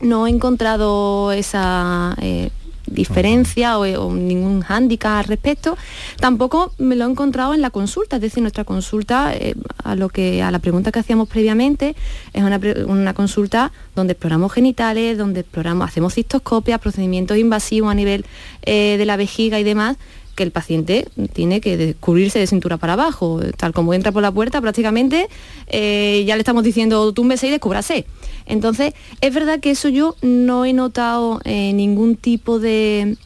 no 0.00 0.26
he 0.26 0.30
encontrado 0.30 1.32
esa 1.32 2.14
eh, 2.20 2.50
diferencia 2.86 3.78
o, 3.78 4.12
ningún 4.14 4.62
hándicap 4.62 5.18
al 5.18 5.24
respecto. 5.24 5.76
Tampoco 6.18 6.72
me 6.78 6.96
lo 6.96 7.06
he 7.06 7.10
encontrado 7.10 7.54
en 7.54 7.62
la 7.62 7.70
consulta, 7.70 8.16
es 8.16 8.22
decir, 8.22 8.42
nuestra 8.42 8.64
consulta, 8.64 9.34
eh, 9.34 9.54
a, 9.82 9.94
lo 9.94 10.08
que, 10.08 10.42
a 10.42 10.50
la 10.50 10.58
pregunta 10.58 10.92
que 10.92 10.98
hacíamos 10.98 11.28
previamente, 11.28 11.96
es 12.32 12.42
una, 12.42 13.14
consulta 13.14 13.72
donde 13.94 14.12
exploramos 14.12 14.52
genitales, 14.52 15.18
donde 15.18 15.40
exploramos, 15.40 15.88
hacemos 15.88 16.14
cistoscopias, 16.14 16.80
procedimientos 16.80 17.36
invasivos 17.36 17.90
a 17.90 17.94
nivel 17.94 18.24
eh, 18.62 18.96
de 18.98 19.04
la 19.06 19.16
vejiga 19.16 19.58
y 19.60 19.64
demás, 19.64 19.96
que 20.36 20.44
el 20.44 20.52
paciente 20.52 21.08
tiene 21.32 21.60
que 21.60 21.76
descubrirse 21.76 22.38
de 22.38 22.46
cintura 22.46 22.76
para 22.76 22.92
abajo. 22.92 23.40
Tal 23.56 23.72
como 23.72 23.94
entra 23.94 24.12
por 24.12 24.22
la 24.22 24.30
puerta, 24.30 24.60
prácticamente 24.60 25.28
eh, 25.66 26.22
ya 26.26 26.36
le 26.36 26.40
estamos 26.40 26.62
diciendo 26.62 27.12
túmbese 27.12 27.48
y 27.48 27.50
descúbrase. 27.50 28.06
Entonces, 28.44 28.94
es 29.20 29.34
verdad 29.34 29.58
que 29.58 29.72
eso 29.72 29.88
yo 29.88 30.14
no 30.22 30.64
he 30.64 30.72
notado 30.72 31.40
eh, 31.44 31.72
ningún 31.72 32.16
tipo 32.16 32.60
de, 32.60 33.16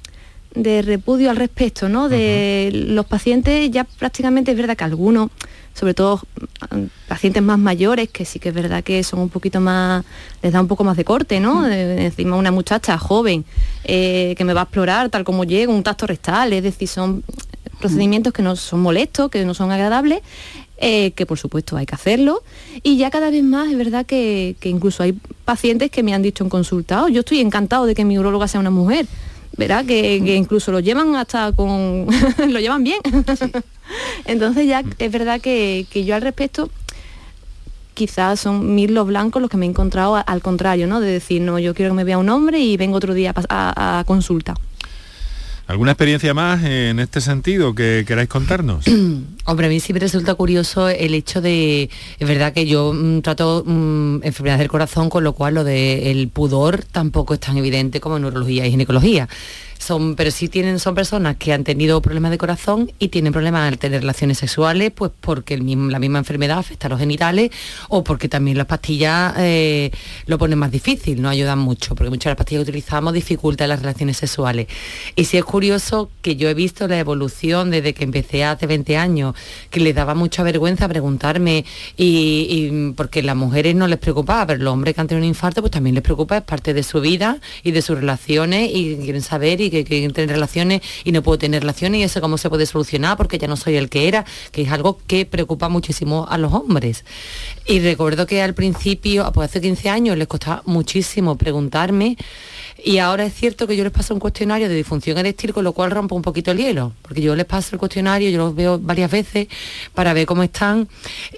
repudio 0.54 1.30
al 1.30 1.36
respecto, 1.36 1.88
¿no? 1.88 2.08
De 2.08 2.70
los 2.72 3.04
pacientes 3.04 3.70
ya 3.70 3.84
prácticamente 3.84 4.52
es 4.52 4.56
verdad 4.56 4.76
que 4.76 4.84
algunos 4.84 5.30
sobre 5.80 5.94
todo 5.94 6.20
mm, 6.70 6.84
pacientes 7.08 7.42
más 7.42 7.58
mayores, 7.58 8.10
que 8.10 8.26
sí 8.26 8.38
que 8.38 8.50
es 8.50 8.54
verdad 8.54 8.84
que 8.84 9.02
son 9.02 9.20
un 9.20 9.30
poquito 9.30 9.60
más, 9.60 10.04
les 10.42 10.52
da 10.52 10.60
un 10.60 10.68
poco 10.68 10.84
más 10.84 10.96
de 10.98 11.06
corte, 11.06 11.40
¿no? 11.40 11.66
encima 11.66 12.36
una 12.36 12.50
muchacha 12.50 12.98
joven 12.98 13.46
eh, 13.84 14.34
que 14.36 14.44
me 14.44 14.52
va 14.52 14.60
a 14.60 14.64
explorar 14.64 15.08
tal 15.08 15.24
como 15.24 15.44
llega, 15.44 15.72
un 15.72 15.82
tacto 15.82 16.06
rectal, 16.06 16.52
es 16.52 16.62
decir, 16.62 16.86
son 16.86 17.24
procedimientos 17.80 18.34
que 18.34 18.42
no 18.42 18.54
son 18.56 18.80
molestos, 18.80 19.30
que 19.30 19.42
no 19.46 19.54
son 19.54 19.72
agradables, 19.72 20.20
eh, 20.76 21.12
que 21.12 21.24
por 21.24 21.38
supuesto 21.38 21.78
hay 21.78 21.86
que 21.86 21.94
hacerlo. 21.94 22.42
Y 22.82 22.98
ya 22.98 23.10
cada 23.10 23.30
vez 23.30 23.42
más 23.42 23.70
es 23.70 23.78
verdad 23.78 24.04
que, 24.04 24.54
incluso 24.64 25.02
hay 25.02 25.18
pacientes 25.46 25.90
que 25.90 26.02
me 26.02 26.12
han 26.12 26.20
dicho 26.20 26.44
en 26.44 26.50
consulta, 26.50 27.04
oh, 27.04 27.08
yo 27.08 27.20
estoy 27.20 27.40
encantado 27.40 27.86
de 27.86 27.94
que 27.94 28.04
mi 28.04 28.18
urologa 28.18 28.46
sea 28.48 28.60
una 28.60 28.70
mujer. 28.70 29.06
¿Verdad? 29.60 29.84
Que, 29.84 30.16
incluso 30.16 30.72
lo 30.72 30.80
llevan 30.80 31.14
hasta 31.16 31.52
con... 31.52 32.06
lo 32.48 32.58
llevan 32.58 32.82
bien. 32.82 32.98
Entonces 34.24 34.66
ya 34.66 34.82
es 34.98 35.12
verdad 35.12 35.38
que, 35.40 35.86
yo 35.92 36.14
al 36.14 36.22
respecto 36.22 36.70
quizás 37.92 38.40
son 38.40 38.74
mil 38.74 38.94
los 38.94 39.06
blancos 39.06 39.42
los 39.42 39.50
que 39.50 39.58
me 39.58 39.66
he 39.66 39.68
encontrado 39.68 40.16
al 40.26 40.40
contrario, 40.40 40.86
¿no? 40.86 41.00
De 41.00 41.12
decir, 41.12 41.42
no, 41.42 41.58
yo 41.58 41.74
quiero 41.74 41.90
que 41.90 41.96
me 41.96 42.04
vea 42.04 42.16
un 42.16 42.30
hombre 42.30 42.58
y 42.58 42.78
vengo 42.78 42.96
otro 42.96 43.12
día 43.12 43.34
a 43.50 44.02
consulta. 44.06 44.54
¿Alguna 45.70 45.92
experiencia 45.92 46.34
más 46.34 46.64
en 46.64 46.98
este 46.98 47.20
sentido 47.20 47.76
que 47.76 48.04
queráis 48.04 48.28
contarnos? 48.28 48.84
Hombre, 49.44 49.66
a 49.66 49.68
mí 49.68 49.78
sí 49.78 49.92
me 49.92 50.00
resulta 50.00 50.34
curioso 50.34 50.88
el 50.88 51.14
hecho 51.14 51.40
de, 51.40 51.88
es 52.18 52.28
verdad 52.28 52.52
que 52.52 52.66
yo 52.66 52.92
mm, 52.92 53.20
trato 53.20 53.62
mm, 53.64 54.24
enfermedades 54.24 54.58
del 54.58 54.68
corazón, 54.68 55.08
con 55.08 55.22
lo 55.22 55.32
cual 55.32 55.54
lo 55.54 55.62
del 55.62 56.28
pudor 56.28 56.82
tampoco 56.82 57.34
es 57.34 57.40
tan 57.40 57.56
evidente 57.56 58.00
como 58.00 58.16
en 58.16 58.22
neurología 58.22 58.66
y 58.66 58.72
ginecología 58.72 59.28
son, 59.80 60.14
pero 60.14 60.30
sí 60.30 60.48
tienen, 60.48 60.78
son 60.78 60.94
personas 60.94 61.36
que 61.36 61.52
han 61.52 61.64
tenido 61.64 62.00
problemas 62.02 62.30
de 62.30 62.38
corazón 62.38 62.92
y 62.98 63.08
tienen 63.08 63.32
problemas 63.32 63.66
al 63.66 63.78
tener 63.78 64.02
relaciones 64.02 64.38
sexuales, 64.38 64.92
pues 64.94 65.10
porque 65.20 65.56
la 65.56 65.98
misma 65.98 66.18
enfermedad 66.18 66.58
afecta 66.58 66.86
a 66.86 66.90
los 66.90 66.98
genitales 67.00 67.50
o 67.88 68.04
porque 68.04 68.28
también 68.28 68.58
las 68.58 68.66
pastillas 68.66 69.34
eh, 69.38 69.90
lo 70.26 70.36
ponen 70.36 70.58
más 70.58 70.70
difícil, 70.70 71.22
no 71.22 71.30
ayudan 71.30 71.58
mucho, 71.58 71.94
porque 71.94 72.10
muchas 72.10 72.24
de 72.24 72.30
las 72.32 72.36
pastillas 72.36 72.64
que 72.64 72.70
utilizamos 72.70 73.14
dificultan 73.14 73.70
las 73.70 73.80
relaciones 73.80 74.18
sexuales. 74.18 74.66
Y 75.16 75.24
sí 75.24 75.38
es 75.38 75.44
curioso 75.44 76.10
que 76.20 76.36
yo 76.36 76.48
he 76.50 76.54
visto 76.54 76.86
la 76.86 76.98
evolución 76.98 77.70
desde 77.70 77.94
que 77.94 78.04
empecé 78.04 78.44
hace 78.44 78.66
20 78.66 78.98
años, 78.98 79.34
que 79.70 79.80
les 79.80 79.94
daba 79.94 80.14
mucha 80.14 80.42
vergüenza 80.42 80.88
preguntarme 80.88 81.64
y, 81.96 82.92
porque 82.96 83.22
las 83.22 83.36
mujeres 83.36 83.74
no 83.74 83.86
les 83.86 83.98
preocupaba, 83.98 84.46
pero 84.46 84.62
los 84.62 84.74
hombres 84.74 84.94
que 84.94 85.00
han 85.00 85.08
tenido 85.08 85.24
un 85.24 85.28
infarto 85.28 85.62
pues 85.62 85.70
también 85.70 85.94
les 85.94 86.04
preocupa, 86.04 86.36
es 86.36 86.42
parte 86.42 86.74
de 86.74 86.82
su 86.82 87.00
vida 87.00 87.38
y 87.62 87.70
de 87.70 87.80
sus 87.80 87.98
relaciones 87.98 88.70
y 88.74 88.96
quieren 88.96 89.22
saber 89.22 89.60
y 89.60 89.69
que, 89.70 89.84
que 89.84 90.08
tener 90.10 90.30
relaciones 90.30 90.82
y 91.04 91.12
no 91.12 91.22
puedo 91.22 91.38
tener 91.38 91.62
relaciones 91.62 92.00
y 92.00 92.02
eso 92.04 92.20
cómo 92.20 92.38
se 92.38 92.48
puede 92.48 92.66
solucionar 92.66 93.16
porque 93.16 93.38
ya 93.38 93.48
no 93.48 93.56
soy 93.56 93.76
el 93.76 93.88
que 93.88 94.08
era, 94.08 94.24
que 94.52 94.62
es 94.62 94.70
algo 94.70 94.98
que 95.06 95.26
preocupa 95.26 95.68
muchísimo 95.68 96.26
a 96.28 96.38
los 96.38 96.52
hombres. 96.52 97.04
Y 97.66 97.80
recuerdo 97.80 98.26
que 98.26 98.42
al 98.42 98.54
principio, 98.54 99.30
pues 99.32 99.50
hace 99.50 99.60
15 99.60 99.88
años, 99.88 100.16
les 100.16 100.28
costaba 100.28 100.62
muchísimo 100.66 101.36
preguntarme 101.36 102.16
y 102.84 102.98
ahora 102.98 103.24
es 103.24 103.34
cierto 103.34 103.66
que 103.66 103.76
yo 103.76 103.84
les 103.84 103.92
paso 103.92 104.14
un 104.14 104.20
cuestionario 104.20 104.68
de 104.68 104.74
disfunción 104.74 105.18
eréctil, 105.18 105.52
con 105.52 105.64
lo 105.64 105.72
cual 105.72 105.90
rompo 105.90 106.14
un 106.14 106.22
poquito 106.22 106.50
el 106.50 106.58
hielo, 106.58 106.92
porque 107.02 107.20
yo 107.20 107.34
les 107.36 107.46
paso 107.46 107.70
el 107.72 107.78
cuestionario, 107.78 108.30
yo 108.30 108.38
los 108.38 108.54
veo 108.54 108.78
varias 108.78 109.10
veces 109.10 109.48
para 109.94 110.12
ver 110.12 110.26
cómo 110.26 110.42
están 110.42 110.88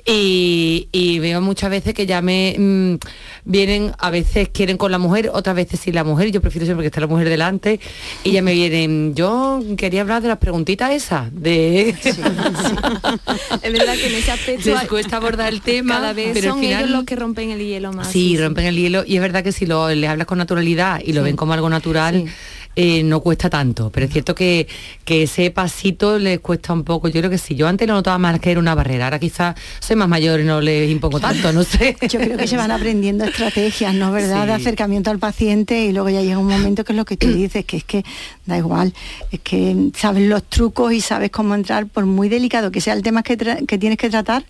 y, 0.07 1.18
veo 1.20 1.40
muchas 1.40 1.70
veces 1.70 1.95
que 1.95 2.07
ya 2.07 2.20
me 2.20 2.57
mm, 2.59 2.95
vienen, 3.45 3.93
a 3.99 4.11
veces 4.11 4.49
quieren 4.49 4.76
con 4.76 4.90
la 4.90 4.99
mujer, 4.99 5.30
otras 5.32 5.55
veces 5.55 5.80
sin 5.80 5.95
la 5.95 6.05
mujer, 6.05 6.30
yo 6.32 6.40
prefiero 6.40 6.66
siempre 6.66 6.82
que 6.82 6.88
esté 6.88 7.01
la 7.01 7.07
mujer 7.07 7.28
delante, 7.28 7.80
y 8.24 8.32
ya 8.32 8.43
me 8.43 8.55
vienen, 8.55 9.14
yo 9.14 9.62
quería 9.76 10.01
hablar 10.01 10.22
de 10.22 10.28
las 10.28 10.38
preguntitas 10.38 10.90
esas, 10.90 11.32
de... 11.32 11.90
es 11.90 12.18
verdad 13.72 13.95
que 13.95 14.07
en 14.07 14.14
ese 14.14 14.30
aspecto... 14.32 14.70
Les 14.70 14.88
cuesta 14.88 15.16
abordar 15.18 15.53
el 15.53 15.61
tema, 15.61 15.97
cada 15.97 16.12
vez 16.12 16.30
pero 16.32 16.51
son 16.51 16.59
al 16.59 16.64
final, 16.64 16.80
ellos 16.80 16.90
los 16.90 17.05
que 17.05 17.16
rompen 17.16 17.51
el 17.51 17.61
hielo 17.61 17.93
más. 17.93 18.09
Sí, 18.09 18.36
rompen 18.36 18.66
el 18.66 18.76
hielo, 18.76 19.05
y 19.07 19.16
es 19.16 19.22
verdad 19.22 19.45
que 19.45 19.53
si 19.53 19.66
lo, 19.66 19.88
les 19.90 20.09
hablas 20.09 20.26
con 20.26 20.38
naturalidad 20.38 21.01
y 21.05 21.12
lo 21.12 21.22
ven 21.22 21.32
como 21.37 21.53
algo 21.53 21.68
natural, 21.68 22.24
eh, 22.74 23.03
no 23.03 23.20
cuesta 23.20 23.51
tanto. 23.51 23.91
Pero 23.91 24.07
es 24.07 24.12
cierto 24.12 24.35
que, 24.35 24.66
que, 25.05 25.24
ese 25.24 25.51
pasito 25.51 26.18
les 26.18 26.41
cuesta 26.41 26.72
un 26.72 26.85
poco. 26.85 27.09
Yo 27.09 27.20
creo 27.20 27.30
que 27.30 27.39
sí, 27.39 27.55
yo 27.55 27.68
antes 27.68 27.87
lo 27.87 27.95
notaba 27.95 28.18
más 28.18 28.41
que 28.41 28.51
era 28.51 28.61
una 28.61 28.74
barrera. 28.74 29.07
Ahora 29.07 29.18
quizás 29.18 29.57
soy 29.80 29.97
más 29.97 30.09
mayor 30.09 30.41
y 30.41 30.45
no 30.45 30.61
les 30.61 30.91
impongo 30.91 31.20
tanto, 31.20 31.53
no 31.53 31.64
sé. 31.64 31.97
Yo 32.09 32.18
creo 32.18 32.39
que 32.39 32.47
se 32.47 32.57
van 32.57 32.70
aprendiendo 32.70 33.24
estrategias, 33.24 33.95
¿no? 33.95 34.11
¿Verdad? 34.11 34.47
De 34.47 34.55
acercamiento 34.55 35.11
al 35.11 35.18
paciente 35.18 35.85
y 35.85 35.93
luego 35.93 36.09
ya 36.09 36.22
llega 36.22 36.39
un 36.39 36.49
momento 36.49 36.85
que 36.85 36.93
es 36.93 36.97
lo 36.97 37.05
que 37.05 37.16
tú 37.16 37.26
dices, 37.33 37.64
que 37.66 37.76
es 37.76 37.85
que 37.85 38.05
da 38.47 38.57
igual, 38.57 38.95
es 39.30 39.41
que 39.41 39.91
sabes 39.95 40.26
los 40.28 40.43
trucos 40.45 40.93
y 40.93 41.01
sabes 41.01 41.30
cómo 41.30 41.55
entrar, 41.55 41.87
por 41.87 42.07
muy 42.07 42.28
delicado 42.28 42.70
que 42.70 42.80
sea 42.80 42.95
el 42.95 43.03
tema 43.03 43.22
que, 43.22 43.37
que 43.37 43.78
tienes 43.78 43.99
que 43.99 44.09
tratar, 44.09 44.45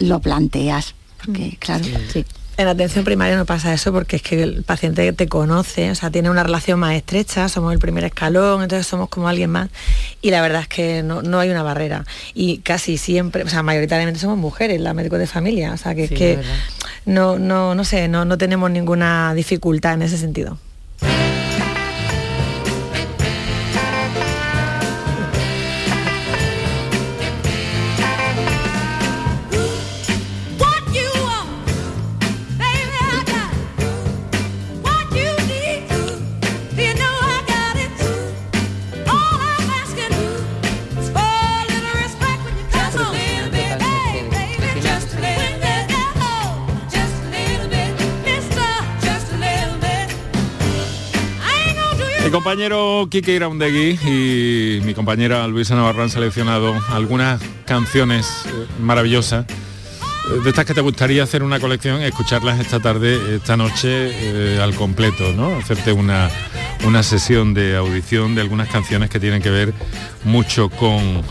lo 0.00 0.20
planteas. 0.20 0.94
Porque, 1.24 1.56
claro, 1.60 1.84
sí. 2.12 2.24
En 2.60 2.68
atención 2.68 3.06
primaria 3.06 3.38
no 3.38 3.46
pasa 3.46 3.72
eso 3.72 3.90
porque 3.90 4.16
es 4.16 4.22
que 4.22 4.42
el 4.42 4.64
paciente 4.64 5.10
te 5.14 5.28
conoce, 5.28 5.90
o 5.90 5.94
sea, 5.94 6.10
tiene 6.10 6.28
una 6.28 6.42
relación 6.42 6.78
más 6.78 6.94
estrecha, 6.94 7.48
somos 7.48 7.72
el 7.72 7.78
primer 7.78 8.04
escalón, 8.04 8.62
entonces 8.62 8.86
somos 8.86 9.08
como 9.08 9.28
alguien 9.28 9.48
más. 9.48 9.70
Y 10.20 10.30
la 10.30 10.42
verdad 10.42 10.60
es 10.60 10.68
que 10.68 11.02
no, 11.02 11.38
hay 11.38 11.48
una 11.48 11.62
barrera. 11.62 12.04
Y 12.34 12.58
casi 12.58 12.98
siempre, 12.98 13.44
o 13.44 13.48
sea, 13.48 13.62
mayoritariamente 13.62 14.20
somos 14.20 14.36
mujeres, 14.36 14.78
la 14.78 14.92
médico 14.92 15.16
de 15.16 15.26
familia, 15.26 15.72
o 15.72 15.78
sea, 15.78 15.94
que 15.94 16.04
es 16.04 16.10
que 16.10 16.38
no, 17.06 17.38
no, 17.38 17.74
no 17.74 17.82
sé, 17.84 18.08
no, 18.08 18.26
no 18.26 18.36
tenemos 18.36 18.70
ninguna 18.70 19.32
dificultad 19.32 19.94
en 19.94 20.02
ese 20.02 20.18
sentido. 20.18 20.58
Compañero 52.50 53.06
Kike 53.08 53.32
Iraundegui 53.32 53.90
y 54.08 54.80
mi 54.84 54.92
compañera 54.92 55.46
Luisa 55.46 55.76
Navarro 55.76 56.02
han 56.02 56.10
seleccionado 56.10 56.74
algunas 56.88 57.40
canciones 57.64 58.26
eh, 58.46 58.66
maravillosas 58.80 59.46
eh, 59.48 60.40
de 60.42 60.50
estas 60.50 60.64
que 60.64 60.74
te 60.74 60.80
gustaría 60.80 61.22
hacer 61.22 61.44
una 61.44 61.60
colección, 61.60 62.02
escucharlas 62.02 62.58
esta 62.58 62.80
tarde, 62.80 63.36
esta 63.36 63.56
noche 63.56 64.10
eh, 64.10 64.60
al 64.60 64.74
completo, 64.74 65.32
¿no? 65.32 65.58
Hacerte 65.58 65.92
una, 65.92 66.28
una 66.84 67.04
sesión 67.04 67.54
de 67.54 67.76
audición 67.76 68.34
de 68.34 68.40
algunas 68.40 68.66
canciones 68.66 69.10
que 69.10 69.20
tienen 69.20 69.42
que 69.42 69.50
ver 69.50 69.72
mucho 70.24 70.70
con 70.70 71.22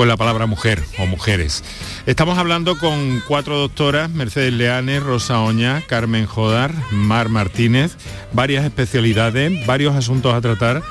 con 0.00 0.08
la 0.08 0.16
palabra 0.16 0.46
mujer 0.46 0.82
o 0.98 1.04
mujeres. 1.04 1.62
Estamos 2.06 2.38
hablando 2.38 2.78
con 2.78 3.22
cuatro 3.28 3.58
doctoras, 3.58 4.08
Mercedes 4.08 4.54
Leanes, 4.54 5.02
Rosa 5.02 5.42
Oña, 5.42 5.82
Carmen 5.86 6.24
Jodar, 6.24 6.72
Mar 6.90 7.28
Martínez, 7.28 7.98
varias 8.32 8.64
especialidades, 8.64 9.66
varios 9.66 9.94
asuntos 9.94 10.32
a 10.32 10.40
tratar. 10.40 10.82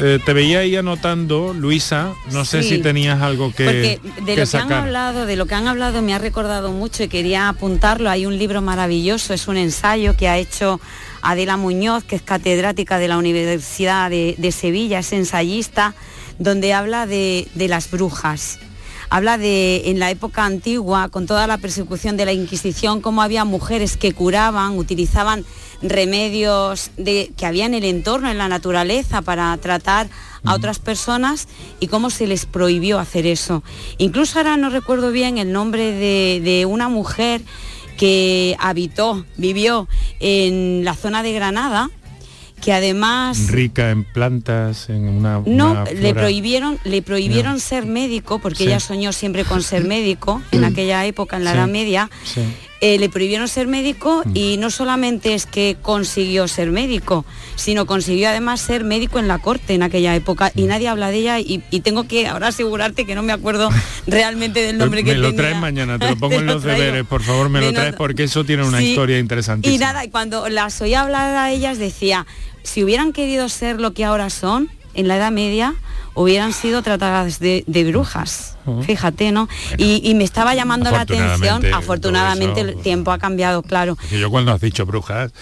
Eh, 0.00 0.18
te 0.26 0.32
veía 0.32 0.58
ahí 0.58 0.74
anotando, 0.74 1.54
Luisa, 1.54 2.12
no 2.32 2.44
sé 2.44 2.64
si 2.64 2.78
tenías 2.78 3.22
algo 3.22 3.52
que 3.54 3.64
Porque 3.64 4.00
de 4.24 4.36
lo 4.36 4.50
que 4.50 4.56
han 4.56 4.72
hablado, 4.72 5.24
de 5.24 5.36
lo 5.36 5.46
que 5.46 5.54
han 5.54 5.68
hablado 5.68 6.02
me 6.02 6.12
ha 6.12 6.18
recordado 6.18 6.72
mucho 6.72 7.04
y 7.04 7.08
quería 7.08 7.48
apuntarlo. 7.48 8.10
Hay 8.10 8.26
un 8.26 8.36
libro 8.36 8.60
maravilloso, 8.62 9.32
es 9.32 9.46
un 9.46 9.56
ensayo 9.56 10.16
que 10.16 10.26
ha 10.26 10.38
hecho 10.38 10.80
Adela 11.22 11.56
Muñoz, 11.56 12.02
que 12.02 12.16
es 12.16 12.22
catedrática 12.22 12.98
de 12.98 13.06
la 13.06 13.16
Universidad 13.16 14.10
de, 14.10 14.34
de 14.38 14.50
Sevilla, 14.50 14.98
es 14.98 15.12
ensayista 15.12 15.94
donde 16.38 16.72
habla 16.72 17.06
de, 17.06 17.48
las 17.54 17.90
brujas. 17.90 18.58
Habla 19.10 19.38
de 19.38 19.90
en 19.90 19.98
la 19.98 20.10
época 20.10 20.44
antigua, 20.44 21.08
con 21.08 21.26
toda 21.26 21.46
la 21.46 21.58
persecución 21.58 22.16
de 22.16 22.26
la 22.26 22.32
Inquisición, 22.32 23.00
cómo 23.00 23.22
había 23.22 23.44
mujeres 23.44 23.96
que 23.96 24.12
curaban, 24.12 24.76
utilizaban 24.78 25.46
remedios 25.80 26.90
de, 26.96 27.32
que 27.36 27.46
había 27.46 27.64
en 27.66 27.74
el 27.74 27.84
entorno, 27.84 28.30
en 28.30 28.38
la 28.38 28.48
naturaleza, 28.48 29.22
para 29.22 29.56
tratar 29.56 30.08
a 30.44 30.54
otras 30.54 30.78
personas 30.78 31.48
y 31.80 31.86
cómo 31.88 32.10
se 32.10 32.26
les 32.26 32.44
prohibió 32.44 32.98
hacer 32.98 33.26
eso. 33.26 33.62
Incluso 33.96 34.38
ahora 34.38 34.56
no 34.56 34.68
recuerdo 34.68 35.10
bien 35.10 35.38
el 35.38 35.52
nombre 35.52 35.92
de, 35.92 36.40
de 36.42 36.66
una 36.66 36.88
mujer 36.88 37.42
que 37.96 38.56
habitó, 38.60 39.24
vivió 39.36 39.88
en 40.20 40.84
la 40.84 40.94
zona 40.94 41.22
de 41.22 41.32
Granada 41.32 41.90
que 42.62 42.72
además 42.72 43.48
rica 43.48 43.90
en 43.90 44.04
plantas 44.04 44.88
en 44.88 45.08
una 45.08 45.40
no 45.44 45.84
le 45.84 46.14
prohibieron 46.14 46.78
le 46.84 47.02
prohibieron 47.02 47.60
ser 47.60 47.86
médico 47.86 48.38
porque 48.38 48.64
ella 48.64 48.80
soñó 48.80 49.12
siempre 49.12 49.44
con 49.44 49.62
ser 49.62 49.84
médico 49.84 50.42
en 50.52 50.64
aquella 50.64 51.04
época 51.06 51.36
en 51.36 51.44
la 51.44 51.54
Edad 51.54 51.68
Media 51.68 52.10
eh, 52.80 52.98
le 52.98 53.08
prohibieron 53.08 53.48
ser 53.48 53.66
médico 53.66 54.22
y 54.34 54.56
no 54.56 54.70
solamente 54.70 55.34
es 55.34 55.46
que 55.46 55.76
consiguió 55.82 56.46
ser 56.46 56.70
médico, 56.70 57.24
sino 57.56 57.86
consiguió 57.86 58.28
además 58.28 58.60
ser 58.60 58.84
médico 58.84 59.18
en 59.18 59.26
la 59.26 59.38
corte 59.38 59.74
en 59.74 59.82
aquella 59.82 60.14
época 60.14 60.52
y 60.54 60.62
nadie 60.62 60.88
habla 60.88 61.10
de 61.10 61.16
ella 61.18 61.40
y, 61.40 61.58
tengo 61.80 62.04
que 62.04 62.26
ahora 62.26 62.48
asegurarte 62.48 63.06
que 63.06 63.14
no 63.14 63.22
me 63.22 63.32
acuerdo 63.32 63.70
realmente 64.06 64.60
del 64.60 64.78
nombre 64.78 65.02
que 65.02 65.12
me 65.12 65.18
lo 65.18 65.34
traes 65.34 65.56
mañana, 65.56 65.98
te 65.98 66.10
lo 66.10 66.16
pongo 66.18 66.36
en 66.36 66.46
los 66.46 66.62
deberes, 66.62 67.04
por 67.06 67.22
favor, 67.22 67.48
me, 67.48 67.60
lo 67.60 67.72
traes 67.72 67.94
porque 67.94 68.24
eso 68.24 68.44
tiene 68.44 68.64
una 68.64 68.82
historia 68.82 69.18
interesante. 69.18 69.68
Y 69.70 69.78
nada, 69.78 70.08
cuando 70.10 70.48
las 70.48 70.80
oía 70.80 71.02
hablar 71.02 71.34
a 71.36 71.50
ellas 71.50 71.78
decía, 71.78 72.26
si 72.62 72.84
hubieran 72.84 73.12
querido 73.12 73.48
ser 73.48 73.80
lo 73.80 73.92
que 73.92 74.04
ahora 74.04 74.30
son, 74.30 74.70
en 74.94 75.08
la 75.08 75.16
Edad 75.16 75.30
Media, 75.30 75.74
hubieran 76.18 76.52
sido 76.52 76.82
tratadas 76.82 77.38
de, 77.38 77.64
brujas. 77.90 78.56
Fíjate, 78.82 79.32
¿no? 79.32 79.48
y, 79.78 80.14
me 80.14 80.24
estaba 80.24 80.54
llamando 80.54 80.90
la 80.90 81.02
atención, 81.02 81.64
afortunadamente 81.72 82.60
el 82.60 82.76
tiempo 82.76 83.12
ha 83.12 83.18
cambiado, 83.18 83.62
claro. 83.62 83.96
yo 84.10 84.30
cuando 84.30 84.52
has 84.52 84.60
dicho 84.60 84.84
brujas. 84.84 85.32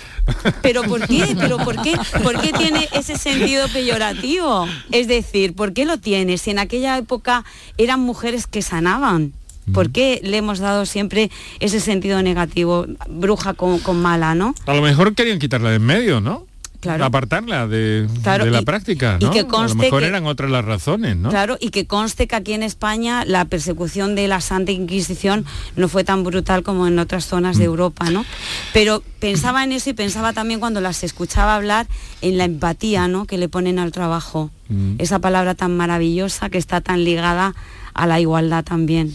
Pero 0.63 0.83
¿por 0.85 1.07
qué? 1.09 1.35
¿Pero 1.41 1.57
por 1.59 1.83
qué? 1.83 1.99
¿Por 2.23 2.41
qué 2.41 2.53
tiene 2.53 2.89
ese 2.93 3.17
sentido 3.17 3.67
peyorativo? 3.69 4.69
Es 4.93 5.09
decir, 5.09 5.55
¿por 5.55 5.73
qué 5.73 5.87
lo 5.87 5.99
tiene? 5.99 6.39
Si 6.39 6.51
en 6.51 6.59
aquella 6.59 6.99
época 6.99 7.45
eran 7.79 8.01
mujeres 8.01 8.47
que 8.47 8.63
sanaban 8.63 9.33
¿Por 9.73 9.91
qué 9.91 10.21
le 10.23 10.37
hemos 10.37 10.61
dado 10.61 10.87
siempre 10.87 11.29
ese 11.59 11.81
sentido 11.81 12.23
negativo, 12.23 12.87
bruja 13.09 13.55
con, 13.55 13.81
con 13.81 14.01
mala, 14.01 14.37
¿no? 14.37 14.55
A 14.65 14.75
lo 14.75 14.83
mejor 14.83 15.17
querían 15.17 15.41
quitarla 15.41 15.71
de 15.71 15.77
en 15.77 15.83
medio, 15.83 16.21
¿no? 16.21 16.47
Claro. 16.81 17.05
apartarla 17.05 17.67
de, 17.67 18.07
Claro, 18.23 18.45
de 18.45 18.51
la 18.51 18.61
y- 18.61 18.65
práctica, 18.65 19.17
y 19.21 19.25
¿no? 19.25 19.31
que 19.31 19.41
a 19.41 19.43
lo 19.43 19.49
conste 19.49 19.77
mejor 19.79 20.01
que- 20.03 20.09
eran 20.09 20.27
otras 20.27 20.51
las 20.51 20.65
razones, 20.65 21.17
¿no? 21.17 21.31
Claro, 21.31 21.57
y 21.61 21.71
que 21.71 21.87
conste 21.87 22.27
que 22.27 22.37
aquí 22.37 22.53
en 22.53 22.63
España 22.63 23.25
la 23.25 23.45
persecución 23.47 24.15
de 24.15 24.29
la 24.29 24.41
Santa 24.41 24.73
Inquisición 24.73 25.45
no 25.77 25.89
fue 25.89 26.05
tan 26.05 26.25
brutal 26.25 26.63
como 26.63 26.87
en 26.87 26.99
otras 26.99 27.27
zonas 27.27 27.57
de 27.59 27.65
Mm. 27.65 27.67
Europa, 27.71 28.11
¿no? 28.11 28.25
Pero 28.73 29.03
pensaba 29.21 29.65
en 29.65 29.73
eso 29.73 29.91
y 29.91 29.93
pensaba 29.95 30.33
también 30.33 30.61
cuando 30.61 30.81
las 30.81 31.03
escuchaba 31.05 31.57
hablar 31.57 31.87
en 32.23 32.39
la 32.39 32.45
empatía, 32.45 33.09
¿no? 33.09 33.27
Que 33.27 33.39
le 33.39 33.49
ponen 33.49 33.79
al 33.79 33.93
trabajo. 33.93 34.51
Mm. 34.69 34.95
Esa 34.99 35.19
palabra 35.19 35.55
tan 35.55 35.77
maravillosa 35.77 36.49
que 36.51 36.59
está 36.59 36.81
tan 36.81 37.05
ligada 37.05 37.55
a 37.95 38.07
la 38.07 38.21
igualdad 38.21 38.65
también. 38.65 39.15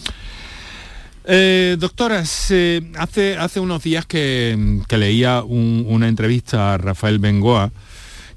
Eh, 1.25 1.75
doctoras, 1.79 2.51
hace, 2.97 3.37
hace 3.37 3.59
unos 3.59 3.83
días 3.83 4.05
que, 4.05 4.79
que 4.87 4.97
leía 4.97 5.43
un- 5.43 5.85
una 5.87 6.07
entrevista 6.07 6.73
a 6.73 6.77
Rafael 6.77 7.19
Bengoa, 7.19 7.71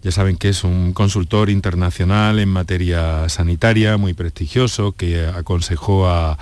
ya 0.02 0.10
saben 0.10 0.36
que 0.36 0.50
es 0.50 0.64
un 0.64 0.92
consultor 0.92 1.48
internacional 1.48 2.38
en 2.38 2.50
materia 2.50 3.26
sanitaria 3.30 3.96
muy 3.96 4.12
prestigioso, 4.12 4.92
que 4.92 5.24
aconsejó 5.26 6.08
a, 6.08 6.38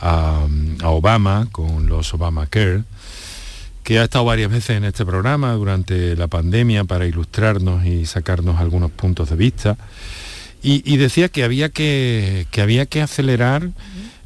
a- 0.00 0.46
a 0.82 0.88
Obama 0.90 1.46
con 1.52 1.86
los 1.86 2.12
Obamacare, 2.12 2.82
que 3.84 3.98
ha 4.00 4.04
estado 4.04 4.24
varias 4.24 4.50
veces 4.50 4.76
en 4.78 4.84
este 4.84 5.04
programa 5.06 5.52
durante 5.52 6.16
la 6.16 6.26
pandemia 6.26 6.84
para 6.84 7.06
ilustrarnos 7.06 7.84
y 7.86 8.04
sacarnos 8.06 8.58
algunos 8.58 8.90
puntos 8.90 9.30
de 9.30 9.36
vista. 9.36 9.76
Y, 10.62 10.82
y 10.90 10.96
decía 10.96 11.28
que 11.28 11.44
había 11.44 11.68
que, 11.68 12.46
que 12.50 12.62
había 12.62 12.86
que 12.86 13.02
acelerar 13.02 13.68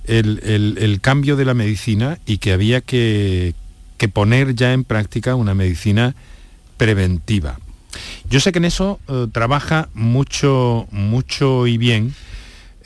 el, 0.09 0.41
el- 0.79 1.01
cambio 1.01 1.37
de 1.37 1.45
la 1.45 1.55
medicina 1.55 2.19
y 2.27 2.39
que 2.39 2.53
había 2.53 2.81
que, 2.81 3.55
que 3.97 4.09
poner 4.09 4.55
ya 4.55 4.73
en 4.73 4.85
práctica 4.85 5.35
una 5.35 5.55
medicina 5.55 6.15
preventiva. 6.77 7.59
Yo 8.31 8.41
sé 8.41 8.53
que 8.53 8.59
en 8.59 8.65
eso 8.67 9.01
eh, 9.09 9.27
trabaja 9.33 9.89
mucho, 9.95 10.87
mucho 10.91 11.67
y 11.67 11.79
bien 11.79 12.15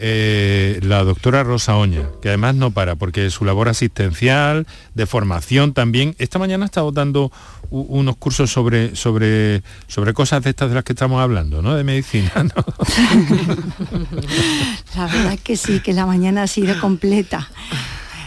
eh, 0.05 0.81
la 0.83 1.05
doctora 1.05 1.45
Rosa 1.45 1.77
Oña, 1.77 2.09
que 2.21 2.27
además 2.29 2.57
no 2.57 2.73
para, 2.73 2.97
porque 2.97 3.31
su 3.31 3.45
labor 3.45 3.69
asistencial, 3.69 4.67
de 4.95 5.07
formación 5.07 5.75
también, 5.75 6.17
esta 6.19 6.41
mañana 6.41 6.65
ha 6.65 6.67
estado 6.67 6.91
dando 6.91 7.31
unos 7.71 8.17
cursos 8.17 8.51
sobre, 8.51 8.97
sobre, 8.97 9.63
sobre 9.87 10.13
cosas 10.13 10.43
de 10.43 10.51
estas 10.51 10.71
de 10.71 10.75
las 10.75 10.83
que 10.83 10.93
estamos 10.93 11.23
hablando, 11.23 11.63
¿no? 11.63 11.77
De 11.77 11.85
medicina, 11.85 12.33
¿no? 12.35 12.51
La 14.97 15.07
verdad 15.07 15.35
es 15.35 15.41
que 15.41 15.57
sí, 15.57 15.79
que 15.79 15.93
la 15.93 16.05
mañana 16.05 16.43
ha 16.43 16.47
sido 16.49 16.81
completa. 16.81 17.49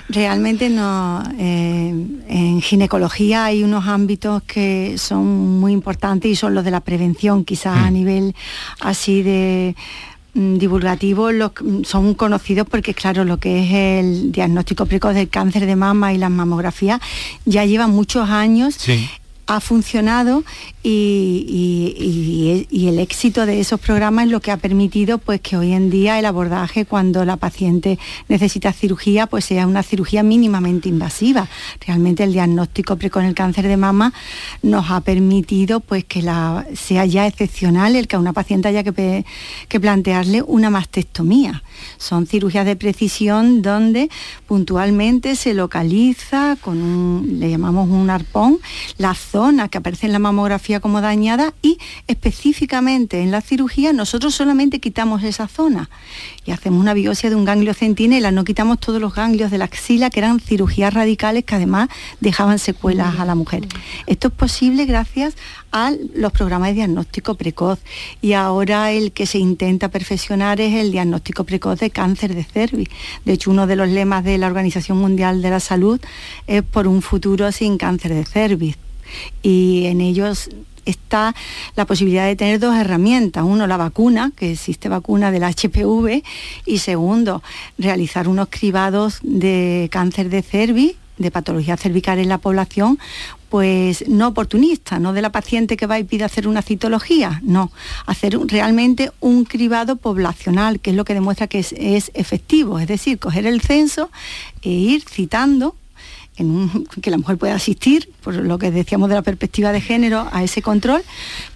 Realmente 0.07 0.69
no, 0.69 1.23
eh, 1.37 1.89
en 2.29 2.61
ginecología 2.61 3.43
hay 3.45 3.63
unos 3.63 3.85
ámbitos 3.85 4.43
que 4.43 4.97
son 4.97 5.59
muy 5.59 5.73
importantes 5.73 6.31
y 6.31 6.37
son 6.37 6.55
los 6.55 6.63
de 6.63 6.71
la 6.71 6.79
prevención, 6.79 7.43
quizás 7.43 7.77
a 7.79 7.91
nivel 7.91 8.33
así 8.79 9.23
de 9.23 9.75
mm, 10.35 10.57
divulgativo 10.57 11.31
los, 11.31 11.51
mm, 11.59 11.83
son 11.83 12.13
conocidos 12.13 12.67
porque 12.69 12.93
claro 12.93 13.25
lo 13.25 13.37
que 13.37 13.63
es 13.63 13.73
el 14.05 14.31
diagnóstico 14.31 14.85
precoz 14.85 15.15
del 15.15 15.29
cáncer 15.29 15.65
de 15.65 15.75
mama 15.75 16.13
y 16.13 16.19
las 16.19 16.29
mamografías 16.29 17.01
ya 17.45 17.65
llevan 17.65 17.89
muchos 17.89 18.29
años. 18.29 18.77
Ha 19.47 19.59
funcionado 19.59 20.43
y, 20.83 22.67
el 22.71 22.99
éxito 22.99 23.47
de 23.47 23.59
esos 23.59 23.79
programas 23.79 24.25
es 24.25 24.31
lo 24.31 24.39
que 24.39 24.51
ha 24.51 24.57
permitido 24.57 25.17
pues 25.17 25.41
que 25.41 25.57
hoy 25.57 25.73
en 25.73 25.89
día 25.89 26.19
el 26.19 26.25
abordaje 26.25 26.85
cuando 26.85 27.25
la 27.25 27.35
paciente 27.37 27.97
necesita 28.27 28.71
cirugía 28.71 29.25
pues 29.25 29.45
sea 29.45 29.65
una 29.65 29.81
cirugía 29.81 30.21
mínimamente 30.21 30.87
invasiva. 30.87 31.47
Realmente 31.85 32.23
el 32.23 32.33
diagnóstico 32.33 32.97
en 33.15 33.25
el 33.25 33.33
cáncer 33.33 33.67
de 33.67 33.77
mama 33.77 34.13
nos 34.61 34.91
ha 34.91 35.01
permitido 35.01 35.79
pues 35.79 36.05
que 36.05 36.21
la, 36.21 36.65
sea 36.75 37.05
ya 37.05 37.25
excepcional 37.25 37.95
el 37.95 38.07
que 38.07 38.15
a 38.15 38.19
una 38.19 38.33
paciente 38.33 38.67
haya 38.67 38.83
que, 38.83 39.25
plantearle 39.79 40.41
una 40.41 40.69
mastectomía. 40.69 41.63
Son 41.97 42.25
cirugías 42.27 42.65
de 42.65 42.75
precisión 42.75 43.61
donde 43.61 44.09
puntualmente 44.47 45.35
se 45.35 45.53
localiza 45.53 46.57
con 46.61 46.81
un, 46.81 47.39
le 47.39 47.49
llamamos 47.49 47.89
un 47.89 48.09
arpón, 48.09 48.59
la 48.97 49.13
que 49.69 49.77
aparece 49.77 50.05
en 50.05 50.13
la 50.13 50.19
mamografía 50.19 50.79
como 50.79 51.01
dañada 51.01 51.53
y 51.61 51.77
específicamente 52.07 53.21
en 53.21 53.31
la 53.31 53.41
cirugía 53.41 53.91
nosotros 53.91 54.33
solamente 54.33 54.79
quitamos 54.79 55.23
esa 55.23 55.49
zona 55.49 55.89
y 56.45 56.51
hacemos 56.51 56.79
una 56.79 56.93
biopsia 56.93 57.29
de 57.29 57.35
un 57.35 57.43
ganglio 57.43 57.73
centinela, 57.73 58.31
no 58.31 58.45
quitamos 58.45 58.79
todos 58.79 59.01
los 59.01 59.13
ganglios 59.13 59.51
de 59.51 59.57
la 59.57 59.65
axila 59.65 60.09
que 60.09 60.21
eran 60.21 60.39
cirugías 60.39 60.93
radicales 60.93 61.43
que 61.43 61.55
además 61.55 61.89
dejaban 62.21 62.59
secuelas 62.59 63.19
a 63.19 63.25
la 63.25 63.35
mujer. 63.35 63.67
Esto 64.07 64.29
es 64.29 64.33
posible 64.33 64.85
gracias 64.85 65.35
a 65.73 65.91
los 66.13 66.31
programas 66.31 66.69
de 66.69 66.75
diagnóstico 66.75 67.35
precoz 67.35 67.79
y 68.21 68.33
ahora 68.33 68.93
el 68.93 69.11
que 69.11 69.25
se 69.25 69.39
intenta 69.39 69.89
perfeccionar 69.89 70.61
es 70.61 70.75
el 70.75 70.93
diagnóstico 70.93 71.43
precoz 71.43 71.81
de 71.81 71.89
cáncer 71.89 72.35
de 72.35 72.45
cervix. 72.45 72.89
De 73.25 73.33
hecho, 73.33 73.51
uno 73.51 73.67
de 73.67 73.75
los 73.75 73.89
lemas 73.89 74.23
de 74.23 74.37
la 74.37 74.47
Organización 74.47 74.97
Mundial 74.97 75.41
de 75.41 75.49
la 75.49 75.59
Salud 75.59 75.99
es 76.47 76.63
por 76.63 76.87
un 76.87 77.01
futuro 77.01 77.51
sin 77.51 77.77
cáncer 77.77 78.13
de 78.13 78.23
cervix 78.23 78.84
y 79.41 79.85
en 79.85 80.01
ellos 80.01 80.49
está 80.85 81.35
la 81.75 81.85
posibilidad 81.85 82.25
de 82.25 82.35
tener 82.35 82.59
dos 82.59 82.75
herramientas. 82.75 83.43
Uno, 83.43 83.67
la 83.67 83.77
vacuna, 83.77 84.31
que 84.35 84.51
existe 84.53 84.89
vacuna 84.89 85.31
del 85.31 85.43
HPV, 85.43 86.23
y 86.65 86.77
segundo, 86.77 87.43
realizar 87.77 88.27
unos 88.27 88.47
cribados 88.49 89.19
de 89.23 89.89
cáncer 89.91 90.29
de 90.29 90.41
cervix, 90.41 90.95
de 91.17 91.31
patología 91.31 91.77
cervical 91.77 92.19
en 92.19 92.27
la 92.27 92.39
población, 92.39 92.99
pues 93.49 94.05
no 94.09 94.27
oportunista, 94.27 94.99
no 94.99 95.13
de 95.13 95.21
la 95.21 95.31
paciente 95.31 95.77
que 95.77 95.87
va 95.87 95.97
y 95.97 96.03
pide 96.03 96.25
hacer 96.25 96.45
una 96.45 96.61
citología, 96.61 97.39
no, 97.41 97.71
hacer 98.05 98.37
realmente 98.47 99.11
un 99.21 99.45
cribado 99.45 99.95
poblacional, 99.95 100.81
que 100.81 100.89
es 100.89 100.95
lo 100.95 101.05
que 101.05 101.13
demuestra 101.13 101.47
que 101.47 101.59
es 101.59 102.11
efectivo, 102.13 102.79
es 102.79 102.87
decir, 102.87 103.17
coger 103.17 103.45
el 103.45 103.61
censo 103.61 104.11
e 104.61 104.71
ir 104.71 105.05
citando 105.07 105.75
en 106.37 106.51
un- 106.51 106.85
que 107.01 107.11
la 107.11 107.17
mujer 107.17 107.37
pueda 107.37 107.55
asistir, 107.55 108.09
por 108.21 108.35
lo 108.35 108.57
que 108.57 108.71
decíamos 108.71 109.09
de 109.09 109.15
la 109.15 109.21
perspectiva 109.21 109.71
de 109.71 109.81
género, 109.81 110.27
a 110.31 110.43
ese 110.43 110.61
control, 110.61 111.01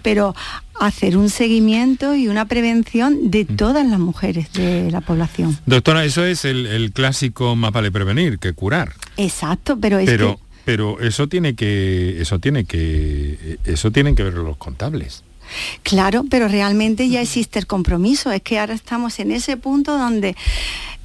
pero 0.02 0.36
hacer 0.80 1.18
un 1.18 1.30
seguimiento 1.30 2.16
y 2.16 2.28
una 2.30 2.46
prevención 2.46 3.30
de 3.32 3.44
todas 3.46 3.86
las 3.86 4.00
mujeres 4.00 4.52
de 4.54 4.90
la 4.92 5.02
población. 5.02 5.58
Doctora, 5.66 6.06
eso 6.06 6.24
es 6.26 6.46
el, 6.46 6.66
el 6.66 6.92
clásico 6.94 7.56
más 7.56 7.72
vale 7.72 7.92
prevenir 7.92 8.40
que 8.40 8.54
curar. 8.54 8.94
Exacto, 9.18 9.78
pero 9.80 10.00
es 10.00 10.06
pero, 10.06 10.38
que 10.38 10.42
pero 10.64 11.00
eso 11.02 11.28
tiene 11.28 11.56
que, 11.56 12.22
eso 12.22 12.40
tiene 12.40 12.64
que, 12.66 13.58
eso 13.66 13.92
tienen 13.92 14.16
que 14.16 14.24
ver 14.24 14.36
los 14.36 14.56
contables. 14.58 15.24
Claro, 15.82 16.26
pero 16.30 16.48
realmente 16.48 17.10
ya 17.10 17.22
existe 17.22 17.58
el 17.58 17.66
compromiso. 17.66 18.32
Es 18.32 18.44
que 18.44 18.60
ahora 18.60 18.76
estamos 18.76 19.20
en 19.20 19.32
ese 19.32 19.58
punto 19.58 19.98
donde 19.98 20.36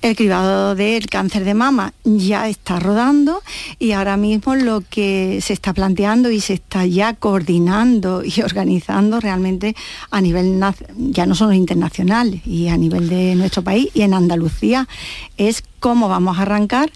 el 0.04 0.16
cribado 0.16 0.74
del 0.74 1.06
cáncer 1.06 1.44
de 1.44 1.54
mama 1.54 1.94
ya 2.04 2.46
está 2.46 2.78
rodando 2.78 3.42
y 3.78 3.92
ahora 3.92 4.18
mismo 4.18 4.54
lo 4.54 4.82
que 4.82 5.38
se 5.40 5.54
está 5.54 5.72
planteando 5.72 6.30
y 6.30 6.42
se 6.42 6.52
está 6.52 6.84
ya 6.84 7.14
coordinando 7.14 8.22
y 8.22 8.38
organizando 8.44 9.18
realmente 9.18 9.74
a 10.10 10.20
nivel 10.20 10.60
ya 10.98 11.24
no 11.24 11.34
solo 11.34 11.54
internacional 11.54 12.42
y 12.44 12.68
a 12.68 12.76
nivel 12.76 13.08
de 13.08 13.34
nuestro 13.34 13.64
país 13.64 13.88
y 13.94 14.02
en 14.02 14.12
Andalucía 14.12 14.86
es 15.38 15.64
cómo 15.84 16.08
vamos 16.08 16.38
a 16.38 16.42
arrancar 16.42 16.90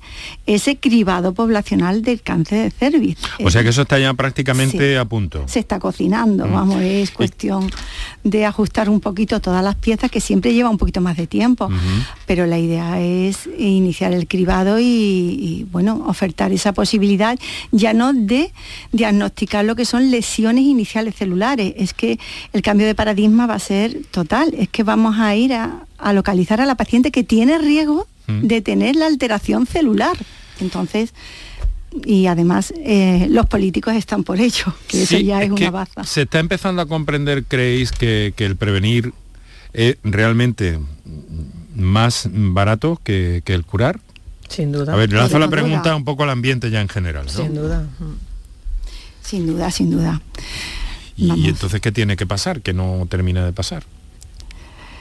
ese 0.46 0.78
cribado 0.78 1.34
poblacional 1.34 2.00
del 2.00 2.22
cáncer 2.22 2.58
de 2.64 2.70
cervix. 2.70 3.20
O 3.44 3.50
sea 3.50 3.62
que 3.62 3.68
eso 3.68 3.82
está 3.82 3.98
ya 3.98 4.14
prácticamente 4.14 4.92
Sí. 4.94 4.96
a 4.96 5.04
punto. 5.04 5.44
se 5.46 5.58
está 5.58 5.78
cocinando, 5.78 6.46
Mm. 6.46 6.52
vamos, 6.54 6.80
es 6.80 7.10
cuestión 7.10 7.70
de 8.24 8.46
ajustar 8.46 8.88
un 8.88 9.00
poquito 9.00 9.40
todas 9.40 9.62
las 9.62 9.74
piezas 9.74 10.10
que 10.10 10.22
siempre 10.22 10.54
lleva 10.54 10.70
un 10.70 10.78
poquito 10.78 11.02
más 11.02 11.18
de 11.18 11.26
tiempo, 11.26 11.68
pero 12.26 12.46
la 12.46 12.58
idea 12.58 12.98
es 12.98 13.46
iniciar 13.58 14.14
el 14.14 14.26
cribado 14.26 14.78
y, 14.78 14.84
y, 14.84 15.66
bueno, 15.70 16.02
ofertar 16.06 16.50
esa 16.52 16.72
posibilidad 16.72 17.38
ya 17.72 17.92
no 17.92 18.14
de 18.14 18.52
diagnosticar 18.92 19.66
lo 19.66 19.76
que 19.76 19.84
son 19.84 20.10
lesiones 20.10 20.64
iniciales 20.64 21.14
celulares, 21.14 21.74
es 21.76 21.92
que 21.92 22.18
el 22.54 22.62
cambio 22.62 22.86
de 22.86 22.94
paradigma 22.94 23.46
va 23.46 23.56
a 23.56 23.58
ser 23.58 23.98
total, 24.10 24.54
es 24.56 24.70
que 24.70 24.82
vamos 24.82 25.18
a 25.18 25.36
ir 25.36 25.52
a, 25.52 25.84
a 25.98 26.14
localizar 26.14 26.62
a 26.62 26.64
la 26.64 26.74
paciente 26.74 27.10
que 27.10 27.22
tiene 27.22 27.58
riesgo 27.58 28.06
Mm. 28.28 28.46
de 28.46 28.60
tener 28.60 28.94
la 28.94 29.06
alteración 29.06 29.66
celular. 29.66 30.16
Entonces, 30.60 31.14
y 32.04 32.26
además 32.26 32.72
eh, 32.76 33.26
los 33.30 33.46
políticos 33.46 33.94
están 33.94 34.22
por 34.22 34.38
ello, 34.38 34.74
que 34.86 35.02
eso 35.02 35.18
ya 35.18 35.42
es, 35.42 35.50
una 35.50 35.70
baza. 35.70 36.04
Se 36.04 36.22
está 36.22 36.38
empezando 36.38 36.82
a 36.82 36.86
comprender, 36.86 37.44
creéis, 37.44 37.90
que, 37.90 38.34
que 38.36 38.44
el 38.44 38.56
prevenir 38.56 39.14
es 39.72 39.96
realmente 40.04 40.78
más 41.74 42.28
barato 42.30 43.00
que, 43.02 43.42
que 43.44 43.54
el 43.54 43.64
curar. 43.64 44.00
Sin 44.48 44.72
duda. 44.72 44.92
A 44.92 44.96
ver, 44.96 45.12
lanzo 45.12 45.30
Sin 45.30 45.40
la 45.40 45.46
duda. 45.46 45.56
pregunta 45.56 45.96
un 45.96 46.04
poco 46.04 46.22
al 46.22 46.30
ambiente 46.30 46.70
ya 46.70 46.80
en 46.80 46.88
general. 46.88 47.26
¿no? 47.26 47.32
Sin 47.32 47.54
duda. 47.54 47.86
Sin 49.22 49.46
duda, 49.46 49.70
sin 49.70 49.90
duda. 49.90 50.20
Y, 51.16 51.48
entonces, 51.48 51.80
¿qué 51.80 51.92
tiene 51.92 52.16
que 52.16 52.26
pasar? 52.26 52.60
Que 52.60 52.72
no 52.72 53.06
termina 53.10 53.44
de 53.44 53.52
pasar. 53.52 53.84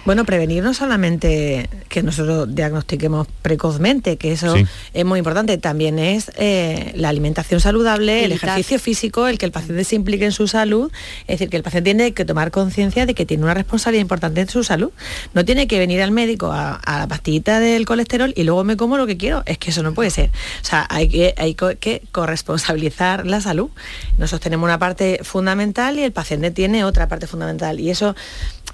Bueno, 0.08 0.24
prevenir 0.24 0.64
no 0.64 0.74
solamente 0.74 1.70
que 1.89 2.01
nosotros 2.01 2.55
diagnostiquemos 2.55 3.28
precozmente, 3.41 4.16
que 4.16 4.32
eso 4.32 4.55
es 4.93 5.05
muy 5.05 5.20
importante, 5.20 5.58
también 5.58 5.99
es 5.99 6.32
eh, 6.38 6.93
la 6.95 7.10
alimentación 7.10 7.60
saludable, 7.60 8.24
el 8.24 8.32
ejercicio 8.32 8.80
físico, 8.80 9.28
el 9.28 9.38
que 9.38 9.45
el 9.45 9.51
paciente 9.51 9.84
se 9.84 9.95
implique 9.95 10.24
en 10.24 10.32
su 10.32 10.47
salud, 10.47 10.89
es 11.24 11.28
decir, 11.28 11.49
que 11.49 11.58
el 11.58 11.64
paciente 11.64 11.89
tiene 11.93 12.14
que 12.14 12.24
tomar 12.24 12.51
conciencia 12.51 13.05
de 13.05 13.16
que 13.16 13.26
tiene 13.26 13.43
una 13.43 13.53
responsabilidad 13.53 14.01
importante 14.01 14.39
en 14.39 14.47
su 14.47 14.64
salud. 14.64 14.91
No 15.34 15.43
tiene 15.43 15.68
que 15.68 15.78
venir 15.78 16.01
al 16.01 16.12
médico 16.12 16.53
a, 16.53 16.80
la 16.86 17.08
pastillita 17.10 17.60
del 17.60 17.86
colesterol 17.86 18.32
y 18.34 18.45
luego 18.45 18.64
me 18.64 18.78
como 18.78 18.95
lo 18.95 19.08
que 19.08 19.18
quiero. 19.18 19.43
Es 19.45 19.58
que 19.58 19.72
eso 19.72 19.84
no 19.84 19.93
puede 19.93 20.10
ser. 20.10 20.30
O 20.62 20.66
sea, 20.66 20.88
hay 20.89 21.10
que, 21.10 21.34
hay 21.36 21.53
que 21.53 22.01
corresponsabilizar 22.14 23.28
la 23.28 23.41
salud. 23.41 23.72
Nosotros 24.18 24.39
tenemos 24.39 24.68
una 24.68 24.80
parte 24.80 25.20
fundamental 25.24 25.99
y 25.99 26.03
el 26.03 26.14
paciente 26.14 26.49
tiene 26.51 26.86
otra 26.86 27.10
parte 27.10 27.28
fundamental. 27.28 27.82
Y 27.82 27.89
eso 27.89 28.16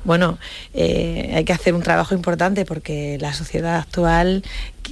bueno, 0.03 0.37
eh, 0.73 1.31
hay 1.35 1.45
que 1.45 1.53
hacer 1.53 1.73
un 1.73 1.81
trabajo 1.81 2.13
importante 2.13 2.65
porque 2.65 3.17
la 3.19 3.33
sociedad 3.33 3.77
actual 3.77 4.43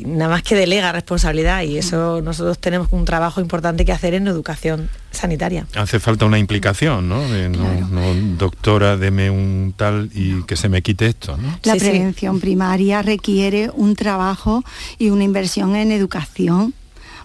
nada 0.05 0.30
más 0.30 0.43
que 0.43 0.55
delega 0.55 0.91
responsabilidad 0.91 1.64
y 1.64 1.78
eso 1.78 2.22
nosotros 2.22 2.59
tenemos 2.59 2.88
un 2.91 3.05
trabajo 3.05 3.41
importante 3.41 3.84
que 3.84 3.91
hacer 3.91 4.14
en 4.14 4.28
educación 4.28 4.89
sanitaria. 5.12 5.68
Hace 5.76 5.99
falta 5.99 6.26
una 6.26 6.39
implicación, 6.39 7.09
¿no? 7.09 7.28
no, 7.28 8.38
doctora, 8.38 8.97
deme 8.97 9.30
un 9.30 9.74
tal 9.76 10.09
y 10.14 10.43
que 10.43 10.55
se 10.55 10.70
me 10.70 10.82
quite 10.82 11.07
esto, 11.07 11.38
¿no? 11.38 11.59
La 11.64 11.76
prevención 11.76 12.39
primaria 12.39 13.01
requiere 13.01 13.70
un 13.74 13.95
trabajo 13.95 14.64
y 14.97 15.09
una 15.09 15.24
inversión 15.24 15.76
en 15.76 15.91
educación 15.91 16.74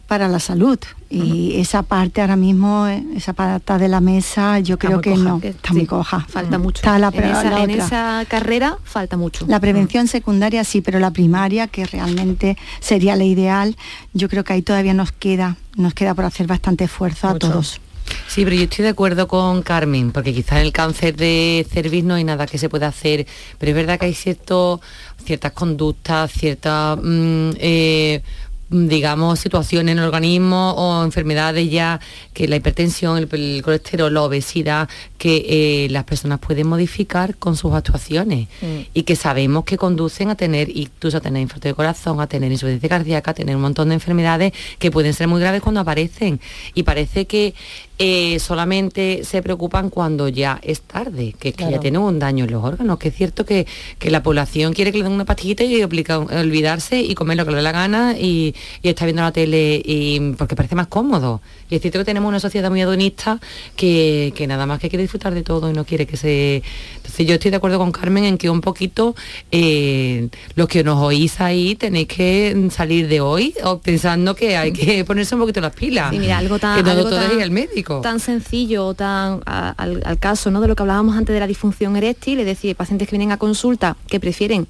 para 0.06 0.28
la 0.28 0.38
salud. 0.38 0.78
Y 1.08 1.60
esa 1.60 1.82
parte 1.82 2.20
ahora 2.20 2.36
mismo, 2.36 2.86
esa 2.86 3.32
pata 3.32 3.78
de 3.78 3.88
la 3.88 4.00
mesa, 4.00 4.58
yo 4.58 4.78
creo 4.78 5.00
que 5.00 5.16
no, 5.16 5.40
está 5.42 5.72
muy 5.72 5.86
coja. 5.86 6.26
Falta 6.28 6.58
mucho. 6.58 6.82
en, 6.84 7.70
esa, 7.70 8.24
carrera 8.28 8.76
falta 8.84 9.16
mucho. 9.16 9.46
La 9.48 9.60
prevención 9.60 10.08
secundaria 10.08 10.64
sí, 10.64 10.80
pero 10.80 10.98
la 10.98 11.12
primaria, 11.12 11.68
que 11.68 11.86
realmente 11.86 12.56
sería 12.80 13.14
la 13.14 13.24
ideal, 13.24 13.76
yo 14.14 14.28
creo 14.28 14.42
que 14.42 14.52
ahí 14.52 14.62
todavía 14.62 14.94
nos 14.94 15.12
queda, 15.12 15.56
nos 15.76 15.94
queda 15.94 16.14
por 16.14 16.24
hacer 16.24 16.46
bastante 16.46 16.84
esfuerzo 16.84 17.28
a 17.28 17.38
todos. 17.38 17.80
Sí, 18.28 18.44
pero 18.44 18.56
yo 18.56 18.62
estoy 18.62 18.84
de 18.84 18.90
acuerdo 18.90 19.26
con 19.26 19.62
Carmen, 19.62 20.12
porque 20.12 20.32
quizás 20.32 20.60
el 20.60 20.72
cáncer 20.72 21.16
de 21.16 21.66
cervix 21.68 22.04
no 22.04 22.14
hay 22.14 22.24
nada 22.24 22.46
que 22.46 22.58
se 22.58 22.68
pueda 22.68 22.88
hacer, 22.88 23.26
pero 23.58 23.70
es 23.70 23.76
verdad 23.76 23.98
que 23.98 24.06
hay 24.06 24.14
cierto, 24.14 24.80
ciertas 25.24 25.52
conductas, 25.52 26.32
ciertas... 26.32 26.98
Mm, 27.02 27.50
eh, 27.58 28.22
digamos, 28.68 29.38
situaciones 29.38 29.92
en 29.92 29.98
el 29.98 30.04
organismo 30.04 30.72
o 30.72 31.04
enfermedades 31.04 31.70
ya 31.70 32.00
que 32.32 32.48
la 32.48 32.56
hipertensión, 32.56 33.16
el, 33.18 33.62
colesterol, 33.62 34.12
la 34.12 34.22
obesidad, 34.22 34.88
que 35.18 35.84
eh, 35.84 35.88
las 35.90 36.04
personas 36.04 36.40
pueden 36.40 36.66
modificar 36.66 37.36
con 37.36 37.56
sus 37.56 37.72
actuaciones 37.72 38.48
mm. 38.60 38.80
y 38.92 39.02
que 39.04 39.14
sabemos 39.14 39.64
que 39.64 39.76
conducen 39.76 40.30
a 40.30 40.34
tener 40.34 40.68
incluso 40.76 41.18
a 41.18 41.20
tener 41.20 41.42
infarto 41.42 41.68
de 41.68 41.74
corazón, 41.74 42.20
a 42.20 42.26
tener 42.26 42.50
insuficiencia 42.50 42.88
cardíaca, 42.88 43.30
a 43.30 43.34
tener 43.34 43.54
un 43.54 43.62
montón 43.62 43.88
de 43.88 43.94
enfermedades 43.94 44.52
que 44.78 44.90
pueden 44.90 45.14
ser 45.14 45.28
muy 45.28 45.40
graves 45.40 45.62
cuando 45.62 45.80
aparecen. 45.80 46.40
Y 46.74 46.82
parece 46.82 47.26
que 47.26 47.54
eh, 47.98 48.38
solamente 48.40 49.24
se 49.24 49.42
preocupan 49.42 49.90
cuando 49.90 50.28
ya 50.28 50.58
es 50.62 50.82
tarde, 50.82 51.34
que 51.38 51.52
que 51.52 51.70
ya 51.70 51.80
tienen 51.80 52.02
un 52.02 52.18
daño 52.18 52.44
en 52.44 52.50
los 52.50 52.62
órganos, 52.62 52.98
que 52.98 53.08
es 53.08 53.14
cierto 53.14 53.46
que, 53.46 53.66
la 54.00 54.22
población 54.22 54.72
quiere 54.72 54.92
que 54.92 54.98
le 54.98 55.04
den 55.04 55.12
una 55.12 55.24
pastillita 55.24 55.64
y 55.64 55.82
olvidarse 55.82 57.00
y 57.00 57.14
comer 57.14 57.36
lo 57.36 57.44
que 57.44 57.50
le 57.50 57.56
dé 57.56 57.62
la 57.62 57.72
gana 57.72 58.14
y, 58.18 58.54
y 58.82 58.88
está 58.88 59.04
viendo 59.04 59.22
la 59.22 59.32
tele 59.32 59.82
y, 59.84 60.32
porque 60.38 60.54
parece 60.54 60.74
más 60.74 60.86
cómodo. 60.86 61.40
Y 61.68 61.74
es 61.74 61.80
cierto 61.80 61.98
que 61.98 62.04
tenemos 62.04 62.28
una 62.28 62.38
sociedad 62.40 62.70
muy 62.70 62.80
hedonista 62.80 63.40
que, 63.74 64.32
nada 64.46 64.66
más 64.66 64.78
que 64.78 64.88
quiere 64.88 65.02
disfrutar 65.02 65.34
de 65.34 65.42
todo 65.42 65.70
y 65.70 65.72
no 65.72 65.84
quiere 65.84 66.06
que 66.06 66.16
se... 66.16 66.62
Entonces 66.96 67.26
yo 67.26 67.34
estoy 67.34 67.50
de 67.50 67.56
acuerdo 67.56 67.78
con 67.78 67.92
Carmen 67.92 68.24
en 68.24 68.38
que 68.38 68.50
un 68.50 68.60
poquito 68.60 69.16
eh, 69.50 70.28
los 70.54 70.68
que 70.68 70.84
nos 70.84 71.02
oís 71.02 71.40
ahí 71.40 71.74
tenéis 71.74 72.08
que 72.08 72.68
salir 72.70 73.08
de 73.08 73.20
hoy 73.20 73.54
pensando 73.82 74.34
que 74.34 74.56
hay 74.56 74.72
que 74.72 75.04
ponerse 75.04 75.34
un 75.34 75.40
poquito 75.40 75.60
las 75.60 75.74
pilas. 75.74 76.12
mira, 76.12 76.38
algo 76.38 76.58
tan, 76.58 76.84
que 76.84 77.42
el 77.42 77.50
médico. 77.50 77.85
Tan 78.02 78.20
sencillo, 78.20 78.94
tan 78.94 79.40
al, 79.46 80.18
caso 80.18 80.50
¿no? 80.50 80.60
de 80.60 80.68
lo 80.68 80.76
que 80.76 80.82
hablábamos 80.82 81.16
antes 81.16 81.32
de 81.32 81.40
la 81.40 81.46
disfunción 81.46 81.96
eréctil, 81.96 82.40
es 82.40 82.46
decir, 82.46 82.76
pacientes 82.76 83.08
que 83.08 83.16
vienen 83.16 83.32
a 83.32 83.36
consulta 83.36 83.96
que 84.08 84.20
prefieren 84.20 84.66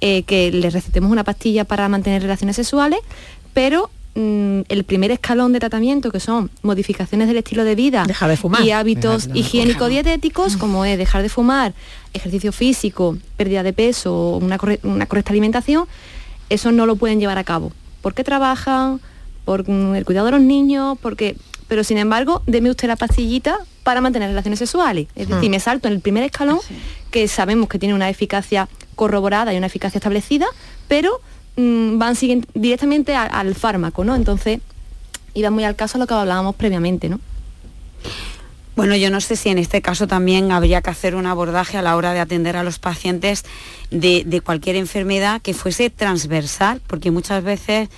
eh, 0.00 0.22
que 0.22 0.52
les 0.52 0.72
recetemos 0.72 1.10
una 1.10 1.24
pastilla 1.24 1.64
para 1.64 1.88
mantener 1.88 2.22
relaciones 2.22 2.56
sexuales, 2.56 3.00
pero 3.52 3.90
Mm, 4.18 4.62
el 4.68 4.82
primer 4.82 5.12
escalón 5.12 5.52
de 5.52 5.60
tratamiento, 5.60 6.10
que 6.10 6.18
son 6.18 6.50
modificaciones 6.62 7.28
del 7.28 7.36
estilo 7.36 7.62
de 7.62 7.76
vida 7.76 8.04
y 8.64 8.70
hábitos 8.72 9.28
higiénico-dietéticos, 9.32 10.56
como 10.56 10.84
es 10.84 10.98
dejar 10.98 11.22
de 11.22 11.28
fumar, 11.28 11.72
ejercicio 12.12 12.50
físico, 12.50 13.16
pérdida 13.36 13.62
de 13.62 13.72
peso, 13.72 14.38
una, 14.42 14.58
una 14.82 15.06
correcta 15.06 15.30
alimentación, 15.30 15.86
eso 16.50 16.72
no 16.72 16.84
lo 16.84 16.96
pueden 16.96 17.20
llevar 17.20 17.38
a 17.38 17.44
cabo. 17.44 17.70
porque 18.02 18.24
trabajan? 18.24 19.00
Por 19.44 19.68
mm, 19.68 19.94
el 19.94 20.04
cuidado 20.04 20.26
de 20.26 20.32
los 20.32 20.42
niños, 20.42 20.98
porque... 21.00 21.36
Pero 21.68 21.84
sin 21.84 21.98
embargo, 21.98 22.42
deme 22.46 22.70
usted 22.70 22.88
la 22.88 22.96
pastillita 22.96 23.58
para 23.84 24.00
mantener 24.00 24.30
relaciones 24.30 24.58
sexuales. 24.58 25.06
Es 25.14 25.28
decir, 25.28 25.48
hmm. 25.48 25.52
me 25.52 25.60
salto 25.60 25.88
en 25.88 25.94
el 25.94 26.00
primer 26.00 26.24
escalón, 26.24 26.58
que 27.10 27.28
sabemos 27.28 27.68
que 27.68 27.78
tiene 27.78 27.94
una 27.94 28.08
eficacia 28.08 28.68
corroborada 28.94 29.54
y 29.54 29.58
una 29.58 29.66
eficacia 29.66 29.98
establecida, 29.98 30.46
pero 30.88 31.20
Mm, 31.58 31.98
van 31.98 32.14
directamente 32.54 33.16
al 33.16 33.52
fármaco, 33.56 34.04
¿no? 34.04 34.14
Entonces, 34.14 34.60
iba 35.34 35.50
muy 35.50 35.64
al 35.64 35.74
caso 35.74 35.98
lo 35.98 36.06
que 36.06 36.14
hablábamos 36.14 36.54
previamente, 36.54 37.08
¿no? 37.08 37.18
Bueno, 38.76 38.94
yo 38.94 39.10
no 39.10 39.20
sé 39.20 39.34
si 39.34 39.48
en 39.48 39.58
este 39.58 39.82
caso 39.82 40.06
también 40.06 40.52
habría 40.52 40.82
que 40.82 40.90
hacer 40.90 41.16
un 41.16 41.26
abordaje 41.26 41.76
a 41.76 41.82
la 41.82 41.96
hora 41.96 42.12
de 42.12 42.20
atender 42.20 42.56
a 42.56 42.62
los 42.62 42.78
pacientes 42.78 43.44
de, 43.90 44.40
cualquier 44.44 44.76
enfermedad 44.76 45.42
que 45.42 45.52
fuese 45.52 45.90
transversal, 45.90 46.80
porque 46.86 47.10
muchas 47.10 47.42
veces 47.42 47.88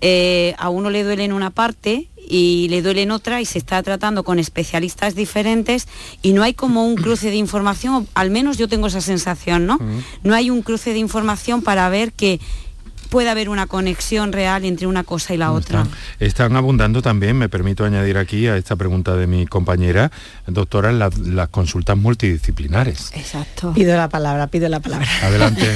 eh, 0.00 0.54
a 0.56 0.70
uno 0.70 0.88
le 0.88 1.04
duele 1.04 1.24
en 1.24 1.34
una 1.34 1.50
parte 1.50 2.08
y 2.30 2.68
le 2.68 2.80
duele 2.80 3.02
en 3.02 3.10
otra 3.10 3.40
y 3.40 3.44
se 3.44 3.58
está 3.58 3.82
tratando 3.82 4.22
con 4.22 4.38
especialistas 4.38 5.16
diferentes 5.16 5.88
y 6.22 6.32
no 6.32 6.44
hay 6.44 6.54
como 6.54 6.86
un 6.86 6.94
cruce 6.94 7.28
de 7.28 7.36
información, 7.36 8.06
al 8.14 8.30
menos 8.30 8.56
yo 8.56 8.68
tengo 8.68 8.86
esa 8.86 9.00
sensación, 9.00 9.66
¿no? 9.66 9.78
No 10.22 10.34
hay 10.34 10.48
un 10.48 10.62
cruce 10.62 10.92
de 10.92 10.98
información 11.00 11.62
para 11.62 11.88
ver 11.88 12.12
que 12.12 12.40
puede 13.10 13.28
haber 13.28 13.48
una 13.48 13.66
conexión 13.66 14.32
real 14.32 14.64
entre 14.64 14.86
una 14.86 15.04
cosa 15.04 15.34
y 15.34 15.36
la 15.36 15.52
otra. 15.52 15.86
Están, 16.18 16.56
abundando 16.56 17.02
también, 17.02 17.36
me 17.36 17.48
permito 17.48 17.84
añadir 17.84 18.16
aquí 18.16 18.46
a 18.46 18.56
esta 18.56 18.76
pregunta 18.76 19.16
de 19.16 19.26
mi 19.26 19.46
compañera, 19.46 20.10
doctora, 20.46 20.92
las, 20.92 21.10
consultas 21.50 21.96
multidisciplinares. 21.96 23.10
Exacto. 23.14 23.72
Pido 23.74 23.96
la 23.96 24.08
palabra, 24.08 24.46
pido 24.46 24.68
la 24.68 24.80
palabra. 24.80 25.08
Adelante. 25.22 25.74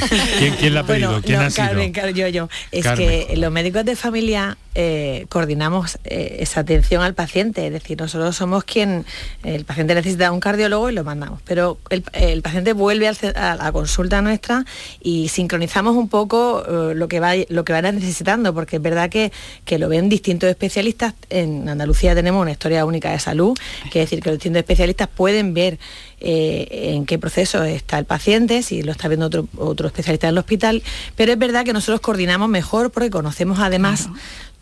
¿Quién, 0.58 0.74
la 0.74 0.80
ha 0.80 0.84
pedido? 0.84 1.20
¿Quién 1.20 1.40
ha 1.40 1.50
sido? 1.50 1.66
Carmen, 1.66 1.92
yo, 2.14 2.28
yo. 2.28 2.48
Es 2.70 2.86
que 2.86 3.34
los 3.36 3.52
médicos 3.52 3.84
de 3.84 3.96
familia 3.96 4.56
eh, 4.76 5.26
coordinamos 5.28 5.98
eh, 6.02 6.38
esa 6.40 6.60
atención 6.60 7.02
al 7.02 7.14
paciente, 7.14 7.64
es 7.66 7.72
decir, 7.72 7.96
nosotros 7.96 8.34
somos 8.34 8.64
quien, 8.64 9.04
el 9.44 9.64
paciente 9.64 9.94
necesita 9.94 10.32
un 10.32 10.40
cardiólogo 10.40 10.90
y 10.90 10.94
lo 10.94 11.04
mandamos, 11.04 11.40
pero 11.44 11.78
el, 11.90 12.42
paciente 12.42 12.72
vuelve 12.72 13.06
a 13.08 13.54
la 13.54 13.70
consulta 13.70 14.20
nuestra 14.20 14.64
y 15.00 15.28
sincronizamos 15.28 15.94
un 15.94 16.08
poco 16.08 16.64
eh, 16.66 16.94
lo 16.96 17.06
que 17.06 17.20
lo 17.48 17.64
que 17.64 17.72
van 17.72 17.84
necesitando, 17.94 18.54
porque 18.54 18.76
es 18.76 18.82
verdad 18.82 19.10
que, 19.10 19.32
que 19.64 19.78
lo 19.78 19.88
ven 19.88 20.08
distintos 20.08 20.48
especialistas. 20.48 21.14
En 21.30 21.68
Andalucía 21.68 22.14
tenemos 22.14 22.42
una 22.42 22.52
historia 22.52 22.84
única 22.84 23.10
de 23.10 23.18
salud, 23.18 23.56
que 23.90 24.02
es 24.02 24.10
decir, 24.10 24.22
que 24.22 24.30
los 24.30 24.38
distintos 24.38 24.60
especialistas 24.60 25.08
pueden 25.08 25.54
ver 25.54 25.78
eh, 26.20 26.92
en 26.94 27.06
qué 27.06 27.18
proceso 27.18 27.64
está 27.64 27.98
el 27.98 28.04
paciente, 28.04 28.62
si 28.62 28.82
lo 28.82 28.92
está 28.92 29.08
viendo 29.08 29.26
otro, 29.26 29.46
otro 29.56 29.88
especialista 29.88 30.26
en 30.26 30.32
el 30.34 30.38
hospital, 30.38 30.82
pero 31.16 31.32
es 31.32 31.38
verdad 31.38 31.64
que 31.64 31.72
nosotros 31.72 32.00
coordinamos 32.00 32.48
mejor 32.48 32.90
porque 32.90 33.10
conocemos 33.10 33.58
además 33.58 34.08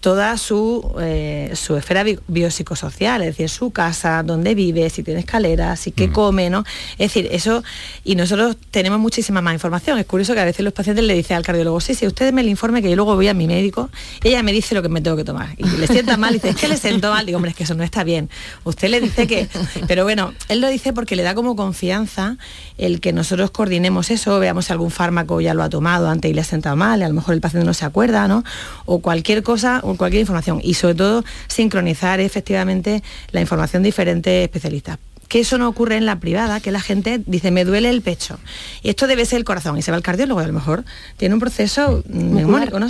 toda 0.03 0.37
su, 0.37 0.97
eh, 1.01 1.53
su 1.55 1.77
esfera 1.77 2.05
biopsicosocial, 2.27 3.23
es 3.23 3.29
decir, 3.29 3.49
su 3.49 3.71
casa, 3.71 4.25
dónde 4.25 4.57
vive, 4.57 4.91
si 4.91 5.05
tiene 5.05 5.21
escaleras, 5.21 5.79
si 5.79 5.93
qué 5.93 6.11
come, 6.11 6.51
¿no? 6.51 6.65
Es 6.99 7.15
decir, 7.15 7.29
eso, 7.31 7.63
y 8.03 8.17
nosotros 8.17 8.57
tenemos 8.73 8.99
muchísima 8.99 9.41
más 9.41 9.55
información. 9.55 10.01
Es 10.01 10.07
curioso 10.07 10.35
que 10.35 10.41
a 10.41 10.45
veces 10.45 10.65
los 10.65 10.73
pacientes 10.73 11.05
le 11.05 11.15
dicen 11.15 11.37
al 11.37 11.45
cardiólogo, 11.45 11.81
sí, 11.81 11.95
sí, 11.95 12.05
ustedes 12.09 12.33
me 12.33 12.43
le 12.43 12.51
informe 12.51 12.83
que 12.83 12.91
yo 12.91 12.97
luego 12.97 13.15
voy 13.15 13.29
a 13.29 13.35
mi 13.35 13.47
médico, 13.47 13.91
ella 14.25 14.43
me 14.43 14.51
dice 14.51 14.75
lo 14.75 14.83
que 14.83 14.89
me 14.89 15.01
tengo 15.01 15.17
que 15.17 15.23
tomar. 15.23 15.51
Y 15.57 15.65
le 15.79 15.87
sienta 15.87 16.17
mal, 16.17 16.33
dice, 16.33 16.49
es 16.49 16.57
que 16.57 16.67
le 16.67 16.77
siento 16.77 17.13
mal, 17.13 17.25
digo, 17.25 17.37
hombre, 17.37 17.53
es 17.53 17.57
que 17.57 17.63
eso 17.63 17.77
no 17.77 17.85
está 17.85 18.03
bien. 18.03 18.29
Usted 18.65 18.89
le 18.89 19.01
dice 19.01 19.29
que, 19.29 19.47
pero 19.87 20.03
bueno, 20.03 20.35
él 20.49 20.61
lo 20.61 20.69
dice 20.69 20.93
porque 20.93 21.15
le 21.15 21.23
da 21.23 21.37
como 21.37 21.55
confianza 21.55 22.39
el 22.77 23.01
que 23.01 23.13
nosotros 23.13 23.53
coordinemos 23.53 24.11
eso, 24.11 24.41
veamos 24.41 24.65
si 24.65 24.73
algún 24.73 24.91
fármaco 24.91 25.41
ya 25.41 25.55
lo 25.55 25.63
ha 25.63 25.69
tomado 25.69 26.09
antes 26.09 26.29
y 26.29 26.35
le 26.35 26.41
ha 26.41 26.45
sentado 26.45 26.75
mal, 26.75 27.05
a 27.05 27.09
lo 27.09 27.15
mejor 27.15 27.35
el 27.35 27.41
paciente 27.41 27.65
no 27.65 27.75
se 27.75 27.85
acuerda, 27.85 28.27
¿no? 28.27 28.43
O 28.85 28.99
cualquier 28.99 29.45
cosa, 29.45 29.81
cualquier 29.97 30.21
información 30.21 30.61
y 30.63 30.75
sobre 30.75 30.95
todo 30.95 31.25
sincronizar 31.49 32.21
efectivamente 32.21 33.03
la 33.31 33.41
información 33.41 33.83
de 33.83 33.89
diferentes 33.89 34.45
especialistas 34.45 34.99
que 35.33 35.41
eso 35.41 35.57
no 35.57 35.67
ocurre 35.67 35.97
en 35.97 36.05
la 36.05 36.21
privada, 36.21 36.61
que 36.61 36.71
la 36.71 36.83
gente 36.83 37.23
dice, 37.25 37.51
me 37.51 37.65
duele 37.65 37.89
el 37.89 38.03
pecho. 38.03 38.39
Y 38.83 38.91
esto 38.91 39.07
debe 39.07 39.25
ser 39.25 39.39
el 39.39 39.45
corazón. 39.45 39.79
Y 39.79 39.81
se 39.81 39.91
va 39.91 39.97
al 39.97 40.03
cardiólogo, 40.03 40.41
a 40.41 40.47
lo 40.47 40.53
mejor 40.53 40.85
tiene 41.17 41.35
un 41.35 41.41
proceso 41.41 42.05
neumónico, 42.07 42.79
¿no? 42.79 42.87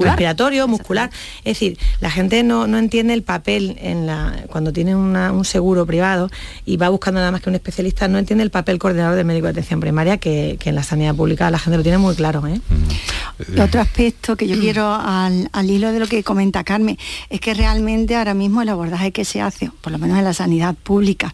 respiratorio, 0.00 0.66
muscular. 0.66 1.12
Es 1.44 1.60
decir, 1.60 1.78
la 2.00 2.10
gente 2.10 2.42
no, 2.42 2.64
entiende 2.76 3.14
el 3.14 3.22
papel 3.22 3.76
en 3.80 4.04
la, 4.04 4.46
cuando 4.48 4.72
tiene 4.72 4.96
un 4.96 5.44
seguro 5.44 5.86
privado 5.86 6.28
y 6.64 6.76
va 6.76 6.88
buscando 6.88 7.20
nada 7.20 7.30
más 7.30 7.40
que 7.40 7.50
un 7.50 7.54
especialista, 7.54 8.08
no 8.08 8.18
entiende 8.18 8.42
el 8.42 8.50
papel 8.50 8.80
coordinador 8.80 9.14
del 9.14 9.24
médico 9.24 9.46
de 9.46 9.52
atención 9.52 9.78
primaria, 9.78 10.16
que, 10.18 10.58
en 10.64 10.74
la 10.74 10.82
sanidad 10.82 11.14
pública 11.14 11.52
la 11.52 11.60
gente 11.60 11.76
lo 11.76 11.84
tiene 11.84 11.98
muy 11.98 12.16
claro. 12.16 12.44
¿eh? 12.48 12.60
Mm. 12.68 13.60
Otro 13.60 13.80
aspecto 13.80 14.34
que 14.34 14.48
yo 14.48 14.58
quiero 14.58 14.92
al, 14.92 15.48
al 15.52 15.70
hilo 15.70 15.92
de 15.92 16.00
lo 16.00 16.08
que 16.08 16.24
comenta 16.24 16.64
Carmen, 16.64 16.98
es 17.28 17.40
que 17.40 17.54
realmente 17.54 18.16
ahora 18.16 18.34
mismo 18.34 18.60
el 18.60 18.68
abordaje 18.70 19.12
que 19.12 19.24
se 19.24 19.40
hace, 19.40 19.70
por 19.80 19.92
lo 19.92 20.00
menos 20.00 20.18
en 20.18 20.24
la 20.24 20.34
sanidad 20.34 20.74
pública, 20.74 21.32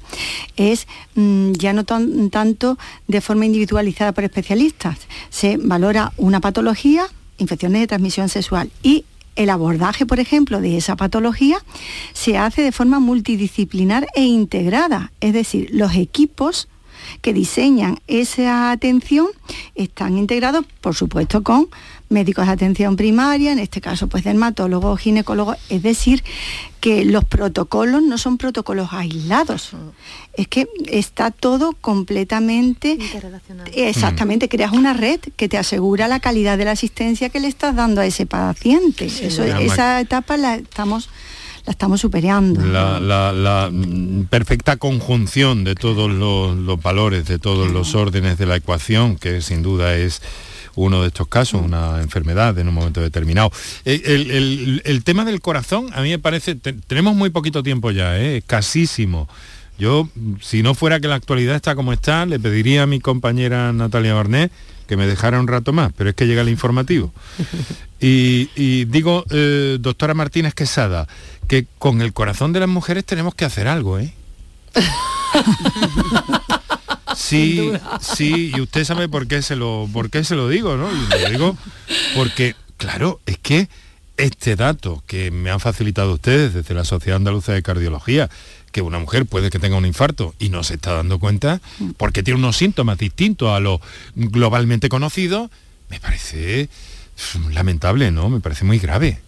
es 0.56 0.86
mm, 1.14 1.52
ya 1.52 1.72
no 1.72 1.84
tanto 1.84 2.78
de 3.08 3.20
forma 3.20 3.46
individualizada 3.46 4.12
por 4.12 4.24
especialistas. 4.24 4.98
Se 5.30 5.56
valora 5.56 6.12
una 6.16 6.40
patología, 6.40 7.06
infecciones 7.38 7.80
de 7.80 7.86
transmisión 7.86 8.28
sexual 8.28 8.70
y 8.82 9.04
el 9.36 9.50
abordaje, 9.50 10.06
por 10.06 10.18
ejemplo, 10.18 10.60
de 10.60 10.78
esa 10.78 10.96
patología 10.96 11.58
se 12.14 12.38
hace 12.38 12.62
de 12.62 12.72
forma 12.72 13.00
multidisciplinar 13.00 14.06
e 14.14 14.22
integrada, 14.22 15.12
es 15.20 15.34
decir, 15.34 15.68
los 15.72 15.94
equipos 15.94 16.68
que 17.20 17.34
diseñan 17.34 18.00
esa 18.06 18.70
atención 18.70 19.26
están 19.74 20.16
integrados, 20.18 20.64
por 20.80 20.94
supuesto, 20.94 21.42
con 21.42 21.68
médicos 22.08 22.46
de 22.46 22.52
atención 22.52 22.96
primaria, 22.96 23.52
en 23.52 23.58
este 23.58 23.80
caso 23.80 24.06
pues 24.08 24.24
dermatólogos, 24.24 25.00
ginecólogos, 25.00 25.56
es 25.68 25.82
decir, 25.82 26.22
que 26.80 27.04
los 27.04 27.24
protocolos 27.24 28.02
no 28.02 28.18
son 28.18 28.38
protocolos 28.38 28.92
aislados, 28.92 29.72
es 30.34 30.48
que 30.48 30.68
está 30.86 31.30
todo 31.30 31.72
completamente 31.80 32.98
exactamente, 33.74 34.48
creas 34.48 34.72
una 34.72 34.92
red 34.92 35.20
que 35.36 35.48
te 35.48 35.58
asegura 35.58 36.08
la 36.08 36.20
calidad 36.20 36.58
de 36.58 36.64
la 36.64 36.72
asistencia 36.72 37.28
que 37.28 37.40
le 37.40 37.48
estás 37.48 37.74
dando 37.74 38.00
a 38.00 38.06
ese 38.06 38.26
paciente. 38.26 39.06
esa 39.06 40.00
etapa 40.00 40.36
la 40.36 40.56
estamos 40.56 41.08
la 41.66 41.72
estamos 41.72 42.00
superando. 42.00 42.64
La, 42.64 43.70
perfecta 44.30 44.76
conjunción 44.76 45.64
de 45.64 45.74
todos 45.74 46.10
los, 46.10 46.80
valores, 46.80 47.26
de 47.26 47.38
todos 47.38 47.70
los 47.70 47.94
órdenes 47.94 48.38
de 48.38 48.46
la 48.46 48.56
ecuación, 48.56 49.16
que 49.16 49.42
sin 49.42 49.62
duda 49.62 49.96
es 49.96 50.22
uno 50.76 51.02
de 51.02 51.08
estos 51.08 51.26
casos, 51.26 51.62
una 51.62 52.00
enfermedad 52.00 52.56
en 52.58 52.68
un 52.68 52.74
momento 52.74 53.00
determinado. 53.00 53.50
Eh, 53.84 54.80
el, 54.84 55.04
tema 55.04 55.24
del 55.24 55.40
corazón, 55.40 55.88
a 55.94 56.02
mí 56.02 56.10
me 56.10 56.18
parece, 56.18 56.54
tenemos 56.54 57.16
muy 57.16 57.30
poquito 57.30 57.62
tiempo 57.62 57.90
ya, 57.90 58.18
¿eh? 58.18 58.38
escasísimo. 58.38 59.28
Yo, 59.78 60.08
si 60.40 60.62
no 60.62 60.74
fuera 60.74 61.00
que 61.00 61.08
la 61.08 61.16
actualidad 61.16 61.56
está 61.56 61.74
como 61.74 61.92
está, 61.92 62.24
le 62.24 62.38
pediría 62.38 62.84
a 62.84 62.86
mi 62.86 63.00
compañera 63.00 63.72
Natalia 63.72 64.14
Barnet 64.14 64.52
que 64.86 64.96
me 64.96 65.06
dejara 65.06 65.40
un 65.40 65.48
rato 65.48 65.72
más, 65.72 65.92
pero 65.96 66.10
es 66.10 66.16
que 66.16 66.26
llega 66.26 66.42
el 66.42 66.48
informativo. 66.48 67.12
Y, 67.98 68.84
digo, 68.84 69.24
eh, 69.30 69.78
doctora 69.80 70.12
Martínez 70.12 70.52
Quesada, 70.52 71.08
que 71.48 71.66
con 71.78 72.02
el 72.02 72.12
corazón 72.12 72.52
de 72.52 72.60
las 72.60 72.68
mujeres 72.68 73.06
tenemos 73.06 73.34
que 73.34 73.46
hacer 73.46 73.66
algo, 73.66 73.98
¿eh? 73.98 74.12
Sí, 77.26 77.72
sí, 78.00 78.52
y 78.54 78.60
usted 78.60 78.84
sabe 78.84 79.08
por 79.08 79.26
qué 79.26 79.40
se 79.40 79.56
lo, 79.56 79.88
por 79.90 80.10
qué 80.10 80.22
se 80.22 80.36
lo 80.36 80.50
digo, 80.50 80.76
¿no? 80.76 80.88
Y 80.92 81.22
lo 81.22 81.30
digo 81.30 81.56
porque, 82.14 82.54
claro, 82.76 83.20
es 83.24 83.38
que 83.38 83.70
este 84.18 84.54
dato 84.54 85.02
que 85.06 85.30
me 85.30 85.50
han 85.50 85.58
facilitado 85.60 86.12
ustedes 86.12 86.52
desde 86.52 86.74
la 86.74 86.84
Sociedad 86.84 87.16
Andaluza 87.16 87.52
de 87.52 87.62
Cardiología, 87.62 88.28
que 88.70 88.82
una 88.82 88.98
mujer 88.98 89.24
puede 89.24 89.48
que 89.48 89.58
tenga 89.58 89.76
un 89.76 89.86
infarto 89.86 90.34
y 90.38 90.50
no 90.50 90.62
se 90.62 90.74
está 90.74 90.92
dando 90.92 91.18
cuenta 91.18 91.62
porque 91.96 92.22
tiene 92.22 92.38
unos 92.38 92.56
síntomas 92.56 92.98
distintos 92.98 93.50
a 93.50 93.60
lo 93.60 93.80
globalmente 94.14 94.90
conocido, 94.90 95.50
me 95.88 96.00
parece 96.00 96.68
lamentable, 97.52 98.10
¿no? 98.10 98.28
Me 98.28 98.40
parece 98.40 98.64
muy 98.64 98.78
grave. 98.78 99.20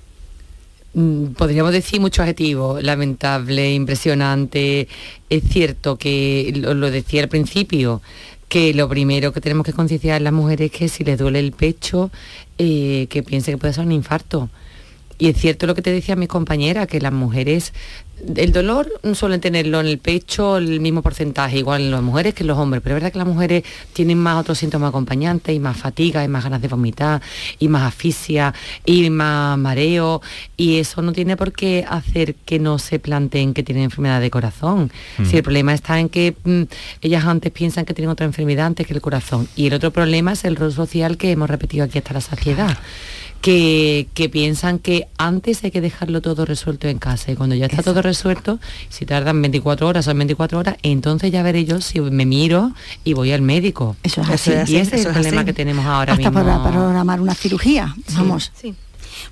Mm, 0.99 1.35
podríamos 1.35 1.73
decir 1.73 2.01
muchos 2.01 2.25
adjetivos, 2.25 2.83
lamentable, 2.83 3.73
impresionante. 3.73 4.89
Es 5.31 5.45
cierto 5.45 5.97
que 5.97 6.53
lo, 6.57 6.91
decía 6.91 7.23
al 7.23 7.29
principio, 7.29 8.03
que 8.49 8.75
lo 8.75 8.89
primero 8.89 9.33
que 9.33 9.41
tenemos 9.41 9.65
que 9.65 9.73
concienciar 9.73 10.17
a 10.17 10.21
las 10.21 10.33
mujeres 10.33 10.73
es 10.73 10.77
que 10.77 10.89
si 10.89 11.05
les 11.05 11.17
duele 11.17 11.39
el 11.39 11.53
pecho, 11.53 12.11
eh, 12.59 13.07
que 13.11 13.23
piense 13.23 13.53
que 13.53 13.59
puede 13.59 13.75
ser 13.75 13.85
un 13.87 13.93
infarto. 13.93 14.51
Y 15.19 15.29
es 15.29 15.37
cierto 15.37 15.69
lo 15.69 15.77
que 15.77 15.83
te 15.83 15.93
decía 15.93 16.17
mi 16.17 16.27
compañera, 16.27 16.89
que 16.89 17.01
las 17.01 17.13
mujeres 17.13 17.73
el 18.37 18.53
dolor 18.53 18.89
suelen 19.15 19.41
tenerlo 19.41 19.81
en 19.81 19.87
el 19.87 19.99
pecho 19.99 20.57
el 20.57 20.81
mismo 20.81 21.03
porcentaje, 21.03 21.59
igual 21.59 21.83
en 21.83 21.91
las 21.91 22.03
mujeres 22.03 22.35
que 22.35 22.43
en 22.43 22.49
los 22.49 22.59
hombres, 22.59 22.83
pero 22.83 22.97
es 22.97 23.03
verdad 23.03 23.13
que 23.13 23.19
las 23.19 23.27
mujeres 23.27 23.65
tienen 23.93 24.19
más 24.19 24.41
otros 24.41 24.59
síntomas 24.59 24.89
acompañantes 24.89 25.55
y 25.55 25.59
más 25.59 25.77
fatiga, 25.77 26.25
y 26.25 26.29
más 26.29 26.45
ganas 26.45 26.61
de 26.61 26.69
vomitar, 26.69 27.23
y 27.59 27.69
más 27.69 27.83
asfixia, 27.83 28.55
y 28.85 29.11
más 29.11 29.59
mareo, 29.59 30.21
y 30.57 30.79
eso 30.79 31.03
no 31.03 31.13
tiene 31.13 31.37
por 31.37 31.53
qué 31.53 31.85
hacer 31.89 32.35
que 32.35 32.59
no 32.59 32.79
se 32.79 32.99
planteen 32.99 33.55
que 33.55 33.63
tienen 33.63 33.85
enfermedad 33.85 34.21
de 34.21 34.31
corazón. 34.31 34.91
Si 35.25 35.37
el 35.37 35.43
problema 35.43 35.75
está 35.75 35.99
en 35.99 36.09
que 36.09 36.35
mm, 36.45 36.63
ellas 37.03 37.25
antes 37.25 37.53
piensan 37.53 37.85
que 37.85 37.95
tienen 37.95 38.11
otra 38.11 38.27
enfermedad 38.27 38.67
antes 38.67 38.87
que 38.87 38.95
el 38.95 39.01
corazón. 39.01 39.49
Y 39.57 39.67
el 39.67 39.75
otro 39.75 39.91
problema 39.91 40.33
es 40.33 40.45
el 40.45 40.57
rol 40.57 40.73
social 40.73 41.17
que 41.17 41.31
hemos 41.31 41.49
repetido 41.49 41.85
aquí 41.85 41.99
hasta 41.99 42.15
la 42.15 42.21
saciedad 42.21 42.79
que, 43.41 44.31
piensan 44.33 44.79
que 44.79 45.09
antes 45.17 45.63
hay 45.65 45.71
que 45.71 45.81
dejarlo 45.81 46.21
todo 46.21 46.45
resuelto 46.45 46.89
en 46.89 46.99
casa 46.99 47.33
y 47.33 47.37
cuando 47.37 47.55
ya 47.55 47.67
está 47.67 47.83
todo 47.83 48.03
resuelto, 48.03 48.59
si 48.89 49.07
tardan 49.07 49.41
24 49.41 49.87
horas 49.87 50.09
o 50.09 50.15
24 50.15 50.59
horas, 50.59 50.77
entonces 50.83 51.31
ya 51.31 51.43
veré 51.43 51.65
yo 51.65 51.81
si 51.81 52.01
me 52.01 52.27
miro 52.27 52.73
y 53.05 53.15
voy 53.15 53.33
al 53.33 53.43
médico. 53.43 53.97
Eso 54.03 54.23
es 54.23 54.29
así. 54.29 54.51
y 54.51 54.77
ese 54.77 54.97
es 54.97 55.07
el 55.07 55.13
problema 55.13 55.45
que 55.45 55.53
tenemos 55.53 55.87
ahora 55.87 56.15
Hasta 56.15 56.31
mismo. 56.31 56.45
para 56.45 56.63
programar 56.63 57.21
una 57.21 57.35
cirugía, 57.35 57.95
vamos. 58.15 58.53
Sí. 58.61 58.75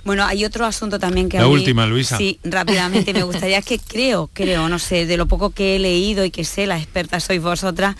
Bueno, 0.04 0.24
hay 0.24 0.44
otro 0.44 0.66
asunto 0.66 0.98
también 0.98 1.28
que... 1.28 1.38
La 1.38 1.48
última, 1.48 1.86
Luisa. 1.86 2.16
Sí, 2.16 2.38
rápidamente. 2.44 3.12
me 3.12 3.22
gustaría 3.22 3.62
que 3.62 3.78
creo, 3.86 4.30
creo, 4.32 4.68
no 4.68 4.78
sé, 4.78 5.06
de 5.06 5.16
lo 5.16 5.26
poco 5.26 5.50
que 5.50 5.76
he 5.76 5.78
leído 5.78 6.24
y 6.24 6.30
que 6.30 6.44
sé, 6.44 6.66
la 6.66 6.78
experta 6.78 7.20
sois 7.20 7.40
vosotras, 7.40 7.96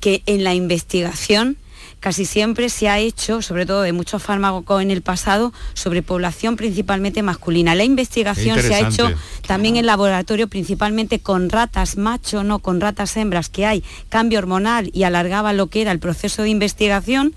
que 0.00 0.22
en 0.26 0.44
la 0.44 0.54
investigación 0.54 1.56
casi 2.00 2.24
siempre 2.24 2.68
se 2.68 2.88
ha 2.88 2.98
hecho, 2.98 3.42
sobre 3.42 3.66
todo 3.66 3.82
de 3.82 3.92
muchos 3.92 4.22
fármacos 4.22 4.82
en 4.82 4.90
el 4.90 5.02
pasado, 5.02 5.52
sobre 5.74 6.02
población 6.02 6.56
principalmente 6.56 7.22
masculina. 7.22 7.74
La 7.74 7.84
investigación 7.84 8.60
se 8.60 8.74
ha 8.74 8.88
hecho 8.88 9.10
también 9.46 9.76
en 9.76 9.86
laboratorio, 9.86 10.48
principalmente 10.48 11.18
con 11.18 11.50
ratas 11.50 11.96
macho, 11.96 12.44
no 12.44 12.60
con 12.60 12.80
ratas 12.80 13.16
hembras, 13.16 13.48
que 13.48 13.66
hay 13.66 13.84
cambio 14.08 14.38
hormonal 14.38 14.90
y 14.92 15.02
alargaba 15.02 15.52
lo 15.52 15.68
que 15.68 15.82
era 15.82 15.92
el 15.92 15.98
proceso 15.98 16.42
de 16.42 16.50
investigación. 16.50 17.34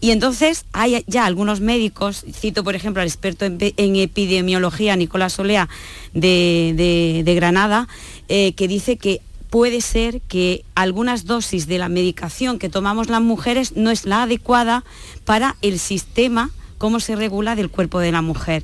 Y 0.00 0.10
entonces 0.10 0.66
hay 0.72 1.02
ya 1.06 1.24
algunos 1.24 1.60
médicos, 1.60 2.26
cito 2.30 2.62
por 2.62 2.74
ejemplo 2.74 3.00
al 3.00 3.08
experto 3.08 3.46
en, 3.46 3.96
epidemiología 3.96 4.96
Nicolás 4.96 5.38
Olea 5.38 5.70
de, 6.12 7.22
Granada, 7.34 7.88
eh, 8.28 8.52
que 8.52 8.68
dice 8.68 8.98
que 8.98 9.22
puede 9.54 9.82
ser 9.82 10.20
que 10.20 10.64
algunas 10.74 11.26
dosis 11.26 11.68
de 11.68 11.78
la 11.78 11.88
medicación 11.88 12.58
que 12.58 12.68
tomamos 12.68 13.08
las 13.08 13.20
mujeres 13.20 13.76
no 13.76 13.92
es 13.92 14.04
la 14.04 14.24
adecuada 14.24 14.82
para 15.24 15.54
el 15.62 15.78
sistema 15.78 16.50
cómo 16.84 17.00
se 17.00 17.16
regula 17.16 17.56
del 17.56 17.70
cuerpo 17.70 17.98
de 17.98 18.12
la 18.12 18.20
mujer. 18.20 18.62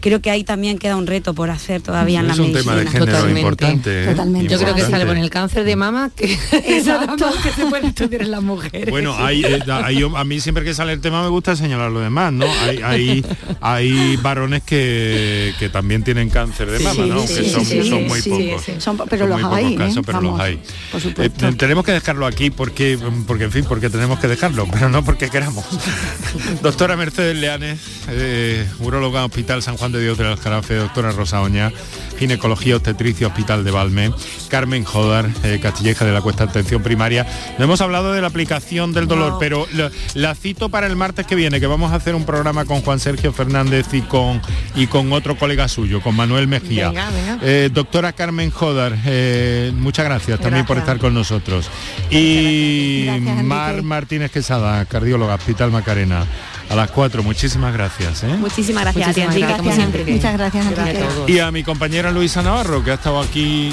Creo 0.00 0.20
que 0.20 0.30
ahí 0.30 0.44
también 0.44 0.76
queda 0.76 0.94
un 0.94 1.06
reto 1.06 1.32
por 1.32 1.48
hacer 1.48 1.80
todavía 1.80 2.20
en 2.20 2.28
la 2.28 2.34
medicina. 2.34 2.58
Es 2.58 2.66
un 2.66 2.70
tema 2.70 2.84
de 2.84 2.86
género 2.86 3.30
importante. 3.30 4.10
¿eh? 4.10 4.46
Yo 4.46 4.58
creo 4.58 4.74
que 4.74 4.82
sale 4.82 5.06
con 5.06 5.16
el 5.16 5.30
cáncer 5.30 5.64
de 5.64 5.74
mama 5.74 6.10
que, 6.14 6.26
que 6.50 6.82
se 6.82 7.64
puede 7.70 7.86
estudiar 7.86 8.20
en 8.20 8.30
las 8.30 8.42
mujeres. 8.42 8.90
Bueno, 8.90 9.16
eh, 9.30 9.58
a 9.66 10.24
mí 10.24 10.40
siempre 10.40 10.64
que 10.64 10.74
sale 10.74 10.92
el 10.92 11.00
tema 11.00 11.22
me 11.22 11.30
gusta 11.30 11.56
señalar 11.56 11.90
lo 11.90 12.00
demás, 12.00 12.30
¿no? 12.34 12.44
Hay, 12.84 13.24
hay, 13.62 14.16
varones 14.18 14.62
que, 14.64 15.54
que, 15.58 15.70
también 15.70 16.04
tienen 16.04 16.28
cáncer 16.28 16.70
de 16.70 16.78
mama, 16.80 17.06
¿no? 17.06 17.22
que 17.22 17.48
son, 17.48 18.06
muy 18.06 18.20
pocos. 18.20 19.08
pero 19.08 19.26
los 19.26 19.44
hay, 19.44 19.76
casos, 19.76 20.04
pero 20.04 20.20
los 20.20 20.38
hay. 20.38 20.60
Eh, 21.16 21.30
tenemos 21.56 21.86
que 21.86 21.92
dejarlo 21.92 22.26
aquí 22.26 22.50
porque, 22.50 22.98
porque, 23.26 23.44
en 23.44 23.52
fin, 23.52 23.64
porque 23.66 23.88
tenemos 23.88 24.18
que 24.18 24.28
dejarlo, 24.28 24.68
pero 24.70 24.90
no 24.90 25.02
porque 25.02 25.30
queramos. 25.30 25.64
Doctora 26.62 26.98
Mercedes 26.98 27.38
Leal 27.38 27.61
eh, 27.64 28.68
urologa 28.80 29.24
Hospital 29.24 29.62
San 29.62 29.76
Juan 29.76 29.92
de 29.92 30.00
Dios 30.00 30.18
del 30.18 30.28
Aljarafe, 30.28 30.74
doctora 30.74 31.12
Rosa 31.12 31.40
Oña, 31.40 31.72
ginecología 32.18 32.76
obstetricia 32.76 33.28
Hospital 33.28 33.64
de 33.64 33.70
Valme, 33.70 34.12
Carmen 34.48 34.84
Jodar, 34.84 35.28
eh, 35.44 35.60
Castilleja 35.62 36.04
de 36.04 36.12
la 36.12 36.20
Cuesta 36.20 36.44
Atención 36.44 36.82
Primaria. 36.82 37.26
No 37.58 37.64
hemos 37.64 37.80
hablado 37.80 38.12
de 38.12 38.20
la 38.20 38.26
aplicación 38.26 38.92
del 38.92 39.06
dolor, 39.06 39.36
pero 39.38 39.66
la, 40.14 40.34
cito 40.34 40.68
para 40.68 40.86
el 40.86 40.96
martes 40.96 41.26
que 41.26 41.34
viene, 41.34 41.60
que 41.60 41.66
vamos 41.66 41.92
a 41.92 41.96
hacer 41.96 42.14
un 42.14 42.24
programa 42.24 42.64
con 42.64 42.82
Juan 42.82 42.98
Sergio 42.98 43.32
Fernández 43.32 43.86
y 43.92 44.02
con, 44.02 44.40
y 44.74 44.86
con 44.86 45.12
otro 45.12 45.36
colega 45.36 45.68
suyo, 45.68 46.00
con 46.00 46.16
Manuel 46.16 46.48
Mejía. 46.48 46.92
Eh, 47.42 47.70
doctora 47.72 48.12
Carmen 48.12 48.50
Jodar, 48.50 48.96
muchas 49.74 50.04
gracias, 50.04 50.40
también 50.40 50.66
por 50.66 50.78
estar 50.78 50.98
con 50.98 51.14
nosotros. 51.14 51.70
Y 52.10 53.06
Mar 53.44 53.82
Martínez 53.82 54.30
Quesada, 54.30 54.84
cardióloga, 54.84 55.34
Hospital 55.34 55.70
Macarena 55.70 56.26
a 56.72 56.74
las 56.74 56.90
4. 56.90 57.22
Muchísimas 57.22 57.72
gracias. 57.72 58.24
¿eh? 58.24 58.34
Muchísimas 58.38 58.84
gracias 58.84 59.08
a 59.08 59.12
ti, 59.12 59.42
Muchas 60.12 60.32
gracias, 60.32 60.66
Y 61.26 61.38
a 61.38 61.50
mi 61.50 61.62
compañera 61.62 62.10
Luisa 62.10 62.42
Navarro, 62.42 62.82
que 62.82 62.92
ha 62.92 62.94
estado 62.94 63.20
aquí 63.20 63.70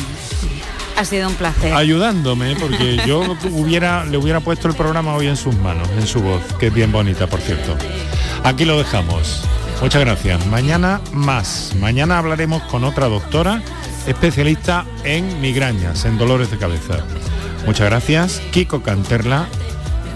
Ha 0.97 1.05
sido 1.05 1.29
un 1.29 1.35
placer. 1.35 1.73
Ayudándome, 1.73 2.55
porque 2.57 2.99
yo 3.07 3.21
hubiera, 3.51 4.03
le 4.05 4.17
hubiera 4.17 4.41
puesto 4.41 4.67
el 4.67 4.75
programa 4.75 5.15
hoy 5.15 5.27
en 5.27 5.37
sus 5.37 5.55
manos, 5.55 5.87
en 5.97 6.05
su 6.05 6.21
voz, 6.21 6.41
que 6.59 6.67
es 6.67 6.73
bien 6.73 6.91
bonita, 6.91 7.27
por 7.27 7.39
cierto. 7.39 7.77
Aquí 8.43 8.65
lo 8.65 8.77
dejamos. 8.77 9.43
Muchas 9.81 10.01
gracias. 10.01 10.45
Mañana 10.47 10.99
más. 11.13 11.73
Mañana 11.79 12.17
hablaremos 12.17 12.61
con 12.63 12.83
otra 12.83 13.07
doctora 13.07 13.63
especialista 14.07 14.85
en 15.05 15.39
migrañas, 15.39 16.03
en 16.03 16.17
dolores 16.17 16.51
de 16.51 16.57
cabeza. 16.57 16.97
Muchas 17.65 17.87
gracias. 17.87 18.41
Kiko 18.51 18.81
Canterla, 18.81 19.47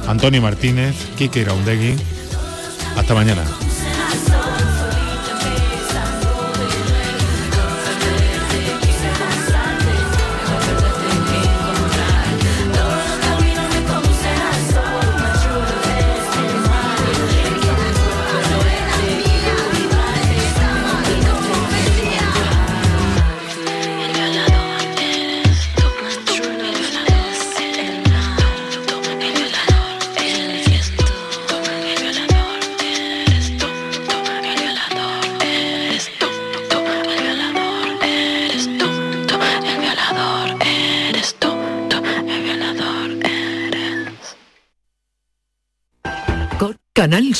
Antonio 0.07 0.41
Martínez, 0.41 0.95
Kike 1.17 1.41
Iraundegui. 1.41 1.95
Hasta 2.95 3.13
mañana. 3.13 3.43